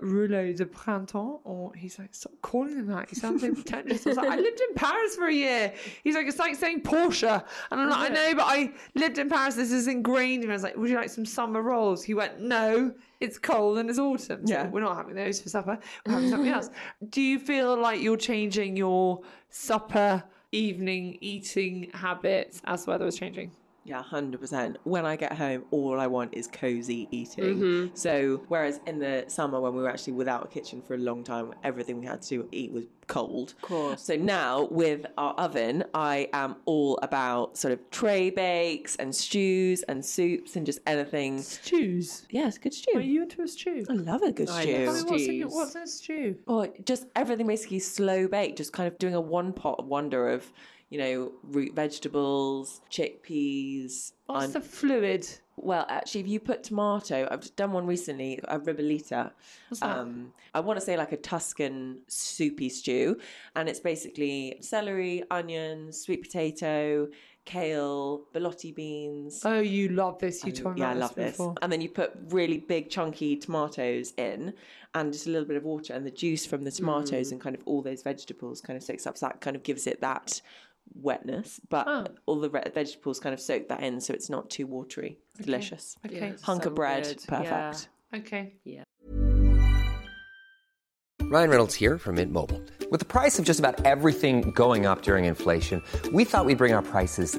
rouleau 0.00 0.52
de 0.52 0.64
printemps?" 0.66 1.40
Or 1.44 1.72
he's 1.74 1.98
like, 1.98 2.14
"Stop 2.14 2.32
calling 2.42 2.76
him 2.76 2.86
that. 2.88 3.08
He 3.08 3.16
sounds 3.16 3.40
so 3.42 3.52
pretentious." 3.52 4.06
I 4.06 4.10
was 4.10 4.16
like, 4.16 4.28
"I 4.30 4.36
lived 4.36 4.60
in 4.60 4.74
Paris 4.74 5.16
for 5.16 5.26
a 5.26 5.32
year." 5.32 5.72
He's 6.04 6.14
like, 6.14 6.26
"It's 6.26 6.38
like 6.38 6.54
saying 6.54 6.82
Porsche," 6.82 7.44
and 7.70 7.80
I'm 7.80 7.88
like, 7.90 8.10
"I 8.10 8.14
know, 8.14 8.34
but 8.34 8.44
I 8.46 8.72
lived 8.94 9.18
in 9.18 9.28
Paris. 9.28 9.54
This 9.54 9.72
is 9.72 9.86
ingrained." 9.88 10.42
And 10.44 10.52
I 10.52 10.54
was 10.54 10.62
like, 10.62 10.76
"Would 10.76 10.90
you 10.90 10.96
like 10.96 11.10
some 11.10 11.24
summer 11.26 11.62
rolls?" 11.62 12.02
He 12.04 12.14
went, 12.14 12.40
"No." 12.40 12.94
It's 13.20 13.36
cold 13.36 13.78
and 13.78 13.90
it's 13.90 13.98
autumn. 13.98 14.46
So 14.46 14.54
Yeah. 14.54 14.68
we're 14.68 14.80
not 14.80 14.96
having 14.96 15.16
those 15.16 15.40
for 15.40 15.48
supper. 15.48 15.76
We're 16.06 16.12
having 16.12 16.30
something 16.30 16.52
else. 16.52 16.70
Do 17.08 17.20
you 17.20 17.40
feel 17.40 17.76
like 17.76 18.00
you're 18.00 18.16
changing 18.16 18.76
your 18.76 19.22
supper, 19.50 20.22
evening 20.52 21.18
eating 21.20 21.90
habits 21.94 22.62
as 22.64 22.84
the 22.84 22.92
weather 22.92 23.08
is 23.08 23.16
changing? 23.18 23.50
Yeah, 23.88 24.02
hundred 24.02 24.40
percent. 24.40 24.76
When 24.84 25.06
I 25.06 25.16
get 25.16 25.32
home, 25.32 25.64
all 25.70 25.98
I 25.98 26.06
want 26.06 26.34
is 26.34 26.46
cozy 26.46 27.08
eating. 27.10 27.44
Mm-hmm. 27.44 27.94
So, 27.94 28.42
whereas 28.48 28.80
in 28.86 28.98
the 28.98 29.24
summer 29.28 29.60
when 29.60 29.74
we 29.74 29.80
were 29.80 29.88
actually 29.88 30.12
without 30.12 30.44
a 30.44 30.48
kitchen 30.48 30.82
for 30.82 30.94
a 30.94 30.98
long 30.98 31.24
time, 31.24 31.54
everything 31.64 31.98
we 31.98 32.06
had 32.06 32.20
to 32.22 32.46
eat 32.52 32.70
was 32.70 32.84
cold. 33.06 33.54
Of 33.62 33.62
course. 33.62 34.02
So 34.02 34.14
now 34.14 34.68
with 34.70 35.06
our 35.16 35.32
oven, 35.34 35.84
I 35.94 36.28
am 36.32 36.56
all 36.66 36.98
about 37.02 37.56
sort 37.56 37.72
of 37.72 37.90
tray 37.90 38.28
bakes 38.30 38.96
and 38.96 39.14
stews 39.14 39.82
and 39.84 40.04
soups 40.04 40.54
and 40.54 40.64
just 40.66 40.80
anything. 40.86 41.40
Stews. 41.40 42.26
A 42.32 42.52
good 42.60 42.74
stew. 42.74 42.92
Are 42.94 43.00
you 43.00 43.22
into 43.22 43.42
a 43.42 43.48
stew? 43.48 43.84
I 43.88 43.94
love 43.94 44.22
a 44.22 44.32
good 44.32 44.48
I 44.48 44.62
stew. 44.62 44.86
love 44.86 45.10
what's 45.10 45.26
in, 45.26 45.42
what's 45.48 45.74
in 45.74 45.82
a 45.82 45.86
stew? 45.86 46.36
Or 46.46 46.68
just 46.84 47.06
everything 47.16 47.46
basically 47.46 47.78
slow 47.80 48.28
baked, 48.28 48.58
just 48.58 48.72
kind 48.72 48.86
of 48.86 48.98
doing 48.98 49.14
a 49.14 49.20
one 49.20 49.52
pot 49.52 49.86
wonder 49.86 50.28
of, 50.28 50.52
you 50.90 50.98
know, 50.98 51.32
root 51.42 51.74
vegetables, 51.74 52.80
chickpeas. 52.90 54.12
What's 54.26 54.52
the 54.52 54.60
fluid? 54.60 55.26
well, 55.60 55.84
actually, 55.88 56.20
if 56.20 56.28
you 56.28 56.38
put 56.38 56.62
tomato, 56.62 57.26
I've 57.30 57.54
done 57.56 57.72
one 57.72 57.84
recently, 57.86 58.38
a 58.44 58.60
ribollita. 58.60 59.32
Um, 59.82 60.32
I 60.54 60.60
want 60.60 60.78
to 60.78 60.84
say 60.84 60.96
like 60.96 61.10
a 61.12 61.16
Tuscan 61.16 61.98
soupy 62.06 62.68
stew, 62.68 63.18
and 63.56 63.68
it's 63.68 63.80
basically 63.80 64.58
celery, 64.60 65.24
onion, 65.30 65.92
sweet 65.92 66.22
potato, 66.22 67.08
kale, 67.44 68.22
borlotti 68.32 68.72
beans. 68.74 69.42
Oh, 69.44 69.58
you 69.60 69.88
love 69.88 70.18
this. 70.20 70.44
You 70.44 70.52
told 70.52 70.76
me 70.76 70.82
yeah, 70.82 70.90
I 70.90 70.94
love 70.94 71.14
this. 71.16 71.32
before. 71.32 71.54
And 71.60 71.72
then 71.72 71.80
you 71.80 71.88
put 71.88 72.12
really 72.28 72.58
big 72.58 72.88
chunky 72.88 73.34
tomatoes 73.36 74.12
in, 74.16 74.54
and 74.94 75.12
just 75.12 75.26
a 75.26 75.30
little 75.30 75.48
bit 75.48 75.56
of 75.56 75.64
water, 75.64 75.92
and 75.92 76.06
the 76.06 76.10
juice 76.10 76.46
from 76.46 76.62
the 76.62 76.70
Mm. 76.70 76.76
tomatoes 76.76 77.32
and 77.32 77.40
kind 77.40 77.56
of 77.56 77.62
all 77.66 77.82
those 77.82 78.02
vegetables 78.02 78.60
kind 78.60 78.76
of 78.76 78.82
soaks 78.84 79.06
up. 79.08 79.18
So 79.18 79.26
that 79.26 79.40
kind 79.40 79.56
of 79.56 79.62
gives 79.64 79.86
it 79.88 80.00
that 80.02 80.40
wetness, 80.94 81.60
but 81.68 81.86
Oh. 81.88 82.06
all 82.26 82.40
the 82.40 82.50
re- 82.50 82.62
vegetables 82.74 83.20
kind 83.20 83.32
of 83.34 83.40
soak 83.40 83.68
that 83.68 83.82
in, 83.82 84.00
so 84.00 84.12
it's 84.14 84.28
not 84.30 84.50
too 84.50 84.66
watery. 84.66 85.18
Delicious. 85.40 85.96
Okay. 86.06 86.34
Hunk 86.42 86.62
So 86.64 86.68
of 86.70 86.74
bread, 86.74 87.04
good. 87.04 87.24
perfect. 87.26 87.88
Okay. 88.14 88.54
Yeah. 88.64 88.84
Ryan 91.30 91.50
Reynolds 91.50 91.74
here 91.74 91.98
from 91.98 92.14
Mint 92.14 92.32
Mobile. 92.32 92.62
With 92.90 93.00
the 93.00 93.06
price 93.06 93.38
of 93.38 93.44
just 93.44 93.58
about 93.58 93.84
everything 93.84 94.50
going 94.52 94.86
up 94.86 95.02
during 95.02 95.26
inflation, 95.26 95.82
we 96.12 96.24
thought 96.24 96.46
we'd 96.46 96.56
bring 96.58 96.72
our 96.72 96.80
prices 96.82 97.38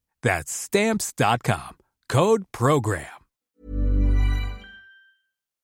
That's 0.23 0.51
stamps.com. 0.51 1.77
Code 2.09 2.43
program. 2.51 3.05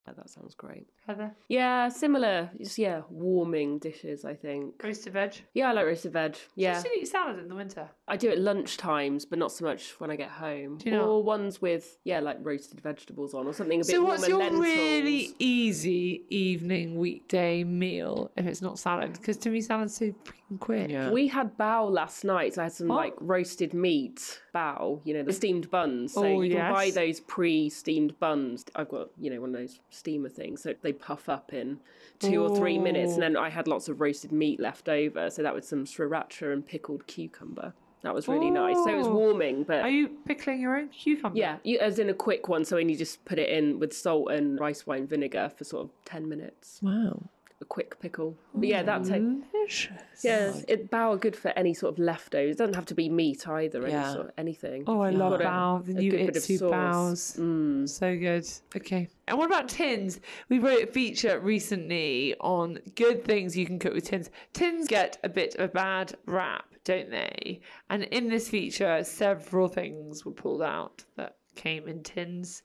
Yeah, 0.07 0.13
that 0.15 0.29
sounds 0.29 0.55
great. 0.55 0.87
Heather, 1.05 1.33
Yeah, 1.49 1.89
similar. 1.89 2.49
Just 2.57 2.77
yeah, 2.77 3.01
warming 3.09 3.77
dishes. 3.79 4.23
I 4.23 4.35
think. 4.35 4.81
roasted 4.81 5.11
veg. 5.13 5.35
Yeah, 5.53 5.69
I 5.69 5.73
like 5.73 5.85
roasted 5.85 6.13
veg. 6.13 6.37
Yeah. 6.55 6.75
Yeah, 6.77 6.81
Do 6.81 6.89
you 6.89 7.01
eat 7.01 7.07
salad 7.09 7.39
in 7.39 7.49
the 7.49 7.55
winter? 7.55 7.89
I 8.07 8.15
do 8.15 8.29
it 8.29 8.39
lunch 8.39 8.77
times, 8.77 9.25
but 9.25 9.37
not 9.37 9.51
so 9.51 9.65
much 9.65 9.99
when 9.99 10.09
I 10.09 10.15
get 10.15 10.29
home. 10.29 10.77
Do 10.77 10.89
you 10.89 10.97
or 10.99 11.21
ones 11.23 11.61
with 11.61 11.97
yeah, 12.05 12.21
like 12.21 12.37
roasted 12.41 12.79
vegetables 12.79 13.33
on, 13.33 13.47
or 13.47 13.53
something 13.53 13.81
a 13.81 13.83
bit 13.83 13.87
So 13.91 14.01
what's 14.03 14.21
warmer. 14.29 14.45
your 14.45 14.59
lentils. 14.59 14.65
really 14.65 15.33
easy 15.39 16.23
evening 16.29 16.95
weekday 16.97 17.65
meal 17.65 18.31
if 18.37 18.45
it's 18.45 18.61
not 18.61 18.79
salad? 18.79 19.11
Because 19.13 19.35
to 19.37 19.49
me, 19.49 19.59
salad's 19.59 19.95
so 19.97 20.05
freaking 20.05 20.46
quick. 20.59 20.89
Yeah. 20.89 21.11
We 21.11 21.27
had 21.27 21.57
bao 21.57 21.91
last 21.91 22.23
night. 22.23 22.53
So 22.55 22.61
I 22.61 22.65
had 22.65 22.73
some 22.73 22.87
What? 22.87 22.97
like 22.97 23.13
roasted 23.19 23.73
meat 23.73 24.41
bao, 24.55 25.01
you 25.03 25.13
know, 25.13 25.23
the 25.23 25.33
steamed 25.33 25.69
buns. 25.69 26.13
So 26.13 26.23
Oh, 26.23 26.41
you 26.41 26.55
can 26.55 26.71
buy 26.73 26.89
those 26.91 27.19
pre-steamed 27.19 28.19
buns. 28.19 28.65
I've 28.75 28.89
got, 28.89 29.09
you 29.19 29.29
know, 29.29 29.41
one 29.41 29.49
of 29.53 29.59
those 29.59 29.79
steamer 29.89 30.29
things. 30.29 30.61
So 30.63 30.73
they 30.81 30.93
puff 30.93 31.27
up 31.29 31.53
in 31.53 31.79
two 32.19 32.41
or 32.43 32.55
three 32.55 32.77
minutes. 32.77 33.13
And 33.13 33.21
then 33.21 33.35
oh. 33.37 33.41
I 33.41 33.49
had 33.49 33.67
lots 33.67 33.89
of 33.89 33.99
roasted 34.01 34.31
meat 34.31 34.59
left 34.59 34.87
over. 34.89 35.29
So 35.29 35.43
that 35.43 35.53
was 35.53 35.67
some 35.67 35.85
sriracha 35.85 36.51
and 36.53 36.65
pickled 36.65 37.07
cucumber. 37.07 37.73
That 38.03 38.13
was 38.13 38.27
really 38.27 38.51
nice. 38.51 38.75
So 38.77 38.89
it 38.89 38.95
was 38.95 39.07
Oh. 39.07 39.15
warming, 39.15 39.63
but 39.63 39.81
Are 39.81 39.89
you 39.89 40.09
pickling 40.25 40.61
your 40.61 40.77
own 40.77 40.87
cucumber? 40.89 41.37
yeah, 41.37 41.57
you, 41.63 41.79
as 41.79 41.97
in 41.99 42.09
a 42.09 42.13
quick 42.13 42.47
one. 42.47 42.63
So 42.63 42.75
when 42.77 42.89
you 42.89 42.95
just 42.95 43.25
put 43.25 43.39
it 43.39 43.49
in 43.49 43.79
with 43.79 43.91
salt 43.91 44.31
and 44.31 44.59
rice 44.59 44.85
wine 44.85 45.07
vinegar 45.07 45.51
for 45.57 45.63
sort 45.63 45.85
of 45.85 45.91
10 46.05 46.29
minutes. 46.29 46.79
Wow. 46.81 47.23
A 47.59 47.65
quick 47.65 47.99
pickle. 47.99 48.37
But 48.53 48.67
yeah, 48.67 48.83
that 48.83 49.03
take, 49.05 49.23
Delicious. 49.51 49.91
yeah, 50.23 50.53
it 50.67 50.91
bao 50.91 51.15
are 51.15 51.17
good 51.17 51.35
for 51.35 51.47
any 51.57 51.73
sort 51.73 51.93
of 51.93 51.99
leftovers. 51.99 52.51
It 52.51 52.57
doesn't 52.59 52.75
have 52.75 52.85
to 52.85 52.93
be 52.93 53.09
meat 53.09 53.47
either. 53.47 53.81
Any 53.83 53.93
Yeah. 53.93 54.13
sort 54.13 54.27
of 54.27 54.31
anything. 54.37 54.83
Oh, 54.85 54.99
I 55.01 55.09
love 55.09 55.31
got 55.39 55.41
a- 55.41 55.45
bao. 55.45 55.85
The 55.85 55.93
new 55.95 56.11
good 56.11 56.27
bit 56.27 56.37
of 56.37 56.43
Itsu 56.43 56.59
sauce. 56.59 56.69
baos. 56.71 57.35
Mm. 57.39 57.89
So 57.89 58.15
good. 58.15 58.47
Okay. 58.75 59.09
And 59.27 59.39
what 59.39 59.47
about 59.47 59.69
tins? 59.69 60.19
We 60.49 60.59
wrote 60.59 60.83
a 60.83 60.87
feature 60.87 61.39
recently 61.39 62.35
on 62.39 62.77
good 62.93 63.25
things 63.25 63.57
you 63.57 63.65
can 63.65 63.79
cook 63.79 63.93
with 63.95 64.05
tins. 64.05 64.29
Tins 64.53 64.87
get 64.87 65.17
a 65.23 65.29
bit 65.29 65.55
of 65.55 65.61
a 65.61 65.67
bad 65.73 66.15
rap, 66.27 66.65
don't 66.83 67.09
they? 67.09 67.61
And 67.89 68.03
in 68.03 68.29
this 68.29 68.47
feature, 68.49 69.03
several 69.03 69.67
things 69.67 70.23
were 70.25 70.31
pulled 70.31 70.61
out 70.61 71.03
that 71.15 71.37
came 71.55 71.87
in 71.87 72.03
tins. 72.03 72.61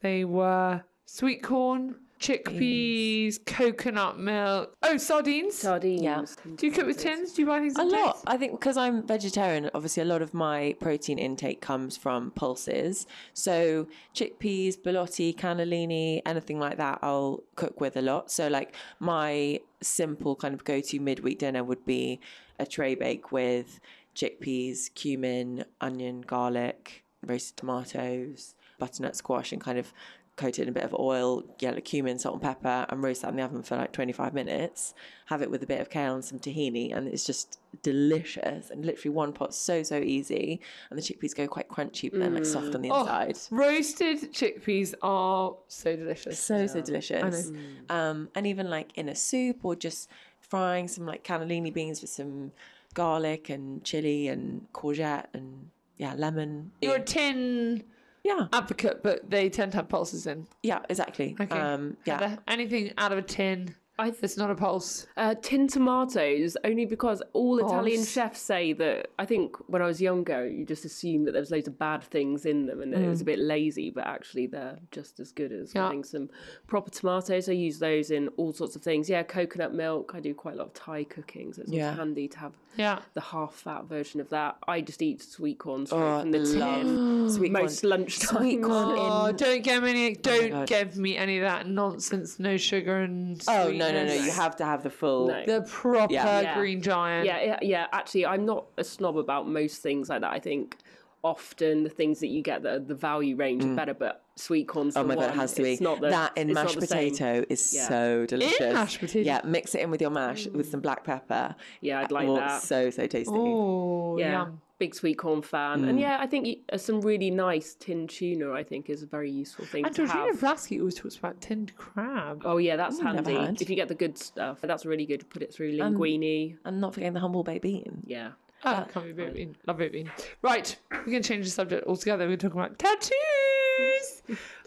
They 0.00 0.24
were 0.24 0.82
sweet 1.06 1.44
corn, 1.44 1.94
chickpeas, 2.22 3.44
coconut 3.44 4.18
milk. 4.18 4.74
Oh, 4.82 4.96
sardines. 4.96 5.56
Sardines. 5.56 6.02
Yeah. 6.02 6.24
Do 6.56 6.66
you 6.66 6.72
cook 6.72 6.86
with 6.86 6.98
tins? 6.98 7.32
Do 7.32 7.42
you 7.42 7.46
buy 7.48 7.60
things 7.60 7.76
A 7.76 7.82
lot. 7.82 8.14
tins? 8.14 8.24
I 8.26 8.36
think 8.36 8.52
because 8.52 8.76
I'm 8.76 9.06
vegetarian, 9.06 9.70
obviously 9.74 10.02
a 10.02 10.06
lot 10.06 10.22
of 10.22 10.32
my 10.32 10.76
protein 10.80 11.18
intake 11.18 11.60
comes 11.60 11.96
from 11.96 12.30
pulses. 12.32 13.06
So 13.34 13.88
chickpeas, 14.14 14.76
borlotti, 14.78 15.34
cannellini, 15.36 16.22
anything 16.24 16.58
like 16.58 16.76
that, 16.78 16.98
I'll 17.02 17.42
cook 17.56 17.80
with 17.80 17.96
a 17.96 18.02
lot. 18.02 18.30
So 18.30 18.48
like 18.48 18.74
my 19.00 19.60
simple 19.80 20.36
kind 20.36 20.54
of 20.54 20.64
go-to 20.64 21.00
midweek 21.00 21.38
dinner 21.40 21.64
would 21.64 21.84
be 21.84 22.20
a 22.58 22.66
tray 22.66 22.94
bake 22.94 23.32
with 23.32 23.80
chickpeas, 24.14 24.94
cumin, 24.94 25.64
onion, 25.80 26.20
garlic, 26.20 27.02
roasted 27.26 27.56
tomatoes, 27.56 28.54
butternut 28.78 29.16
squash, 29.16 29.52
and 29.52 29.60
kind 29.60 29.78
of 29.78 29.92
coat 30.36 30.58
it 30.58 30.62
in 30.62 30.68
a 30.68 30.72
bit 30.72 30.82
of 30.84 30.94
oil, 30.94 31.44
yellow 31.60 31.80
cumin, 31.80 32.18
salt 32.18 32.34
and 32.36 32.42
pepper, 32.42 32.86
and 32.88 33.02
roast 33.02 33.20
that 33.22 33.28
in 33.28 33.36
the 33.36 33.42
oven 33.42 33.62
for 33.62 33.76
like 33.76 33.92
25 33.92 34.32
minutes. 34.32 34.94
Have 35.26 35.42
it 35.42 35.50
with 35.50 35.62
a 35.62 35.66
bit 35.66 35.80
of 35.80 35.90
kale 35.90 36.14
and 36.14 36.24
some 36.24 36.38
tahini, 36.38 36.96
and 36.96 37.06
it's 37.06 37.24
just 37.24 37.58
delicious. 37.82 38.70
And 38.70 38.84
literally 38.84 39.14
one 39.14 39.32
pot, 39.32 39.54
so 39.54 39.82
so 39.82 39.96
easy. 39.98 40.60
And 40.90 40.98
the 40.98 41.02
chickpeas 41.02 41.34
go 41.34 41.46
quite 41.46 41.68
crunchy, 41.68 42.10
but 42.10 42.20
then 42.20 42.34
like 42.34 42.46
soft 42.46 42.74
on 42.74 42.82
the 42.82 42.90
Oh, 42.90 43.00
inside. 43.02 43.38
roasted 43.50 44.32
chickpeas 44.32 44.94
are 45.02 45.54
so 45.68 45.96
delicious. 45.96 46.38
So 46.38 46.66
so 46.66 46.80
delicious. 46.80 47.52
Um, 47.90 48.28
and 48.34 48.46
even 48.46 48.70
like 48.70 48.96
in 48.96 49.08
a 49.08 49.14
soup 49.14 49.64
or 49.64 49.76
just 49.76 50.08
frying 50.40 50.88
some 50.88 51.06
like 51.06 51.24
cannellini 51.24 51.72
beans 51.72 52.00
with 52.00 52.10
some 52.10 52.52
garlic 52.94 53.48
and 53.48 53.82
chili 53.84 54.28
and 54.28 54.66
courgette 54.72 55.26
and 55.34 55.68
yeah 55.98 56.14
lemon. 56.16 56.72
You're 56.82 56.96
a 56.96 57.02
tin 57.02 57.84
Yeah, 58.24 58.46
advocate, 58.52 59.02
but 59.02 59.28
they 59.28 59.48
tend 59.50 59.72
to 59.72 59.78
have 59.78 59.88
pulses 59.88 60.26
in. 60.26 60.46
yeah, 60.62 60.80
exactly. 60.88 61.36
Okay. 61.40 61.58
Um, 61.58 61.96
yeah. 62.04 62.20
Heather, 62.20 62.38
anything 62.46 62.92
out 62.96 63.10
of 63.12 63.18
a 63.18 63.22
tin 63.22 63.74
I 64.02 64.10
that's 64.10 64.36
not 64.36 64.50
a 64.50 64.54
pulse. 64.54 65.06
Uh, 65.16 65.34
tin 65.40 65.68
tomatoes, 65.68 66.56
only 66.64 66.84
because 66.86 67.22
all 67.32 67.58
Italian 67.58 68.04
chefs 68.04 68.40
say 68.40 68.72
that. 68.74 69.08
I 69.18 69.24
think 69.26 69.56
when 69.68 69.80
I 69.82 69.86
was 69.86 70.00
younger, 70.00 70.46
you 70.48 70.64
just 70.64 70.84
assumed 70.84 71.26
that 71.26 71.32
there 71.32 71.40
was 71.40 71.50
loads 71.50 71.68
of 71.68 71.78
bad 71.78 72.02
things 72.02 72.44
in 72.46 72.66
them 72.66 72.80
and 72.82 72.92
that 72.92 73.00
it 73.00 73.08
was 73.08 73.20
a 73.20 73.24
bit 73.24 73.38
lazy, 73.38 73.90
but 73.90 74.06
actually 74.06 74.46
they're 74.46 74.78
just 74.90 75.20
as 75.20 75.32
good 75.32 75.52
as 75.52 75.74
Yeah. 75.74 75.84
getting 75.86 76.04
some 76.04 76.30
proper 76.66 76.90
tomatoes. 76.90 77.48
I 77.48 77.52
use 77.52 77.78
those 77.78 78.10
in 78.10 78.28
all 78.36 78.52
sorts 78.52 78.76
of 78.76 78.82
things. 78.82 79.08
Yeah, 79.08 79.22
coconut 79.22 79.72
milk. 79.74 80.12
I 80.14 80.20
do 80.20 80.34
quite 80.34 80.54
a 80.54 80.58
lot 80.58 80.66
of 80.68 80.74
Thai 80.74 81.04
cooking, 81.04 81.52
so 81.52 81.62
it's 81.62 81.70
Yeah. 81.72 81.94
handy 81.94 82.26
to 82.28 82.38
have 82.38 82.52
Yeah. 82.76 83.00
the 83.14 83.20
half 83.20 83.54
fat 83.54 83.84
version 83.84 84.20
of 84.20 84.28
that. 84.30 84.56
I 84.66 84.80
just 84.80 85.02
eat 85.02 85.22
sweet 85.22 85.58
corn 85.58 85.86
straight 85.86 86.00
Oh, 86.00 86.20
from 86.22 86.30
the 86.32 86.38
love 86.40 86.82
tin. 86.86 87.30
sweet 87.30 87.52
corn. 87.52 87.62
Most 87.64 87.84
lunchtime. 87.84 88.38
Sweet 88.38 88.62
corn 88.62 88.94
Oh, 88.98 89.26
in 89.26 89.36
don't 89.36 89.62
give 89.62 89.82
me 89.82 89.90
any, 89.90 90.14
don't 90.14 90.50
God. 90.50 90.68
give 90.68 90.96
me 90.96 91.16
any 91.16 91.38
of 91.38 91.42
that 91.42 91.68
nonsense. 91.68 92.38
No 92.40 92.56
sugar 92.56 92.96
and 92.98 93.40
Oh 93.46 93.66
sweet 93.68 93.78
no 93.78 93.91
no, 93.92 94.04
no. 94.06 94.14
You 94.14 94.30
have 94.30 94.56
to 94.56 94.64
have 94.64 94.82
the 94.82 94.90
full. 94.90 95.28
No. 95.28 95.44
The 95.44 95.62
proper 95.62 96.12
Yeah. 96.12 96.54
green 96.54 96.82
giant. 96.82 97.26
Yeah, 97.26 97.42
yeah, 97.42 97.58
yeah. 97.62 97.86
Actually, 97.92 98.26
I'm 98.26 98.44
not 98.44 98.66
a 98.76 98.84
snob 98.84 99.16
about 99.16 99.48
most 99.48 99.82
things 99.82 100.08
like 100.08 100.20
that. 100.22 100.32
I 100.32 100.38
think 100.38 100.78
often 101.22 101.84
the 101.84 101.90
things 101.90 102.20
that 102.20 102.28
you 102.28 102.42
get 102.42 102.62
that 102.62 102.72
are 102.72 102.78
the 102.78 102.94
value 102.94 103.36
range 103.36 103.64
are 103.64 103.68
mm. 103.68 103.76
better, 103.76 103.94
but 103.94 104.21
sweet 104.36 104.66
corn. 104.68 104.90
Oh 104.96 105.04
my 105.04 105.14
god, 105.14 105.20
one. 105.22 105.30
it 105.30 105.34
has 105.36 105.52
to 105.54 105.62
be. 105.62 105.72
It's 105.72 105.80
not 105.80 106.00
the, 106.00 106.08
that 106.10 106.36
in 106.36 106.50
it's 106.50 106.54
not 106.54 106.64
mashed 106.64 106.80
the 106.80 106.86
same. 106.86 107.10
potato 107.12 107.44
is 107.48 107.72
Yeah. 107.74 107.88
so 107.88 108.26
delicious. 108.26 108.60
In 108.60 108.72
mashed 108.74 109.00
potato? 109.00 109.26
Yeah, 109.26 109.40
mix 109.44 109.74
it 109.74 109.80
in 109.82 109.90
with 109.90 110.00
your 110.00 110.10
mash 110.10 110.46
with 110.48 110.68
some 110.70 110.80
black 110.80 111.04
pepper. 111.04 111.54
Yeah, 111.80 112.00
I'd 112.00 112.10
like 112.12 112.28
Oh, 112.28 112.36
that. 112.36 112.62
So 112.62 112.90
so 112.90 113.06
tasty. 113.06 113.32
Oh, 113.34 114.16
Yeah, 114.18 114.32
yum. 114.44 114.60
big 114.78 114.94
sweet 114.94 115.18
corn 115.18 115.42
fan, 115.42 115.82
Mm. 115.82 115.88
and 115.90 116.00
yeah, 116.00 116.16
I 116.20 116.26
think 116.26 116.58
uh, 116.72 116.76
some 116.78 117.00
really 117.02 117.30
nice 117.30 117.74
tin 117.78 118.06
tuna. 118.08 118.52
I 118.52 118.64
think 118.64 118.90
is 118.90 119.02
a 119.02 119.06
very 119.06 119.30
useful 119.30 119.64
thing 119.64 119.84
And 119.84 119.94
to 119.94 120.06
Georgina 120.06 120.26
have. 120.32 120.40
Vlasky 120.40 120.78
always 120.80 120.94
talks 120.96 121.16
about 121.16 121.40
tinned 121.40 121.76
crab. 121.76 122.42
Oh 122.44 122.56
yeah, 122.56 122.76
that's 122.76 122.98
never 122.98 123.30
handy. 123.30 123.62
If 123.62 123.70
you 123.70 123.76
get 123.76 123.88
the 123.88 123.94
good 123.94 124.18
stuff, 124.18 124.60
that's 124.62 124.84
really 124.86 125.06
good 125.06 125.20
to 125.20 125.26
put 125.26 125.42
it 125.42 125.52
through 125.54 125.78
Um, 125.80 125.94
linguine. 125.94 126.56
And 126.64 126.80
not 126.80 126.94
forgetting 126.94 127.12
the 127.14 127.20
humble 127.20 127.42
baked 127.44 127.62
bean. 127.62 128.02
yeah. 128.06 128.30
Oh, 128.64 128.86
can't 128.92 129.04
be 129.06 129.12
baked 129.12 129.34
bean. 129.34 129.56
Love 129.66 129.78
baked 129.78 129.92
bean. 129.92 130.08
Right, 130.40 130.76
we're 130.92 131.04
going 131.06 131.22
to 131.22 131.28
change 131.28 131.44
the 131.46 131.50
subject 131.50 131.84
altogether. 131.86 132.28
We're 132.28 132.36
talking 132.36 132.60
about 132.60 132.78
tattoos. 132.78 133.10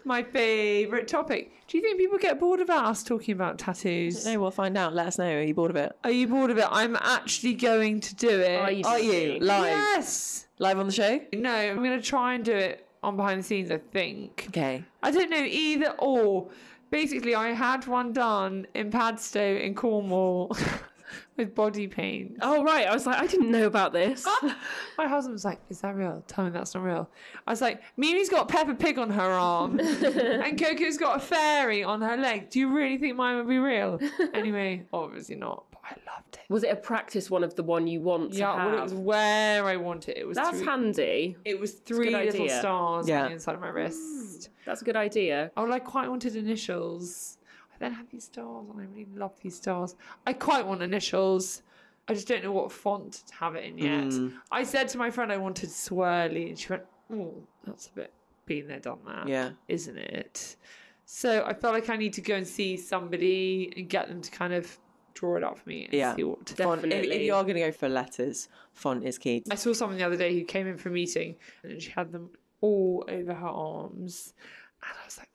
My 0.04 0.22
favourite 0.22 1.08
topic. 1.08 1.52
Do 1.66 1.76
you 1.76 1.82
think 1.82 1.98
people 1.98 2.16
get 2.18 2.38
bored 2.38 2.60
of 2.60 2.70
us 2.70 3.02
talking 3.02 3.34
about 3.34 3.58
tattoos? 3.58 4.24
No, 4.24 4.38
we'll 4.38 4.52
find 4.52 4.78
out. 4.78 4.94
Let 4.94 5.08
us 5.08 5.18
know. 5.18 5.28
Are 5.28 5.42
you 5.42 5.52
bored 5.52 5.70
of 5.70 5.76
it? 5.76 5.96
Are 6.04 6.12
you 6.12 6.28
bored 6.28 6.50
of 6.52 6.58
it? 6.58 6.66
I'm 6.70 6.94
actually 6.94 7.54
going 7.54 8.00
to 8.00 8.14
do 8.14 8.28
it. 8.28 8.60
Are 8.60 8.70
you 8.70 8.84
Are 8.84 9.00
you 9.00 9.40
live? 9.40 9.66
Yes. 9.66 10.46
Live 10.60 10.78
on 10.78 10.86
the 10.86 10.92
show? 10.92 11.20
No, 11.32 11.52
I'm 11.52 11.82
going 11.82 12.00
to 12.00 12.06
try 12.06 12.34
and 12.34 12.44
do 12.44 12.54
it 12.54 12.86
on 13.02 13.16
behind 13.16 13.40
the 13.40 13.44
scenes, 13.44 13.70
I 13.70 13.78
think. 13.78 14.46
Okay. 14.48 14.84
I 15.02 15.10
don't 15.10 15.30
know 15.30 15.44
either 15.44 15.94
or. 15.98 16.48
Basically, 16.88 17.34
I 17.34 17.48
had 17.48 17.84
one 17.88 18.12
done 18.12 18.68
in 18.74 18.92
Padstow 18.92 19.60
in 19.60 19.74
Cornwall 19.74 20.56
with 21.36 21.54
body 21.54 21.86
paint. 21.86 22.36
Oh 22.40 22.62
right, 22.64 22.86
I 22.86 22.92
was 22.94 23.06
like, 23.06 23.20
I 23.20 23.26
didn't 23.26 23.50
know 23.50 23.66
about 23.66 23.92
this. 23.92 24.26
My 24.98 25.06
husband 25.06 25.32
was 25.34 25.44
like, 25.44 25.60
"Is 25.70 25.80
that 25.80 25.94
real? 25.94 26.22
Tell 26.26 26.44
me 26.44 26.50
that's 26.50 26.74
not 26.74 26.84
real." 26.84 27.08
I 27.46 27.52
was 27.52 27.60
like, 27.60 27.82
"Mimi's 27.96 28.28
got 28.28 28.48
Peppa 28.48 28.74
Pig 28.74 28.98
on 28.98 29.10
her 29.10 29.30
arm, 29.30 29.78
and 29.80 30.58
Coco's 30.60 30.96
got 30.98 31.16
a 31.16 31.20
fairy 31.20 31.82
on 31.84 32.00
her 32.02 32.16
leg. 32.16 32.50
Do 32.50 32.58
you 32.58 32.74
really 32.74 32.98
think 32.98 33.16
mine 33.16 33.36
would 33.36 33.48
be 33.48 33.58
real?" 33.58 33.98
Anyway, 34.34 34.84
obviously 34.92 35.36
not. 35.36 35.64
But 35.70 35.80
I 35.84 35.90
loved 36.14 36.34
it. 36.34 36.50
was 36.52 36.64
it 36.64 36.70
a 36.72 36.76
practice 36.76 37.30
one 37.30 37.44
of 37.44 37.54
the 37.54 37.62
one 37.62 37.86
you 37.86 38.00
want 38.00 38.32
to 38.32 38.38
Yeah, 38.38 38.56
have? 38.56 38.70
well, 38.72 38.78
it 38.78 38.82
was 38.82 38.94
where 38.94 39.64
I 39.64 39.76
wanted 39.76 40.16
it. 40.16 40.18
It 40.22 40.26
was 40.26 40.36
That's 40.36 40.58
three, 40.58 40.66
handy. 40.66 41.36
It 41.44 41.60
was 41.60 41.72
three 41.74 42.10
little 42.10 42.42
idea. 42.42 42.58
stars 42.58 43.08
Yeah. 43.08 43.22
on 43.22 43.26
the 43.28 43.32
inside 43.34 43.54
of 43.54 43.60
my 43.60 43.68
wrist. 43.68 44.00
Mm, 44.00 44.48
that's 44.64 44.82
a 44.82 44.84
good 44.84 44.96
idea. 44.96 45.50
Oh, 45.56 45.70
I 45.70 45.78
quite 45.78 46.08
wanted 46.08 46.34
initials. 46.36 47.38
I 47.76 47.78
then 47.78 47.92
have 47.92 48.08
these 48.10 48.24
stars, 48.24 48.66
and 48.70 48.80
I 48.80 48.84
really 48.84 49.06
love 49.14 49.32
these 49.42 49.56
stars. 49.56 49.94
I 50.26 50.32
quite 50.32 50.66
want 50.66 50.82
initials. 50.82 51.62
I 52.08 52.14
just 52.14 52.26
don't 52.28 52.42
know 52.42 52.52
what 52.52 52.72
font 52.72 53.22
to 53.26 53.34
have 53.34 53.54
it 53.54 53.64
in 53.64 53.78
yet. 53.78 54.04
Mm. 54.04 54.32
I 54.50 54.62
said 54.62 54.88
to 54.88 54.98
my 54.98 55.10
friend 55.10 55.30
I 55.30 55.36
wanted 55.36 55.68
swirly, 55.70 56.48
and 56.48 56.58
she 56.58 56.68
went, 56.68 56.84
"Oh, 57.12 57.34
that's 57.66 57.88
a 57.88 57.92
bit 57.92 58.12
been 58.46 58.68
there, 58.68 58.78
done 58.80 59.00
that, 59.06 59.28
Yeah. 59.28 59.50
isn't 59.68 59.98
it?" 59.98 60.56
So 61.04 61.44
I 61.44 61.52
felt 61.52 61.74
like 61.74 61.90
I 61.90 61.96
need 61.96 62.14
to 62.14 62.20
go 62.20 62.34
and 62.34 62.46
see 62.46 62.76
somebody 62.76 63.72
and 63.76 63.88
get 63.88 64.08
them 64.08 64.20
to 64.22 64.30
kind 64.30 64.52
of 64.54 64.78
draw 65.14 65.36
it 65.36 65.44
up 65.44 65.58
for 65.58 65.68
me 65.68 65.84
and 65.84 65.92
Yeah. 65.94 66.14
see 66.16 66.24
what. 66.24 66.48
Font, 66.48 66.84
if, 66.84 67.04
if 67.04 67.22
you 67.22 67.34
are 67.34 67.42
going 67.42 67.54
to 67.56 67.60
go 67.60 67.72
for 67.72 67.88
letters, 67.88 68.48
font 68.72 69.04
is 69.04 69.18
key. 69.18 69.42
I 69.50 69.54
saw 69.56 69.72
someone 69.72 69.98
the 69.98 70.04
other 70.04 70.16
day 70.16 70.32
who 70.38 70.44
came 70.44 70.66
in 70.66 70.78
for 70.78 70.88
a 70.88 70.92
meeting 70.92 71.36
and 71.62 71.80
she 71.82 71.90
had 71.90 72.12
them 72.12 72.30
all 72.60 73.04
over 73.08 73.34
her 73.34 73.46
arms. 73.46 74.34
And 74.82 74.92
I 75.00 75.04
was 75.04 75.18
like, 75.18 75.28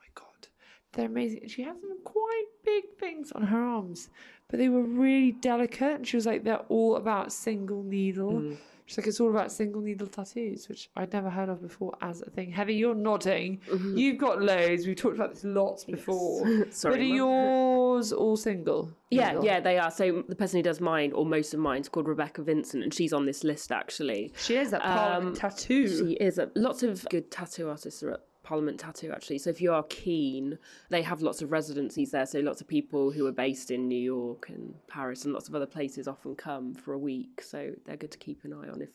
they're 0.94 1.06
amazing. 1.06 1.48
She 1.48 1.64
has 1.64 1.76
some 1.80 1.98
quite 2.04 2.46
big 2.66 2.84
things 3.00 3.32
on 3.32 3.44
her 3.44 3.64
arms, 3.64 4.10
but 4.50 4.60
they 4.60 4.70
were 4.70 4.84
really 4.84 5.32
delicate. 5.32 5.96
And 5.96 6.08
she 6.08 6.18
was 6.18 6.26
like, 6.26 6.44
they're 6.44 6.66
all 6.70 6.98
about 6.98 7.32
single 7.32 7.84
needle. 7.84 8.34
Mm. 8.34 8.58
She's 8.86 8.98
like, 8.98 9.08
it's 9.08 9.22
all 9.22 9.30
about 9.30 9.54
single 9.54 9.82
needle 9.82 10.08
tattoos, 10.08 10.68
which 10.68 10.90
I'd 10.98 11.14
never 11.14 11.30
heard 11.30 11.48
of 11.48 11.62
before 11.62 11.96
as 12.02 12.22
a 12.24 12.30
thing. 12.30 12.52
Heather, 12.52 12.74
you're 12.74 12.94
nodding. 12.94 13.62
Mm-hmm. 13.70 13.98
You've 13.98 14.18
got 14.18 14.42
loads. 14.42 14.86
We've 14.86 14.98
talked 14.98 15.16
about 15.16 15.34
this 15.34 15.46
lots 15.46 15.86
before. 15.86 16.68
Sorry, 16.72 16.96
but 16.96 17.00
are 17.00 17.04
yours 17.04 18.12
all 18.12 18.36
single? 18.36 18.92
Yeah, 19.10 19.40
yeah, 19.42 19.62
they 19.62 19.78
are. 19.78 19.92
So 19.92 20.26
the 20.28 20.36
person 20.36 20.60
who 20.60 20.64
does 20.64 20.82
mine, 20.82 21.14
or 21.14 21.26
most 21.26 21.54
of 21.54 21.62
mine, 21.62 21.80
is 21.80 21.88
called 21.88 22.10
Rebecca 22.10 22.42
Vincent, 22.42 22.84
and 22.84 22.94
she's 22.94 23.14
on 23.14 23.26
this 23.26 23.46
list 23.46 23.72
actually. 23.72 24.34
She 24.36 24.58
is 24.58 24.72
that 24.72 24.86
um, 24.86 24.98
Parliament 24.98 25.36
tattoo. 25.38 25.88
She 25.88 26.14
is. 26.16 26.38
A, 26.38 26.52
lots 26.56 26.84
of 26.84 27.08
good 27.10 27.32
tattoo 27.32 27.70
artists 27.70 28.04
are 28.04 28.12
at 28.12 28.22
Parliament 28.52 28.82
Tattoo 28.82 29.14
actually. 29.14 29.38
So 29.38 29.50
if 29.50 29.62
you 29.62 29.72
are 29.72 29.84
keen, 29.84 30.58
they 30.90 31.04
have 31.04 31.22
lots 31.22 31.42
of 31.42 31.54
residencies 31.54 32.12
there. 32.12 32.26
So 32.26 32.42
lots 32.42 32.60
of 32.60 32.68
people 32.68 33.10
who 33.10 33.26
are 33.26 33.32
based 33.32 33.72
in 33.72 33.88
New 33.88 33.96
York 33.96 34.50
and 34.50 34.74
Paris 34.90 35.24
and 35.24 35.34
lots 35.34 35.48
of 35.48 35.56
other 35.56 35.66
places 35.66 36.06
often 36.06 36.36
come 36.36 36.76
for 36.76 36.92
a 36.92 37.00
week. 37.00 37.42
So 37.42 37.72
they're 37.86 37.96
good 37.96 38.12
to 38.12 38.18
keep 38.18 38.44
an 38.44 38.52
eye 38.52 38.68
on 38.68 38.82
if 38.82 38.90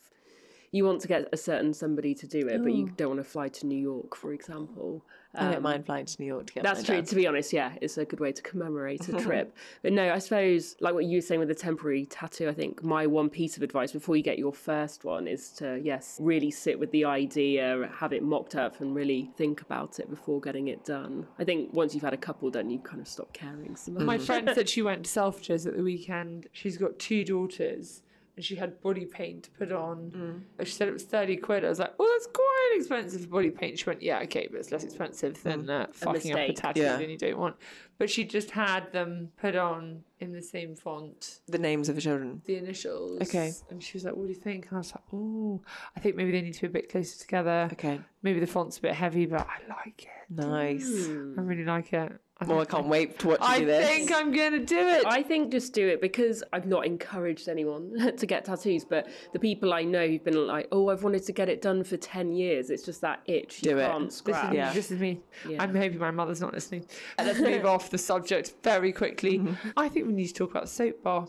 you 0.71 0.85
want 0.85 1.01
to 1.01 1.07
get 1.07 1.27
a 1.31 1.37
certain 1.37 1.73
somebody 1.73 2.13
to 2.15 2.27
do 2.27 2.47
it, 2.47 2.61
but 2.63 2.73
you 2.73 2.89
don't 2.97 3.09
want 3.09 3.19
to 3.19 3.29
fly 3.29 3.47
to 3.47 3.65
New 3.65 3.77
York, 3.77 4.15
for 4.15 4.33
example. 4.33 5.03
I 5.35 5.51
don't 5.51 5.61
mind 5.61 5.77
um, 5.77 5.83
flying 5.83 6.05
to 6.05 6.21
New 6.21 6.27
York 6.27 6.47
to 6.47 6.53
get 6.53 6.59
it. 6.61 6.63
That's 6.63 6.79
mine 6.79 6.85
true. 6.85 6.95
done. 6.95 7.05
To 7.05 7.15
be 7.15 7.27
honest, 7.27 7.53
yeah, 7.53 7.73
it's 7.81 7.97
a 7.97 8.05
good 8.05 8.19
way 8.19 8.31
to 8.31 8.41
commemorate 8.41 9.07
a 9.09 9.13
trip. 9.21 9.55
but 9.81 9.93
no, 9.93 10.11
I 10.11 10.19
suppose 10.19 10.75
like 10.79 10.93
what 10.93 11.05
you 11.05 11.17
were 11.17 11.21
saying 11.21 11.39
with 11.39 11.49
the 11.49 11.55
temporary 11.55 12.05
tattoo. 12.05 12.49
I 12.49 12.53
think 12.53 12.83
my 12.83 13.05
one 13.07 13.29
piece 13.29 13.55
of 13.55 13.63
advice 13.63 13.91
before 13.91 14.15
you 14.15 14.23
get 14.23 14.39
your 14.39 14.53
first 14.53 15.05
one 15.05 15.27
is 15.27 15.49
to 15.51 15.79
yes, 15.83 16.17
really 16.19 16.51
sit 16.51 16.79
with 16.79 16.91
the 16.91 17.05
idea, 17.05 17.89
have 17.97 18.13
it 18.13 18.23
mocked 18.23 18.55
up, 18.55 18.81
and 18.81 18.95
really 18.95 19.29
think 19.37 19.61
about 19.61 19.99
it 19.99 20.09
before 20.09 20.41
getting 20.41 20.69
it 20.69 20.85
done. 20.85 21.27
I 21.37 21.43
think 21.43 21.73
once 21.73 21.93
you've 21.93 22.03
had 22.03 22.13
a 22.13 22.17
couple 22.17 22.49
done, 22.49 22.69
you 22.69 22.79
kind 22.79 23.01
of 23.01 23.07
stop 23.07 23.31
caring 23.33 23.75
so 23.75 23.91
much. 23.91 24.03
My 24.03 24.17
friend 24.17 24.49
said 24.53 24.69
she 24.77 24.81
went 24.81 25.05
to 25.05 25.19
Selfridges 25.19 25.67
at 25.67 25.75
the 25.75 25.83
weekend. 25.83 26.47
She's 26.51 26.77
got 26.77 26.97
two 26.99 27.23
daughters 27.23 28.01
and 28.37 28.45
she 28.45 28.55
had 28.55 28.79
body 28.81 29.03
paint 29.05 29.43
to 29.45 29.51
put 29.51 29.71
on. 29.73 30.45
She 30.63 30.71
said 30.71 30.87
it 30.87 30.93
was 30.93 31.03
30 31.03 31.37
quid. 31.37 31.65
I 31.65 31.69
was 31.69 31.79
like, 31.79 31.93
oh, 31.99 32.07
that's 32.15 32.27
quite 32.33 32.73
expensive 32.77 33.21
for 33.21 33.27
body 33.27 33.49
paint. 33.49 33.79
She 33.79 33.85
went, 33.85 34.01
yeah, 34.01 34.19
okay, 34.19 34.47
but 34.49 34.59
it's 34.59 34.71
less 34.71 34.83
expensive 34.83 35.41
than 35.43 35.69
uh, 35.69 35.87
fucking 35.91 36.31
up 36.33 36.39
a 36.39 36.53
tattoo 36.53 36.81
Yeah. 36.81 36.97
that 36.97 37.09
you 37.09 37.17
don't 37.17 37.37
want. 37.39 37.55
But 37.97 38.11
she 38.11 38.23
just 38.25 38.51
had 38.51 38.91
them 38.93 39.31
put 39.41 39.55
on 39.55 40.03
in 40.19 40.31
the 40.31 40.41
same 40.43 40.75
font, 40.75 41.39
The 41.47 41.57
names 41.57 41.89
of 41.89 41.95
the 41.95 42.01
children. 42.01 42.43
the 42.45 42.57
initials. 42.57 43.19
Okay. 43.23 43.51
And 43.71 43.81
she 43.83 43.97
was 43.97 44.03
like, 44.05 44.15
what 44.15 44.23
do 44.27 44.29
you 44.29 44.35
think? 44.39 44.67
And 44.69 44.75
I 44.75 44.79
was 44.79 44.91
like, 44.93 45.03
oh, 45.11 45.61
I 45.95 45.99
think 45.99 46.15
maybe 46.15 46.31
they 46.31 46.41
need 46.41 46.53
to 46.53 46.61
be 46.61 46.67
a 46.67 46.69
bit 46.69 46.91
closer 46.91 47.19
together. 47.19 47.69
Okay. 47.73 47.99
Maybe 48.21 48.39
the 48.39 48.45
font's 48.47 48.77
a 48.77 48.81
bit 48.81 48.93
heavy, 48.93 49.25
but 49.25 49.41
I 49.41 49.67
like 49.67 50.03
it. 50.03 50.31
Nice. 50.35 51.07
I 51.07 51.41
really 51.41 51.65
like 51.65 51.91
it. 51.91 52.11
I 52.39 52.45
Well, 52.45 52.59
I 52.59 52.65
can't 52.65 52.87
wait 52.87 53.17
to 53.19 53.29
watch 53.29 53.39
you 53.39 53.45
I 53.47 53.59
do 53.59 53.65
this. 53.65 53.85
I 53.85 53.87
think 53.87 54.11
I'm 54.13 54.31
going 54.31 54.51
to 54.51 54.59
do 54.65 54.77
it. 54.79 55.05
I 55.07 55.23
think 55.23 55.51
just 55.51 55.73
do 55.73 55.87
it 55.87 56.01
because 56.01 56.43
I've 56.53 56.67
not 56.67 56.85
encouraged 56.85 57.49
anyone 57.49 58.13
to 58.17 58.25
get 58.25 58.45
tattoos, 58.45 58.85
but 58.85 59.07
the 59.33 59.39
people 59.39 59.73
I 59.73 59.83
know 59.83 60.07
who've 60.07 60.23
been 60.23 60.45
like, 60.47 60.67
"Oh, 60.71 60.89
I've 60.89 61.03
wanted 61.03 61.23
to 61.25 61.31
get 61.33 61.49
it 61.49 61.61
done 61.61 61.83
for 61.83 61.97
ten 61.97 62.31
years." 62.31 62.69
It's 62.69 62.83
just 62.83 63.01
that 63.01 63.21
itch 63.25 63.63
you 63.63 63.71
Do 63.71 63.77
it. 63.79 63.89
can't 63.89 64.05
This 64.05 64.13
is, 64.13 64.17
scratch. 64.19 64.51
me, 64.53 64.73
this 64.73 64.91
is 64.91 64.99
me. 64.99 65.19
Yeah. 65.49 65.63
I'm 65.63 65.73
hoping 65.75 65.97
my 65.99 66.11
mother's 66.11 66.41
not 66.41 66.53
listening. 66.53 66.85
Let's 67.17 67.39
move 67.39 67.65
off 67.65 67.89
the 67.89 67.97
subject 67.97 68.53
very 68.63 68.91
quickly. 68.91 69.39
Mm-hmm. 69.39 69.69
I 69.75 69.89
think 69.89 70.05
we 70.07 70.13
need 70.13 70.27
to 70.27 70.33
talk 70.33 70.51
about 70.51 70.63
the 70.63 70.69
soap 70.69 71.03
bar. 71.03 71.27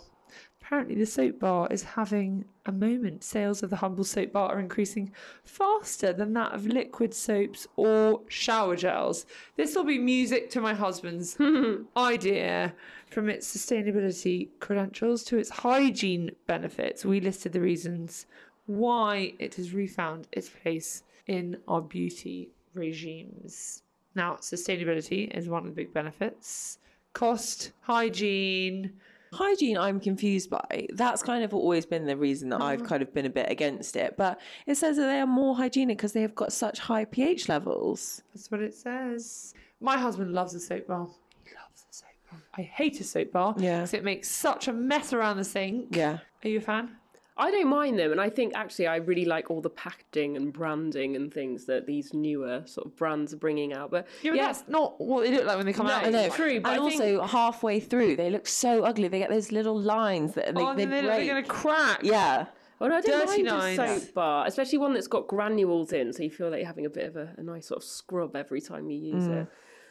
Apparently, 0.60 0.94
the 0.96 1.06
soap 1.06 1.38
bar 1.40 1.68
is 1.70 1.82
having 1.82 2.44
a 2.68 2.72
moment. 2.72 3.24
Sales 3.24 3.62
of 3.62 3.70
the 3.70 3.76
humble 3.76 4.04
soap 4.04 4.32
bar 4.32 4.54
are 4.54 4.60
increasing 4.60 5.10
faster 5.42 6.12
than 6.12 6.34
that 6.34 6.52
of 6.52 6.66
liquid 6.66 7.14
soaps 7.14 7.66
or 7.76 8.20
shower 8.28 8.76
gels. 8.76 9.24
This 9.56 9.74
will 9.74 9.84
be 9.84 9.98
music 9.98 10.50
to 10.50 10.60
my 10.60 10.74
husband's 10.74 11.36
idea. 11.96 12.74
From 13.10 13.30
its 13.30 13.50
sustainability 13.56 14.50
credentials 14.60 15.24
to 15.24 15.38
its 15.38 15.48
hygiene 15.48 16.30
benefits, 16.46 17.06
we 17.06 17.20
listed 17.20 17.52
the 17.52 17.60
reasons 17.60 18.26
why 18.66 19.32
it 19.38 19.54
has 19.54 19.72
refound 19.72 20.28
its 20.30 20.50
place 20.50 21.02
in 21.26 21.56
our 21.66 21.80
beauty 21.80 22.50
regimes. 22.74 23.82
Now, 24.14 24.34
sustainability 24.34 25.34
is 25.36 25.48
one 25.48 25.62
of 25.62 25.68
the 25.68 25.74
big 25.74 25.94
benefits. 25.94 26.78
Cost, 27.14 27.72
hygiene. 27.80 28.92
Hygiene, 29.32 29.76
I'm 29.78 30.00
confused 30.00 30.50
by. 30.50 30.86
That's 30.92 31.22
kind 31.22 31.44
of 31.44 31.52
always 31.54 31.86
been 31.86 32.06
the 32.06 32.16
reason 32.16 32.48
that 32.50 32.60
I've 32.60 32.80
mm-hmm. 32.80 32.88
kind 32.88 33.02
of 33.02 33.12
been 33.12 33.26
a 33.26 33.30
bit 33.30 33.50
against 33.50 33.96
it. 33.96 34.16
But 34.16 34.40
it 34.66 34.76
says 34.76 34.96
that 34.96 35.06
they 35.06 35.20
are 35.20 35.26
more 35.26 35.56
hygienic 35.56 35.98
because 35.98 36.12
they 36.12 36.22
have 36.22 36.34
got 36.34 36.52
such 36.52 36.78
high 36.78 37.04
pH 37.04 37.48
levels. 37.48 38.22
That's 38.34 38.50
what 38.50 38.60
it 38.60 38.74
says. 38.74 39.54
My 39.80 39.98
husband 39.98 40.32
loves 40.32 40.54
a 40.54 40.60
soap 40.60 40.88
bar. 40.88 41.08
He 41.44 41.50
loves 41.54 41.86
a 41.90 41.94
soap 41.94 42.08
bar. 42.30 42.40
I 42.56 42.62
hate 42.62 43.00
a 43.00 43.04
soap 43.04 43.32
bar. 43.32 43.54
Yeah. 43.58 43.78
Because 43.78 43.94
it 43.94 44.04
makes 44.04 44.28
such 44.28 44.68
a 44.68 44.72
mess 44.72 45.12
around 45.12 45.36
the 45.36 45.44
sink. 45.44 45.94
Yeah. 45.94 46.18
Are 46.44 46.48
you 46.48 46.58
a 46.58 46.62
fan? 46.62 46.90
I 47.38 47.52
don't 47.52 47.68
mind 47.68 47.98
them, 47.98 48.10
and 48.10 48.20
I 48.20 48.28
think 48.28 48.52
actually 48.56 48.88
I 48.88 48.96
really 48.96 49.24
like 49.24 49.48
all 49.48 49.60
the 49.60 49.70
packaging 49.70 50.36
and 50.36 50.52
branding 50.52 51.14
and 51.14 51.32
things 51.32 51.66
that 51.66 51.86
these 51.86 52.12
newer 52.12 52.62
sort 52.66 52.86
of 52.86 52.96
brands 52.96 53.32
are 53.32 53.36
bringing 53.36 53.72
out. 53.72 53.92
But 53.92 54.08
Yeah, 54.22 54.32
but 54.32 54.38
that's 54.38 54.64
not 54.66 55.00
what 55.00 55.24
they 55.24 55.32
look 55.32 55.44
like 55.44 55.56
when 55.56 55.66
they 55.66 55.72
come 55.72 55.86
No, 55.86 55.92
out. 55.92 56.04
I 56.04 56.10
know. 56.10 56.28
True, 56.30 56.60
but 56.60 56.72
and 56.72 56.80
I 56.80 56.82
also 56.82 57.18
think- 57.18 57.30
halfway 57.30 57.78
through, 57.78 58.16
they 58.16 58.28
look 58.30 58.48
so 58.48 58.82
ugly. 58.82 59.06
They 59.06 59.20
get 59.20 59.30
those 59.30 59.52
little 59.52 59.78
lines 59.80 60.34
that 60.34 60.52
they, 60.54 60.60
oh, 60.60 60.74
they 60.74 60.84
they're, 60.84 61.02
they're 61.02 61.16
break. 61.16 61.28
going 61.28 61.44
to 61.44 61.48
crack. 61.48 62.00
Yeah. 62.02 62.46
Well, 62.80 62.92
I 62.92 63.00
don't 63.00 63.26
Dirty 63.26 63.42
mind 63.42 63.78
a 63.78 64.00
soap 64.00 64.14
bar, 64.14 64.46
especially 64.46 64.78
one 64.78 64.94
that's 64.94 65.08
got 65.08 65.26
granules 65.26 65.92
in, 65.92 66.12
so 66.12 66.22
you 66.22 66.30
feel 66.30 66.48
like 66.50 66.58
you're 66.58 66.66
having 66.66 66.86
a 66.86 66.90
bit 66.90 67.06
of 67.06 67.16
a, 67.16 67.34
a 67.36 67.42
nice 67.42 67.66
sort 67.66 67.82
of 67.82 67.84
scrub 67.84 68.36
every 68.36 68.60
time 68.60 68.88
you 68.88 68.98
use 68.98 69.24
mm. 69.24 69.42
it. 69.42 69.48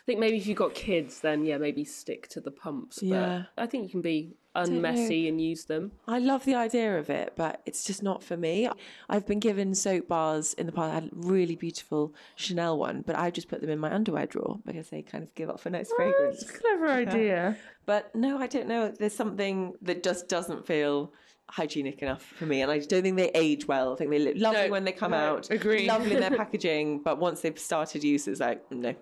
Think 0.08 0.20
maybe 0.20 0.38
if 0.38 0.48
you've 0.48 0.58
got 0.58 0.74
kids, 0.74 1.20
then 1.20 1.46
yeah, 1.46 1.58
maybe 1.58 1.84
stick 1.84 2.28
to 2.30 2.42
the 2.42 2.50
pumps. 2.50 3.00
But 3.00 3.08
Yeah. 3.08 3.44
I 3.58 3.68
think 3.68 3.84
you 3.84 3.90
can 3.90 4.02
be 4.02 4.38
unmessy 4.56 5.28
and 5.28 5.40
use 5.40 5.66
them. 5.66 5.92
I 6.08 6.18
love 6.18 6.46
the 6.46 6.56
idea 6.56 6.98
of 6.98 7.12
it, 7.12 7.34
but 7.36 7.62
it's 7.68 7.84
just 7.84 8.02
not 8.02 8.24
for 8.24 8.36
me. 8.36 8.68
I've 9.08 9.28
been 9.28 9.40
given 9.40 9.76
soap 9.76 10.08
bars 10.08 10.54
in 10.54 10.66
the 10.66 10.72
past. 10.72 10.92
I 10.92 10.94
had 10.96 11.04
a 11.04 11.10
really 11.14 11.56
beautiful 11.56 12.16
Chanel 12.36 12.80
one, 12.80 13.04
but 13.06 13.16
I 13.18 13.30
just 13.30 13.50
put 13.50 13.62
them 13.62 13.70
in 13.70 13.78
my 13.78 13.94
underwear 13.94 14.26
drawer 14.26 14.58
because 14.66 14.90
they 14.90 15.04
kind 15.04 15.24
of 15.24 15.36
give 15.36 15.50
off 15.50 15.66
a 15.68 15.70
nice 15.70 15.92
fragrance. 15.96 16.44
Clever 16.50 16.88
idea. 16.88 17.58
But 17.86 18.16
no, 18.16 18.40
I 18.40 18.48
don't 18.48 18.68
know. 18.68 18.90
There's 18.98 19.14
something 19.14 19.74
that 19.82 20.04
just 20.04 20.28
doesn't 20.28 20.66
feel 20.66 21.14
hygienic 21.50 22.02
enough 22.02 22.24
for 22.24 22.46
me, 22.46 22.62
and 22.62 22.72
I 22.72 22.80
don't 22.80 23.02
think 23.02 23.18
they 23.18 23.32
age 23.34 23.68
well. 23.68 23.94
I 23.94 23.96
think 23.96 24.10
they 24.10 24.20
look 24.20 24.36
lovely 24.38 24.66
No, 24.66 24.72
when 24.72 24.84
they 24.84 24.92
come 24.92 25.12
no, 25.12 25.18
out, 25.18 25.50
agree. 25.50 25.88
lovely 25.88 26.14
in 26.14 26.20
their 26.20 26.32
packaging, 26.38 27.00
but 27.00 27.20
once 27.20 27.42
they've 27.42 27.58
started 27.58 28.04
use, 28.04 28.28
it's 28.28 28.40
like 28.40 28.70
no. 28.72 28.96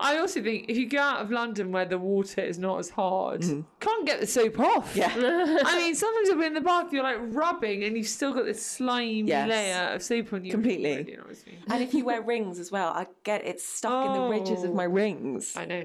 I 0.00 0.18
also 0.18 0.42
think 0.42 0.66
if 0.68 0.76
you 0.76 0.88
go 0.88 0.98
out 0.98 1.20
of 1.20 1.30
London 1.30 1.70
where 1.70 1.84
the 1.84 1.98
water 1.98 2.40
is 2.40 2.58
not 2.58 2.80
as 2.80 2.90
hard, 2.90 3.42
mm-hmm. 3.42 3.60
can't 3.78 4.04
get 4.04 4.18
the 4.20 4.26
soap 4.26 4.58
off. 4.58 4.96
Yeah. 4.96 5.12
I 5.16 5.78
mean, 5.78 5.94
sometimes 5.94 6.28
you'll 6.28 6.40
be 6.40 6.46
in 6.46 6.54
the 6.54 6.60
bath, 6.60 6.92
you're 6.92 7.04
like 7.04 7.18
rubbing, 7.20 7.84
and 7.84 7.96
you've 7.96 8.08
still 8.08 8.34
got 8.34 8.44
this 8.44 8.64
slimy 8.64 9.28
Yes. 9.28 9.48
layer 9.48 9.94
of 9.94 10.02
soap 10.02 10.32
on 10.32 10.44
you. 10.44 10.50
Completely. 10.50 10.96
Really 10.96 11.14
annoys 11.14 11.44
me. 11.46 11.58
And 11.70 11.82
if 11.82 11.94
you 11.94 12.04
wear 12.04 12.20
rings 12.20 12.58
as 12.58 12.72
well, 12.72 12.88
I 12.88 13.06
get 13.22 13.46
it 13.46 13.60
stuck 13.60 14.06
in 14.06 14.12
the 14.14 14.28
ridges 14.28 14.64
of 14.64 14.74
my 14.74 14.86
oh. 14.86 14.90
rings. 14.90 15.54
I 15.56 15.66
know. 15.66 15.84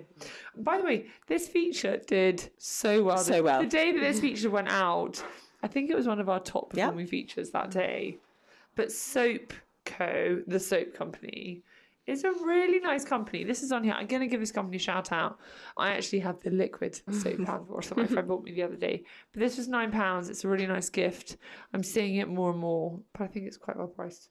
By 0.57 0.79
the 0.79 0.83
way, 0.83 1.05
this 1.27 1.47
feature 1.47 1.97
did 2.07 2.49
so 2.57 3.03
well. 3.03 3.17
So 3.19 3.43
well. 3.43 3.61
The 3.61 3.67
day 3.67 3.91
that 3.91 3.99
this 3.99 4.19
feature 4.19 4.49
went 4.49 4.69
out, 4.69 5.23
I 5.67 5.69
think 5.69 5.89
it 5.89 5.97
was 5.97 6.07
one 6.07 6.21
of 6.21 6.29
our 6.29 6.39
top 6.39 6.69
performing 6.69 7.07
features 7.07 7.51
that 7.51 7.71
day. 7.71 8.19
But 8.75 8.89
Soap 8.89 9.51
Co, 9.83 10.41
the 10.47 10.61
soap 10.61 10.93
company, 10.93 11.61
is 12.05 12.23
a 12.23 12.31
really 12.31 12.79
nice 12.79 13.03
company. 13.03 13.43
This 13.43 13.63
is 13.63 13.73
on 13.73 13.83
here. 13.83 13.91
I'm 13.91 14.07
going 14.07 14.21
to 14.21 14.29
give 14.29 14.39
this 14.39 14.53
company 14.53 14.77
a 14.77 14.79
shout 14.79 15.11
out. 15.11 15.39
I 15.75 15.89
actually 15.89 16.19
have 16.19 16.39
the 16.39 16.51
liquid 16.51 17.01
soap 17.11 17.39
hand 17.45 17.67
wash 17.67 17.87
that 17.87 17.97
my 17.97 18.05
friend 18.05 18.29
bought 18.29 18.43
me 18.43 18.53
the 18.53 18.63
other 18.63 18.77
day. 18.77 19.03
But 19.33 19.41
this 19.41 19.57
was 19.57 19.67
£9. 19.67 20.29
It's 20.29 20.45
a 20.45 20.47
really 20.47 20.67
nice 20.67 20.89
gift. 20.89 21.35
I'm 21.73 21.83
seeing 21.83 22.15
it 22.15 22.29
more 22.29 22.51
and 22.51 22.59
more, 22.59 22.97
but 23.11 23.23
I 23.23 23.27
think 23.27 23.45
it's 23.45 23.57
quite 23.57 23.75
well 23.75 23.87
priced. 23.87 24.29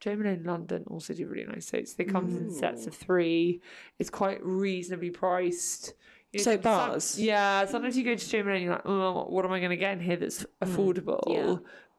Jo 0.00 0.14
Malone 0.16 0.44
London 0.44 0.84
also 0.88 1.14
do 1.14 1.26
really 1.26 1.46
nice 1.46 1.66
soaps. 1.66 1.94
They 1.94 2.04
come 2.04 2.28
in 2.28 2.50
sets 2.50 2.86
of 2.86 2.94
three. 2.94 3.62
It's 3.98 4.10
quite 4.10 4.44
reasonably 4.44 5.10
priced. 5.10 5.94
Soap 6.40 6.62
some- 6.62 6.62
bars? 6.62 7.20
yeah, 7.20 7.64
sometimes 7.66 7.96
you 7.96 8.04
go 8.04 8.14
to 8.14 8.42
Malone 8.42 8.54
and 8.56 8.64
you're 8.64 8.72
like, 8.74 8.86
oh, 8.86 9.26
what 9.28 9.44
am 9.44 9.52
I 9.52 9.58
going 9.58 9.70
to 9.70 9.76
get 9.76 9.92
in 9.92 10.00
here 10.00 10.16
that's 10.16 10.42
hmm, 10.42 10.64
affordable? 10.64 11.22
Yeah. 11.26 11.56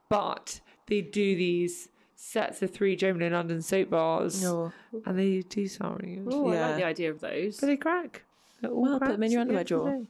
But 0.10 0.62
they 0.88 1.02
do 1.02 1.36
these 1.36 1.90
sets 2.16 2.62
of 2.62 2.72
three 2.72 2.96
Jo 2.96 3.14
Malone 3.14 3.28
and 3.28 3.36
London 3.36 3.62
soap 3.62 3.90
bars, 3.90 4.44
No. 4.44 4.72
and 5.06 5.18
they 5.18 5.42
do 5.42 5.68
good. 5.68 6.28
Oh, 6.32 6.50
I 6.50 6.60
like 6.60 6.78
the 6.78 6.86
idea 6.86 7.12
of 7.12 7.20
those. 7.20 7.60
But 7.60 7.68
they 7.68 7.78
crack. 7.78 8.24
They're 8.62 8.72
all 8.72 8.82
Well, 8.82 9.00
put 9.00 9.10
them 9.10 9.24
in 9.24 9.32
your 9.32 9.42
underwear 9.42 9.64
drawer. 9.64 10.06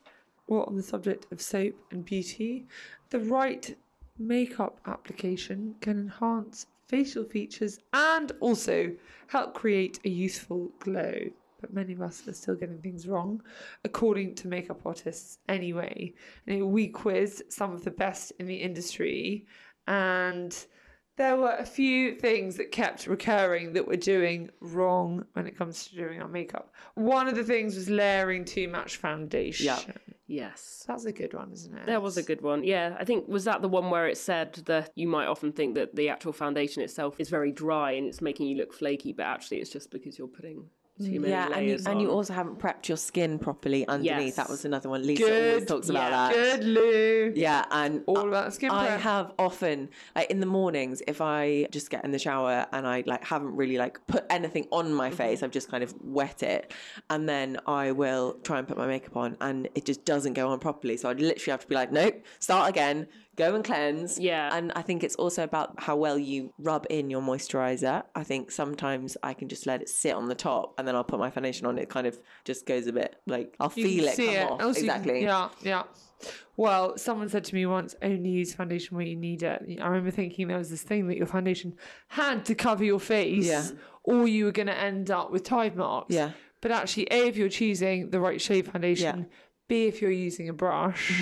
Well, 0.47 0.63
on 0.63 0.75
the 0.75 0.83
subject 0.83 1.31
of 1.31 1.41
soap 1.41 1.73
and 1.91 2.05
beauty, 2.05 2.67
the 3.09 3.19
right 3.19 3.75
makeup 4.17 4.79
application 4.85 5.75
can 5.81 5.99
enhance 5.99 6.67
facial 6.87 7.23
features 7.23 7.79
and 7.93 8.31
also 8.39 8.95
help 9.27 9.53
create 9.53 9.99
a 10.05 10.09
youthful 10.09 10.71
glow. 10.79 11.13
But 11.61 11.73
many 11.73 11.93
of 11.93 12.01
us 12.01 12.27
are 12.27 12.33
still 12.33 12.55
getting 12.55 12.79
things 12.79 13.07
wrong, 13.07 13.41
according 13.83 14.35
to 14.35 14.47
makeup 14.47 14.81
artists 14.85 15.39
anyway. 15.47 16.13
And 16.47 16.71
we 16.71 16.87
quizzed 16.87 17.43
some 17.49 17.73
of 17.73 17.83
the 17.83 17.91
best 17.91 18.33
in 18.39 18.45
the 18.45 18.55
industry, 18.55 19.45
and 19.87 20.55
there 21.17 21.37
were 21.37 21.55
a 21.57 21.65
few 21.65 22.15
things 22.15 22.57
that 22.57 22.71
kept 22.71 23.07
recurring 23.07 23.73
that 23.73 23.87
we're 23.87 23.95
doing 23.95 24.49
wrong 24.59 25.23
when 25.33 25.47
it 25.47 25.57
comes 25.57 25.87
to 25.87 25.95
doing 25.95 26.21
our 26.21 26.27
makeup. 26.27 26.73
One 26.95 27.27
of 27.27 27.35
the 27.35 27.43
things 27.43 27.75
was 27.75 27.89
layering 27.89 28.43
too 28.43 28.67
much 28.67 28.97
foundation. 28.97 29.67
Yeah. 29.67 29.79
yes. 30.27 30.83
That's 30.85 31.05
a 31.05 31.13
good 31.13 31.33
one, 31.33 31.51
isn't 31.53 31.77
it? 31.77 31.85
That 31.85 32.01
was 32.01 32.17
a 32.17 32.23
good 32.23 32.41
one. 32.41 32.65
Yeah, 32.65 32.97
I 32.99 33.05
think 33.05 33.29
was 33.29 33.45
that 33.45 33.61
the 33.61 33.69
one 33.69 33.89
where 33.89 34.07
it 34.07 34.17
said 34.17 34.55
that 34.65 34.91
you 34.95 35.07
might 35.07 35.27
often 35.27 35.53
think 35.53 35.75
that 35.75 35.95
the 35.95 36.09
actual 36.09 36.33
foundation 36.33 36.83
itself 36.83 37.15
is 37.17 37.29
very 37.29 37.53
dry 37.53 37.91
and 37.91 38.07
it's 38.07 38.21
making 38.21 38.47
you 38.47 38.57
look 38.57 38.73
flaky, 38.73 39.13
but 39.13 39.23
actually 39.23 39.59
it's 39.59 39.71
just 39.71 39.91
because 39.91 40.17
you're 40.17 40.27
putting 40.27 40.65
too 40.97 41.19
many 41.19 41.29
Yeah, 41.31 41.45
and 41.47 41.53
you, 41.65 41.67
layers 41.71 41.85
and 41.85 42.01
you 42.01 42.09
also 42.09 42.33
haven't 42.33 42.59
prepped 42.59 42.87
your 42.87 42.97
skin 42.97 43.37
properly 43.37 43.85
underneath. 43.87 44.25
Yes. 44.27 44.35
That 44.37 44.49
was 44.49 44.63
another 44.65 44.87
one. 44.89 45.05
Lisa 45.05 45.23
always 45.23 45.59
Good, 45.59 45.67
talks 45.67 45.89
about 45.89 46.11
yeah. 46.11 46.31
that. 46.33 46.59
Good, 46.59 46.63
Lou. 46.67 47.33
Yeah, 47.35 47.65
and 47.71 48.03
All 48.07 48.27
about 48.27 48.53
skin 48.53 48.71
I 48.71 48.87
prep. 48.87 48.99
have 49.01 49.33
often, 49.37 49.89
like 50.15 50.31
in 50.31 50.39
the 50.39 50.45
mornings, 50.45 51.01
if 51.07 51.19
I 51.21 51.67
just 51.71 51.89
get 51.89 52.05
in 52.05 52.11
the 52.11 52.19
shower 52.19 52.65
and 52.71 52.87
I 52.87 53.03
like 53.05 53.23
haven't 53.25 53.55
really 53.55 53.77
like 53.77 53.99
put 54.07 54.25
anything 54.29 54.67
on 54.71 54.93
my 54.93 55.09
Mm-hmm. 55.09 55.17
face, 55.17 55.43
I've 55.43 55.51
just 55.51 55.69
kind 55.69 55.83
of 55.83 55.93
wet 56.01 56.41
it, 56.43 56.73
and 57.09 57.27
then 57.29 57.57
I 57.67 57.91
will 57.91 58.33
try 58.43 58.57
and 58.59 58.67
put 58.67 58.77
my 58.77 58.87
makeup 58.87 59.15
on, 59.17 59.37
and 59.41 59.67
it 59.75 59.85
just 59.85 60.05
doesn't 60.05 60.33
go 60.33 60.49
on 60.49 60.59
properly. 60.59 60.97
So 60.97 61.09
I 61.09 61.13
literally 61.13 61.51
have 61.51 61.61
to 61.61 61.67
be 61.67 61.75
like, 61.75 61.91
nope, 61.91 62.23
start 62.39 62.69
again, 62.69 63.07
go 63.35 63.55
and 63.55 63.63
cleanse. 63.63 64.19
Yeah. 64.19 64.49
and 64.55 64.71
I 64.75 64.81
think 64.81 65.03
it's 65.03 65.15
also 65.15 65.43
about 65.43 65.73
how 65.77 65.95
well 65.95 66.17
you 66.17 66.53
rub 66.57 66.85
in 66.89 67.09
your 67.09 67.21
moisturizer. 67.21 68.03
I 68.15 68.23
think 68.23 68.51
sometimes 68.51 69.17
I 69.23 69.33
can 69.33 69.47
just 69.49 69.65
let 69.67 69.81
it 69.81 69.89
sit 69.89 70.13
on 70.13 70.27
the 70.27 70.35
top, 70.35 70.73
and 70.77 70.87
then 70.87 70.95
I'll 70.95 71.03
put 71.03 71.19
my 71.19 71.29
foundation 71.29 71.65
on. 71.67 71.77
It 71.77 71.89
kind 71.89 72.07
of 72.07 72.17
just 72.45 72.65
goes 72.65 72.87
a 72.87 72.93
bit 72.93 73.15
like 73.27 73.55
I'll 73.59 73.71
You 73.75 73.83
feel 73.87 74.07
it 74.07 74.15
see 74.15 74.25
come 74.27 74.35
it. 74.35 74.51
off. 74.51 74.61
Also, 74.61 74.79
you 74.81 74.87
can- 74.87 74.95
exactly. 74.99 75.23
yeah, 75.23 75.49
yeah. 75.61 75.83
Well, 76.57 76.97
someone 76.97 77.27
said 77.27 77.43
to 77.45 77.55
me 77.55 77.65
once, 77.65 77.93
only 78.01 78.29
use 78.29 78.53
foundation 78.53 78.95
where 78.95 79.05
you 79.05 79.17
need 79.17 79.43
it. 79.43 79.61
I 79.81 79.85
remember 79.87 80.11
thinking 80.11 80.47
there 80.47 80.57
was 80.57 80.69
this 80.69 80.81
thing 80.83 81.07
that 81.07 81.17
your 81.17 81.27
foundation 81.27 81.75
had 82.07 82.45
to 82.45 82.55
cover 82.55 82.83
your 82.85 82.99
face, 83.01 83.45
Yeah. 83.47 83.67
or 84.03 84.25
you 84.27 84.45
were 84.45 84.51
going 84.53 84.67
to 84.67 84.77
end 84.77 85.11
up 85.11 85.31
with 85.31 85.43
tide 85.43 85.75
marks. 85.75 86.15
Yeah. 86.15 86.31
But 86.61 86.71
actually, 86.71 87.07
A, 87.11 87.27
if 87.27 87.35
you're 87.35 87.49
choosing 87.49 88.09
the 88.09 88.19
right 88.21 88.39
shade 88.41 88.65
foundation, 88.71 89.03
Yeah. 89.05 89.11
Mm-hmm. 89.25 89.29
B, 89.67 89.85
if 89.87 90.01
you're 90.01 90.09
using 90.11 90.47
a 90.47 90.53
brush, 90.53 91.21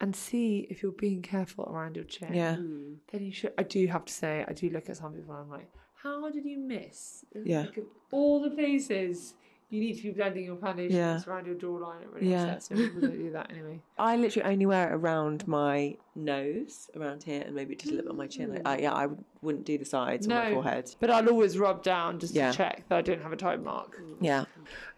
and 0.00 0.14
see 0.14 0.66
if 0.70 0.82
you're 0.82 0.92
being 0.92 1.22
careful 1.22 1.64
around 1.64 1.96
your 1.96 2.04
chin. 2.04 2.34
Yeah. 2.34 2.56
Mm. 2.56 2.96
Then 3.10 3.24
you 3.24 3.32
should. 3.32 3.52
I 3.58 3.62
do 3.62 3.86
have 3.86 4.04
to 4.04 4.12
say, 4.12 4.44
I 4.46 4.52
do 4.52 4.68
look 4.70 4.88
at 4.88 4.96
some 4.96 5.12
people 5.12 5.34
and 5.34 5.44
I'm 5.44 5.50
like, 5.50 5.70
how 5.94 6.30
did 6.30 6.44
you 6.44 6.58
miss? 6.58 7.24
Yeah. 7.34 7.62
Like, 7.62 7.78
all 8.10 8.40
the 8.40 8.50
places 8.50 9.34
you 9.68 9.80
need 9.80 9.94
to 9.96 10.02
be 10.04 10.10
blending 10.10 10.44
your 10.44 10.56
foundation 10.56 10.96
Yeah. 10.96 11.20
around 11.26 11.46
your 11.46 11.56
jawline. 11.56 12.00
It 12.02 12.08
really 12.12 12.30
Yeah. 12.30 12.44
upsets 12.44 12.70
me. 12.70 12.76
People 12.86 13.00
don't 13.00 13.18
do 13.18 13.30
that 13.32 13.50
anyway. 13.50 13.80
I 13.98 14.16
literally 14.16 14.48
only 14.52 14.66
wear 14.66 14.88
it 14.90 14.94
around 14.94 15.46
my 15.48 15.96
nose, 16.14 16.88
around 16.96 17.24
here, 17.24 17.42
and 17.44 17.54
maybe 17.54 17.74
just 17.74 17.88
a 17.92 17.96
little 17.96 18.04
bit 18.06 18.10
on 18.12 18.16
my 18.16 18.26
chin. 18.28 18.52
Like, 18.54 18.62
I, 18.64 18.78
yeah, 18.78 18.92
I 18.92 19.06
would- 19.06 19.24
wouldn't 19.42 19.64
do 19.66 19.76
the 19.78 19.84
sides 19.84 20.26
or 20.26 20.30
my 20.30 20.52
forehead. 20.52 20.94
but 21.00 21.10
I'll 21.10 21.28
always 21.28 21.58
rub 21.58 21.82
down 21.82 22.18
just 22.20 22.34
Yeah. 22.34 22.50
to 22.52 22.56
check 22.56 22.84
that 22.88 22.96
I 22.98 23.02
don't 23.02 23.22
have 23.22 23.32
a 23.32 23.36
tide 23.36 23.62
mark. 23.62 24.00
Yeah. 24.20 24.44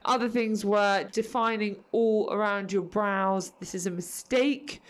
Other 0.04 0.28
things 0.28 0.64
were 0.64 1.04
defining 1.12 1.76
all 1.92 2.30
around 2.32 2.72
your 2.72 2.82
brows. 2.82 3.52
This 3.60 3.74
is 3.74 3.86
a 3.86 3.90
mistake. 3.90 4.80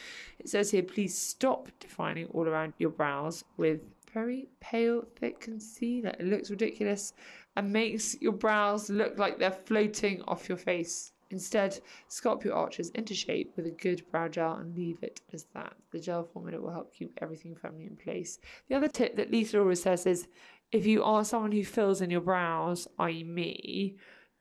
It 0.40 0.48
says 0.48 0.70
here, 0.70 0.82
please 0.82 1.16
stop 1.16 1.68
defining 1.80 2.26
all 2.26 2.46
around 2.48 2.74
your 2.78 2.90
brows 2.90 3.44
with 3.56 3.80
very 4.12 4.48
pale, 4.60 5.04
thick 5.16 5.40
concealer. 5.40 6.10
It 6.18 6.26
looks 6.26 6.50
ridiculous 6.50 7.12
and 7.58 7.72
makes 7.72 8.16
your 8.20 8.32
brows 8.32 8.88
look 8.88 9.18
like 9.18 9.36
they're 9.36 9.50
floating 9.50 10.22
off 10.28 10.48
your 10.48 10.56
face. 10.56 11.10
Instead, 11.30 11.80
sculpt 12.08 12.44
your 12.44 12.54
arches 12.54 12.90
into 12.90 13.14
shape 13.14 13.52
with 13.56 13.66
a 13.66 13.70
good 13.70 14.00
brow 14.12 14.28
gel 14.28 14.54
and 14.54 14.76
leave 14.76 14.96
it 15.02 15.20
as 15.32 15.44
that. 15.54 15.74
The 15.90 15.98
gel 15.98 16.22
formula 16.22 16.60
will 16.60 16.70
help 16.70 16.94
keep 16.94 17.18
everything 17.20 17.56
firmly 17.56 17.86
in 17.86 17.96
place. 17.96 18.38
The 18.68 18.76
other 18.76 18.86
tip 18.86 19.16
that 19.16 19.32
Lisa 19.32 19.58
always 19.58 19.82
says 19.82 20.06
is 20.06 20.28
if 20.70 20.86
you 20.86 21.02
are 21.02 21.24
someone 21.24 21.50
who 21.50 21.64
fills 21.64 22.00
in 22.00 22.10
your 22.10 22.20
brows, 22.20 22.86
i.e., 23.00 23.24
me, 23.24 23.96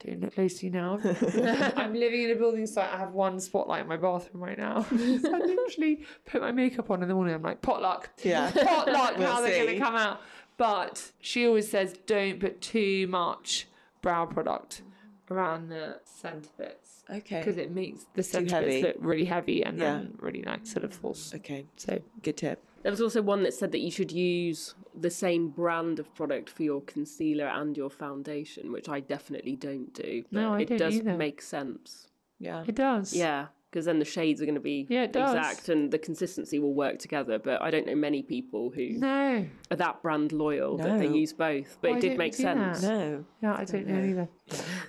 don't 0.06 0.20
look 0.20 0.34
close 0.34 0.60
to 0.60 0.66
you 0.66 0.72
now. 0.72 1.00
I'm 1.76 1.92
living 1.92 2.22
in 2.22 2.30
a 2.30 2.36
building 2.36 2.66
site. 2.66 2.88
I 2.92 2.98
have 2.98 3.14
one 3.14 3.40
spotlight 3.40 3.82
in 3.82 3.88
my 3.88 3.96
bathroom 3.96 4.44
right 4.44 4.56
now. 4.56 4.82
so 4.82 4.94
I 4.96 5.38
literally 5.38 6.04
put 6.24 6.40
my 6.40 6.52
makeup 6.52 6.88
on 6.90 7.02
in 7.02 7.08
the 7.08 7.14
morning. 7.14 7.34
I'm 7.34 7.42
like, 7.42 7.60
potluck. 7.62 8.10
Yeah. 8.22 8.52
Potluck, 8.52 9.18
We'll 9.18 9.26
how 9.26 9.40
they're 9.40 9.64
going 9.64 9.76
to 9.76 9.80
come 9.80 9.96
out. 9.96 10.20
But 10.58 11.12
she 11.20 11.46
always 11.46 11.70
says, 11.70 11.94
don't 12.06 12.38
put 12.40 12.60
too 12.60 13.06
much 13.06 13.66
brow 14.02 14.26
product 14.26 14.82
around 15.30 15.68
the 15.70 16.00
centre 16.04 16.50
bits. 16.58 17.04
Okay. 17.10 17.38
Because 17.38 17.56
it 17.56 17.70
makes 17.70 18.04
the 18.14 18.22
centre 18.22 18.60
bits 18.60 18.82
look 18.84 18.96
really 18.98 19.24
heavy 19.24 19.62
and 19.64 19.78
Yeah. 19.78 19.84
then 19.94 20.14
really 20.18 20.42
like 20.42 20.66
sort 20.66 20.84
of 20.84 20.92
false. 20.92 21.34
Okay. 21.34 21.64
So 21.76 22.00
Good 22.22 22.36
tip. 22.36 22.62
There 22.82 22.92
was 22.92 23.00
also 23.00 23.22
one 23.22 23.42
that 23.44 23.54
said 23.54 23.72
that 23.72 23.80
you 23.80 23.90
should 23.90 24.12
use 24.12 24.74
the 24.94 25.10
same 25.10 25.48
brand 25.48 25.98
of 25.98 26.12
product 26.14 26.48
for 26.50 26.62
your 26.62 26.80
concealer 26.82 27.46
and 27.46 27.76
your 27.76 27.90
foundation, 27.90 28.70
which 28.72 28.88
I 28.88 29.00
definitely 29.00 29.56
don't 29.56 29.92
do. 29.94 30.24
No, 30.30 30.54
I 30.54 30.60
it 30.60 30.68
don't 30.68 30.78
does 30.78 30.94
either. 30.96 31.16
make 31.16 31.40
sense. 31.42 32.08
Yeah. 32.38 32.64
it 32.68 32.76
does. 32.76 33.14
Yeah, 33.14 33.46
because 33.70 33.86
then 33.86 33.98
the 33.98 34.04
shades 34.04 34.40
are 34.40 34.44
going 34.44 34.54
to 34.54 34.60
be 34.60 34.86
Yeah, 34.88 35.04
exact 35.04 35.68
and 35.68 35.90
the 35.90 35.98
consistency 35.98 36.60
will 36.60 36.72
work 36.74 36.98
together. 37.00 37.38
But 37.40 37.60
I 37.62 37.70
don't 37.72 37.86
know 37.86 37.96
many 37.96 38.22
people 38.22 38.70
who 38.70 38.90
No. 38.90 39.46
Are 39.70 39.76
that 39.76 40.02
brand 40.02 40.32
loyal 40.32 40.76
that 40.78 40.98
they 40.98 41.08
use 41.08 41.32
both. 41.32 41.78
But 41.80 41.90
Why 41.92 41.96
it 41.98 42.00
did 42.00 42.18
make 42.18 42.32
we 42.32 42.36
do 42.38 42.42
that? 42.44 42.76
sense. 42.76 42.82
No. 42.82 43.24
Yeah, 43.42 43.54
I 43.54 43.64
don't 43.64 43.86
know 43.86 44.04
either. 44.04 44.28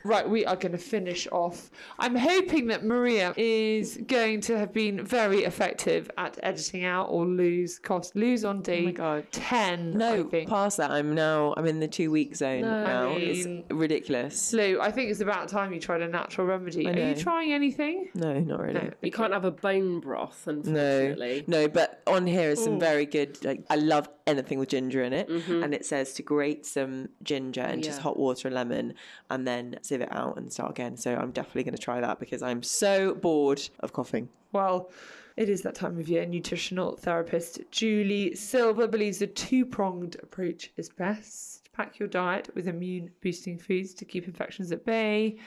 Right, 0.05 0.27
we 0.27 0.45
are 0.45 0.55
going 0.55 0.71
to 0.71 0.77
finish 0.77 1.27
off. 1.32 1.69
I'm 1.99 2.15
hoping 2.15 2.67
that 2.67 2.86
Maria 2.86 3.34
is 3.36 3.97
going 4.07 4.39
to 4.41 4.57
have 4.57 4.71
been 4.73 5.03
very 5.05 5.39
effective 5.43 6.09
at 6.17 6.39
editing 6.41 6.86
out 6.86 7.07
or 7.09 7.25
lose 7.25 7.77
cost. 7.77 8.15
Lose 8.15 8.45
on 8.45 8.61
D. 8.61 8.80
Oh 8.80 8.82
my 8.86 8.91
God. 8.91 9.27
10. 9.32 9.91
No, 9.97 10.21
I 10.21 10.23
think. 10.23 10.49
past 10.49 10.77
that, 10.77 10.91
I'm 10.91 11.13
now. 11.13 11.53
I'm 11.57 11.65
in 11.65 11.80
the 11.82 11.88
two 11.89 12.09
week 12.09 12.36
zone 12.38 12.61
No, 12.61 12.84
now. 12.86 13.09
I 13.09 13.15
it's 13.15 13.47
ridiculous. 13.69 14.53
Lou, 14.53 14.80
I 14.80 14.91
think 14.91 15.11
it's 15.11 15.19
about 15.21 15.49
time 15.49 15.73
you 15.73 15.80
tried 15.80 16.01
a 16.01 16.07
natural 16.07 16.47
remedy. 16.47 16.88
Are 16.88 16.97
you 17.09 17.15
trying 17.15 17.51
anything? 17.51 18.09
No, 18.15 18.39
not 18.39 18.59
really. 18.61 18.73
No. 18.75 18.89
You 19.01 19.11
can't 19.11 19.34
have 19.34 19.45
a 19.45 19.51
bone 19.51 19.99
broth, 19.99 20.47
No, 20.47 20.53
unfortunately. 20.53 21.43
no, 21.47 21.67
but 21.67 22.01
on 22.07 22.25
here 22.25 22.49
is 22.51 22.63
some 22.63 22.80
very 22.80 23.05
good. 23.05 23.43
Like, 23.43 23.65
I 23.69 23.75
love 23.75 24.07
anything 24.25 24.59
with 24.59 24.68
ginger 24.70 25.03
in 25.03 25.13
it, 25.13 25.28
mm-hmm. 25.28 25.63
and 25.63 25.74
it 25.74 25.86
says 25.86 26.13
to 26.13 26.24
grate 26.24 26.65
some 26.65 27.09
ginger 27.24 27.61
and 27.61 27.84
just 27.84 27.99
hot 27.99 28.17
water 28.17 28.47
and 28.47 28.55
lemon, 28.55 28.93
and 29.30 29.47
then 29.47 29.78
sieve 29.82 30.01
it 30.01 30.09
out 30.11 30.38
and 30.38 30.51
start 30.51 30.72
again. 30.72 30.95
So 30.97 31.15
I'm 31.15 31.32
definitely 31.32 31.63
going 31.63 31.76
to 31.76 31.82
try 31.82 31.99
that 32.01 32.20
because 32.20 32.41
I'm 32.41 32.63
so 32.63 33.15
bored 33.15 33.61
of 33.82 33.93
coughing. 33.93 34.30
Well, 34.51 34.91
it 35.38 35.49
is 35.49 35.61
that 35.61 35.76
time 35.76 35.97
of 35.99 36.09
year. 36.09 36.26
Nutritional 36.26 36.97
therapist 36.97 37.61
Julie 37.72 38.36
Silver 38.36 38.88
believes 38.88 39.22
a 39.22 39.28
two 39.28 39.65
pronged 39.65 40.17
approach 40.22 40.72
is 40.78 40.89
best. 40.89 41.70
Pack 41.72 41.97
your 41.97 42.09
diet 42.09 42.49
with 42.55 42.67
immune 42.67 43.11
boosting 43.22 43.57
foods 43.57 43.93
to 43.93 44.05
keep 44.05 44.28
infections 44.28 44.72
at 44.72 44.86
bay 44.86 45.38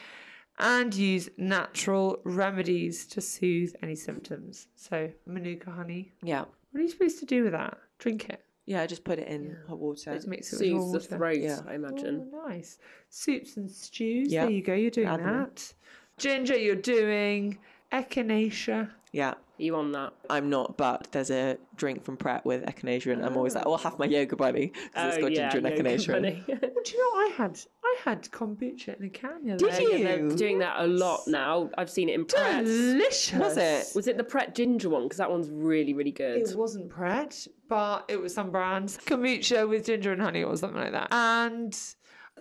and 0.58 0.94
use 0.94 1.28
natural 1.36 2.20
remedies 2.24 3.06
to 3.06 3.20
soothe 3.20 3.74
any 3.82 3.94
symptoms. 3.94 4.68
So, 4.76 5.10
Manuka 5.26 5.70
honey. 5.70 6.12
Yeah, 6.22 6.44
What 6.70 6.80
are 6.80 6.82
you 6.82 6.88
supposed 6.88 7.18
to 7.20 7.26
do 7.26 7.44
with 7.44 7.52
that? 7.52 7.78
Drink 7.98 8.28
it. 8.28 8.44
Yeah. 8.66 8.82
I 8.82 8.86
just 8.86 9.04
put 9.04 9.18
it 9.18 9.28
in 9.28 9.56
hot 9.68 9.78
water. 9.78 10.14
Just 10.14 10.28
mix 10.28 10.52
it 10.52 10.56
with 10.56 10.60
Soothes 10.68 10.92
the 10.92 10.98
water. 10.98 11.16
throat, 11.16 11.38
Yeah. 11.40 11.60
I 11.68 11.74
imagine. 11.74 12.30
Oh, 12.34 12.48
nice. 12.48 12.78
Soups 13.10 13.56
and 13.56 13.70
stews. 13.70 14.32
Yeah. 14.32 14.42
There 14.44 14.52
you 14.52 14.62
go. 14.62 14.74
You're 14.74 14.90
doing 14.90 15.08
Add 15.08 15.20
them 15.20 15.28
in. 15.28 15.38
that. 15.40 15.72
Ginger, 16.18 16.56
you're 16.56 16.76
doing 16.76 17.58
echinacea. 17.92 18.90
Yeah. 19.12 19.30
Are 19.30 19.62
you 19.64 19.76
on 19.76 19.92
that? 19.92 20.12
I'm 20.30 20.48
not, 20.50 20.76
but 20.78 21.08
there's 21.12 21.30
a 21.30 21.58
drink 21.76 22.02
from 22.04 22.16
Pret 22.16 22.44
with 22.44 22.64
echinacea, 22.64 23.12
and 23.12 23.24
I'm 23.24 23.36
always 23.36 23.54
like, 23.54 23.64
oh, 23.66 23.72
"I'll 23.72 23.78
have 23.78 23.98
my 23.98 24.06
yoga 24.06 24.34
bunny 24.34 24.68
because 24.68 25.08
it's 25.08 25.16
Oh, 25.18 25.20
got 25.20 25.32
yeah, 25.32 25.50
ginger 25.50 25.68
and 25.68 25.76
yoga 25.76 25.88
echinacea." 25.90 26.06
in. 26.08 26.12
bunny. 26.22 26.44
Well, 26.48 26.58
do 26.84 26.92
you 26.92 26.98
know 26.98 27.10
what 27.18 27.30
I 27.32 27.34
had? 27.36 27.60
I 27.84 27.96
had 28.04 28.22
kombucha 28.30 28.98
in 28.98 29.04
a 29.04 29.10
can. 29.10 29.44
the 29.44 29.52
other 29.52 29.66
Did 29.68 29.76
day. 29.76 29.82
you? 29.82 29.90
Yeah, 29.98 30.16
they're 30.16 30.28
doing 30.36 30.58
that 30.60 30.80
a 30.80 30.86
lot 30.86 31.20
now. 31.28 31.70
I've 31.76 31.90
seen 31.90 32.08
it 32.08 32.14
in 32.14 32.24
Pret. 32.24 32.64
Delicious. 32.64 33.38
Was 33.38 33.56
it? 33.58 33.92
Was 33.94 34.08
it 34.08 34.16
the 34.16 34.24
Pret 34.24 34.54
ginger 34.54 34.88
one? 34.88 35.04
Because 35.04 35.18
that 35.18 35.30
one's 35.30 35.50
really, 35.50 35.92
really 35.92 36.10
good. 36.12 36.38
It 36.38 36.56
wasn't 36.56 36.88
Pret, 36.88 37.46
but 37.72 38.04
it 38.08 38.20
was 38.20 38.34
some 38.34 38.50
brands. 38.50 38.98
Kombucha 38.98 39.66
with 39.66 39.86
ginger 39.86 40.12
and 40.12 40.20
honey 40.20 40.42
or 40.44 40.54
something 40.58 40.78
like 40.78 40.92
that. 40.92 41.08
And 41.10 41.74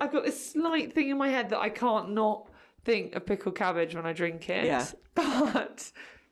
I've 0.01 0.11
got 0.11 0.25
this 0.25 0.51
slight 0.51 0.91
thing 0.91 1.07
in 1.09 1.17
my 1.17 1.29
head 1.29 1.49
that 1.51 1.59
I 1.59 1.69
can't 1.69 2.11
not 2.11 2.49
think 2.83 3.15
of 3.15 3.25
pickled 3.25 3.55
cabbage 3.55 3.95
when 3.95 4.05
I 4.05 4.11
drink 4.11 4.49
it. 4.49 4.65
Yeah. 4.65 4.85
But 5.15 5.91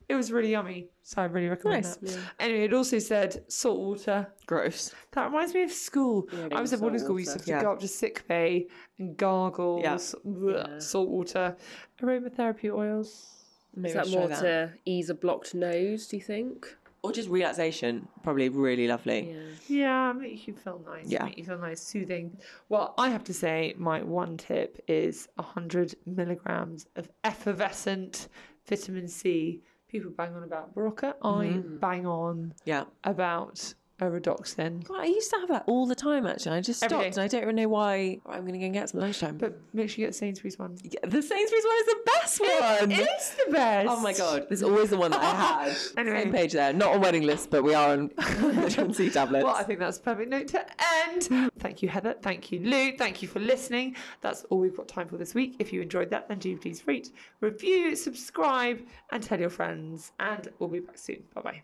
it 0.10 0.16
was 0.16 0.32
really 0.32 0.52
yummy. 0.52 0.89
So 1.04 1.22
I 1.22 1.26
really 1.26 1.47
recommend 1.50 1.84
Nice. 1.86 1.95
that. 1.97 2.20
Anyway, 2.39 2.64
it 2.66 2.74
also 2.74 2.97
said 3.00 3.43
salt 3.47 3.80
water. 3.80 4.28
Gross. 4.47 4.93
That 5.12 5.26
reminds 5.28 5.54
me 5.54 5.64
of 5.64 5.72
school. 5.72 6.28
Yeah, 6.34 6.47
I 6.54 6.62
was 6.62 6.74
at 6.74 6.80
boarding 6.82 7.00
school. 7.00 7.16
We 7.16 7.22
used 7.22 7.34
to 7.34 7.39
have 7.39 7.45
to 7.45 7.52
Yeah. 7.52 7.62
go 7.64 7.72
up 7.74 7.80
to 7.80 7.88
sick 7.88 8.28
bay 8.28 8.68
and 8.97 9.16
gargle 9.16 9.80
Yeah. 9.82 9.95
bleh, 9.95 10.82
salt 10.82 11.10
water, 11.10 11.56
aromatherapy 12.02 12.70
oils. 12.74 13.36
Maybe 13.76 13.89
Is 13.89 13.95
that 13.95 14.06
should 14.08 14.14
try 14.14 14.28
more 14.28 14.38
to 14.41 14.74
ease 14.86 15.10
a 15.10 15.14
blocked 15.14 15.54
nose, 15.54 16.08
do 16.08 16.18
you 16.18 16.24
think? 16.24 16.76
Or 17.02 17.12
just 17.12 17.30
relaxation? 17.30 18.08
Probably 18.24 18.50
really 18.50 18.88
lovely. 18.88 19.36
Yeah, 19.68 20.12
make 20.14 20.47
you 20.47 20.54
feel 20.54 20.82
nice. 20.86 21.08
Yeah. 21.08 21.26
Make 21.26 21.38
you 21.38 21.45
feel 21.45 21.58
nice, 21.58 21.82
soothing. 21.82 22.38
Well, 22.68 22.93
I 22.97 23.10
have 23.10 23.24
to 23.26 23.34
say, 23.34 23.74
my 23.78 24.04
one 24.04 24.38
tip 24.38 24.84
is 24.88 25.28
100 25.36 25.95
milligrams 26.06 26.88
of 26.95 27.10
effervescent 27.24 28.28
vitamin 28.68 29.08
C. 29.08 29.62
People 29.88 30.12
bang 30.12 30.36
on 30.36 30.43
about 30.43 30.76
Berocca. 30.76 31.14
I 31.24 31.45
mm-hmm. 31.47 31.78
bang 31.78 32.06
on 32.06 32.54
Yeah. 32.66 32.84
about 33.04 33.74
Redoxon. 34.06 34.84
God, 34.84 35.02
I 35.02 35.06
used 35.06 35.30
to 35.32 35.38
have 35.39 35.50
that 35.50 35.64
all 35.68 35.86
the 35.86 35.95
time. 35.95 36.26
Actually, 36.26 36.58
I 36.58 36.62
just 36.62 36.84
Every 36.84 36.97
stopped, 36.97 37.16
day. 37.16 37.22
and 37.22 37.26
I 37.26 37.28
don't 37.28 37.41
even 37.43 37.56
know 37.56 37.68
why. 37.68 38.20
I'm 38.26 38.41
going 38.41 38.54
to 38.54 38.60
go 38.60 38.66
and 38.66 38.74
get 38.74 38.89
some 38.89 39.00
lunchtime. 39.02 39.38
But 39.38 39.60
make 39.74 39.89
sure 39.89 40.02
you 40.02 40.08
get 40.08 40.12
the 40.14 40.18
Sainsbury's 40.18 40.58
one. 40.60 40.78
Yeah, 40.84 41.00
the 41.04 41.22
Sainsbury's 41.22 41.64
one 41.66 41.78
is 41.80 41.86
the 41.86 42.00
best 42.06 42.39
one. 42.39 42.91
It 42.91 43.00
is 43.10 43.36
the 43.45 43.52
best. 43.52 43.88
Oh 43.89 44.00
my 44.02 44.14
god, 44.14 44.45
there's 44.50 44.64
always 44.64 44.89
the 44.89 44.97
one 44.97 45.12
that 45.12 45.22
I 45.22 45.36
had. 45.36 45.78
Anyway. 45.97 46.24
Same 46.24 46.32
page 46.32 46.54
there. 46.54 46.72
Not 46.74 46.93
on 46.93 47.02
wedding 47.02 47.24
list, 47.24 47.50
but 47.50 47.64
we 47.64 47.74
are 47.74 47.89
on 47.89 48.10
vitamin 48.18 48.93
C 48.93 49.10
tablets. 49.10 49.43
Well, 49.43 49.56
I 49.56 49.64
think 49.64 49.80
that's 49.80 49.97
a 49.97 50.02
perfect 50.02 50.30
note 50.30 50.47
to 50.50 50.66
end. 51.08 51.52
Thank 51.60 51.82
you, 51.82 51.89
Heather. 51.89 52.16
Thank 52.22 52.52
you, 52.52 52.60
Lou. 52.60 52.95
Thank 52.97 53.22
you 53.22 53.28
for 53.28 53.39
listening. 53.39 53.95
That's 54.22 54.43
all 54.45 54.60
we've 54.60 54.76
got 54.76 54.88
time 54.88 55.08
for 55.08 55.18
this 55.18 55.34
week. 55.36 55.56
If 55.60 55.74
you 55.74 55.82
enjoyed 55.82 56.10
that, 56.12 56.28
then 56.30 56.39
do 56.39 56.56
please 56.58 56.86
rate, 56.88 57.10
review, 57.41 57.95
subscribe, 57.95 58.80
and 59.12 59.22
tell 59.22 59.39
your 59.39 59.50
friends. 59.50 60.12
And 60.20 60.47
we'll 60.60 60.70
be 60.70 60.80
back 60.80 60.97
soon. 60.97 61.24
Bye 61.34 61.41
bye. 61.41 61.64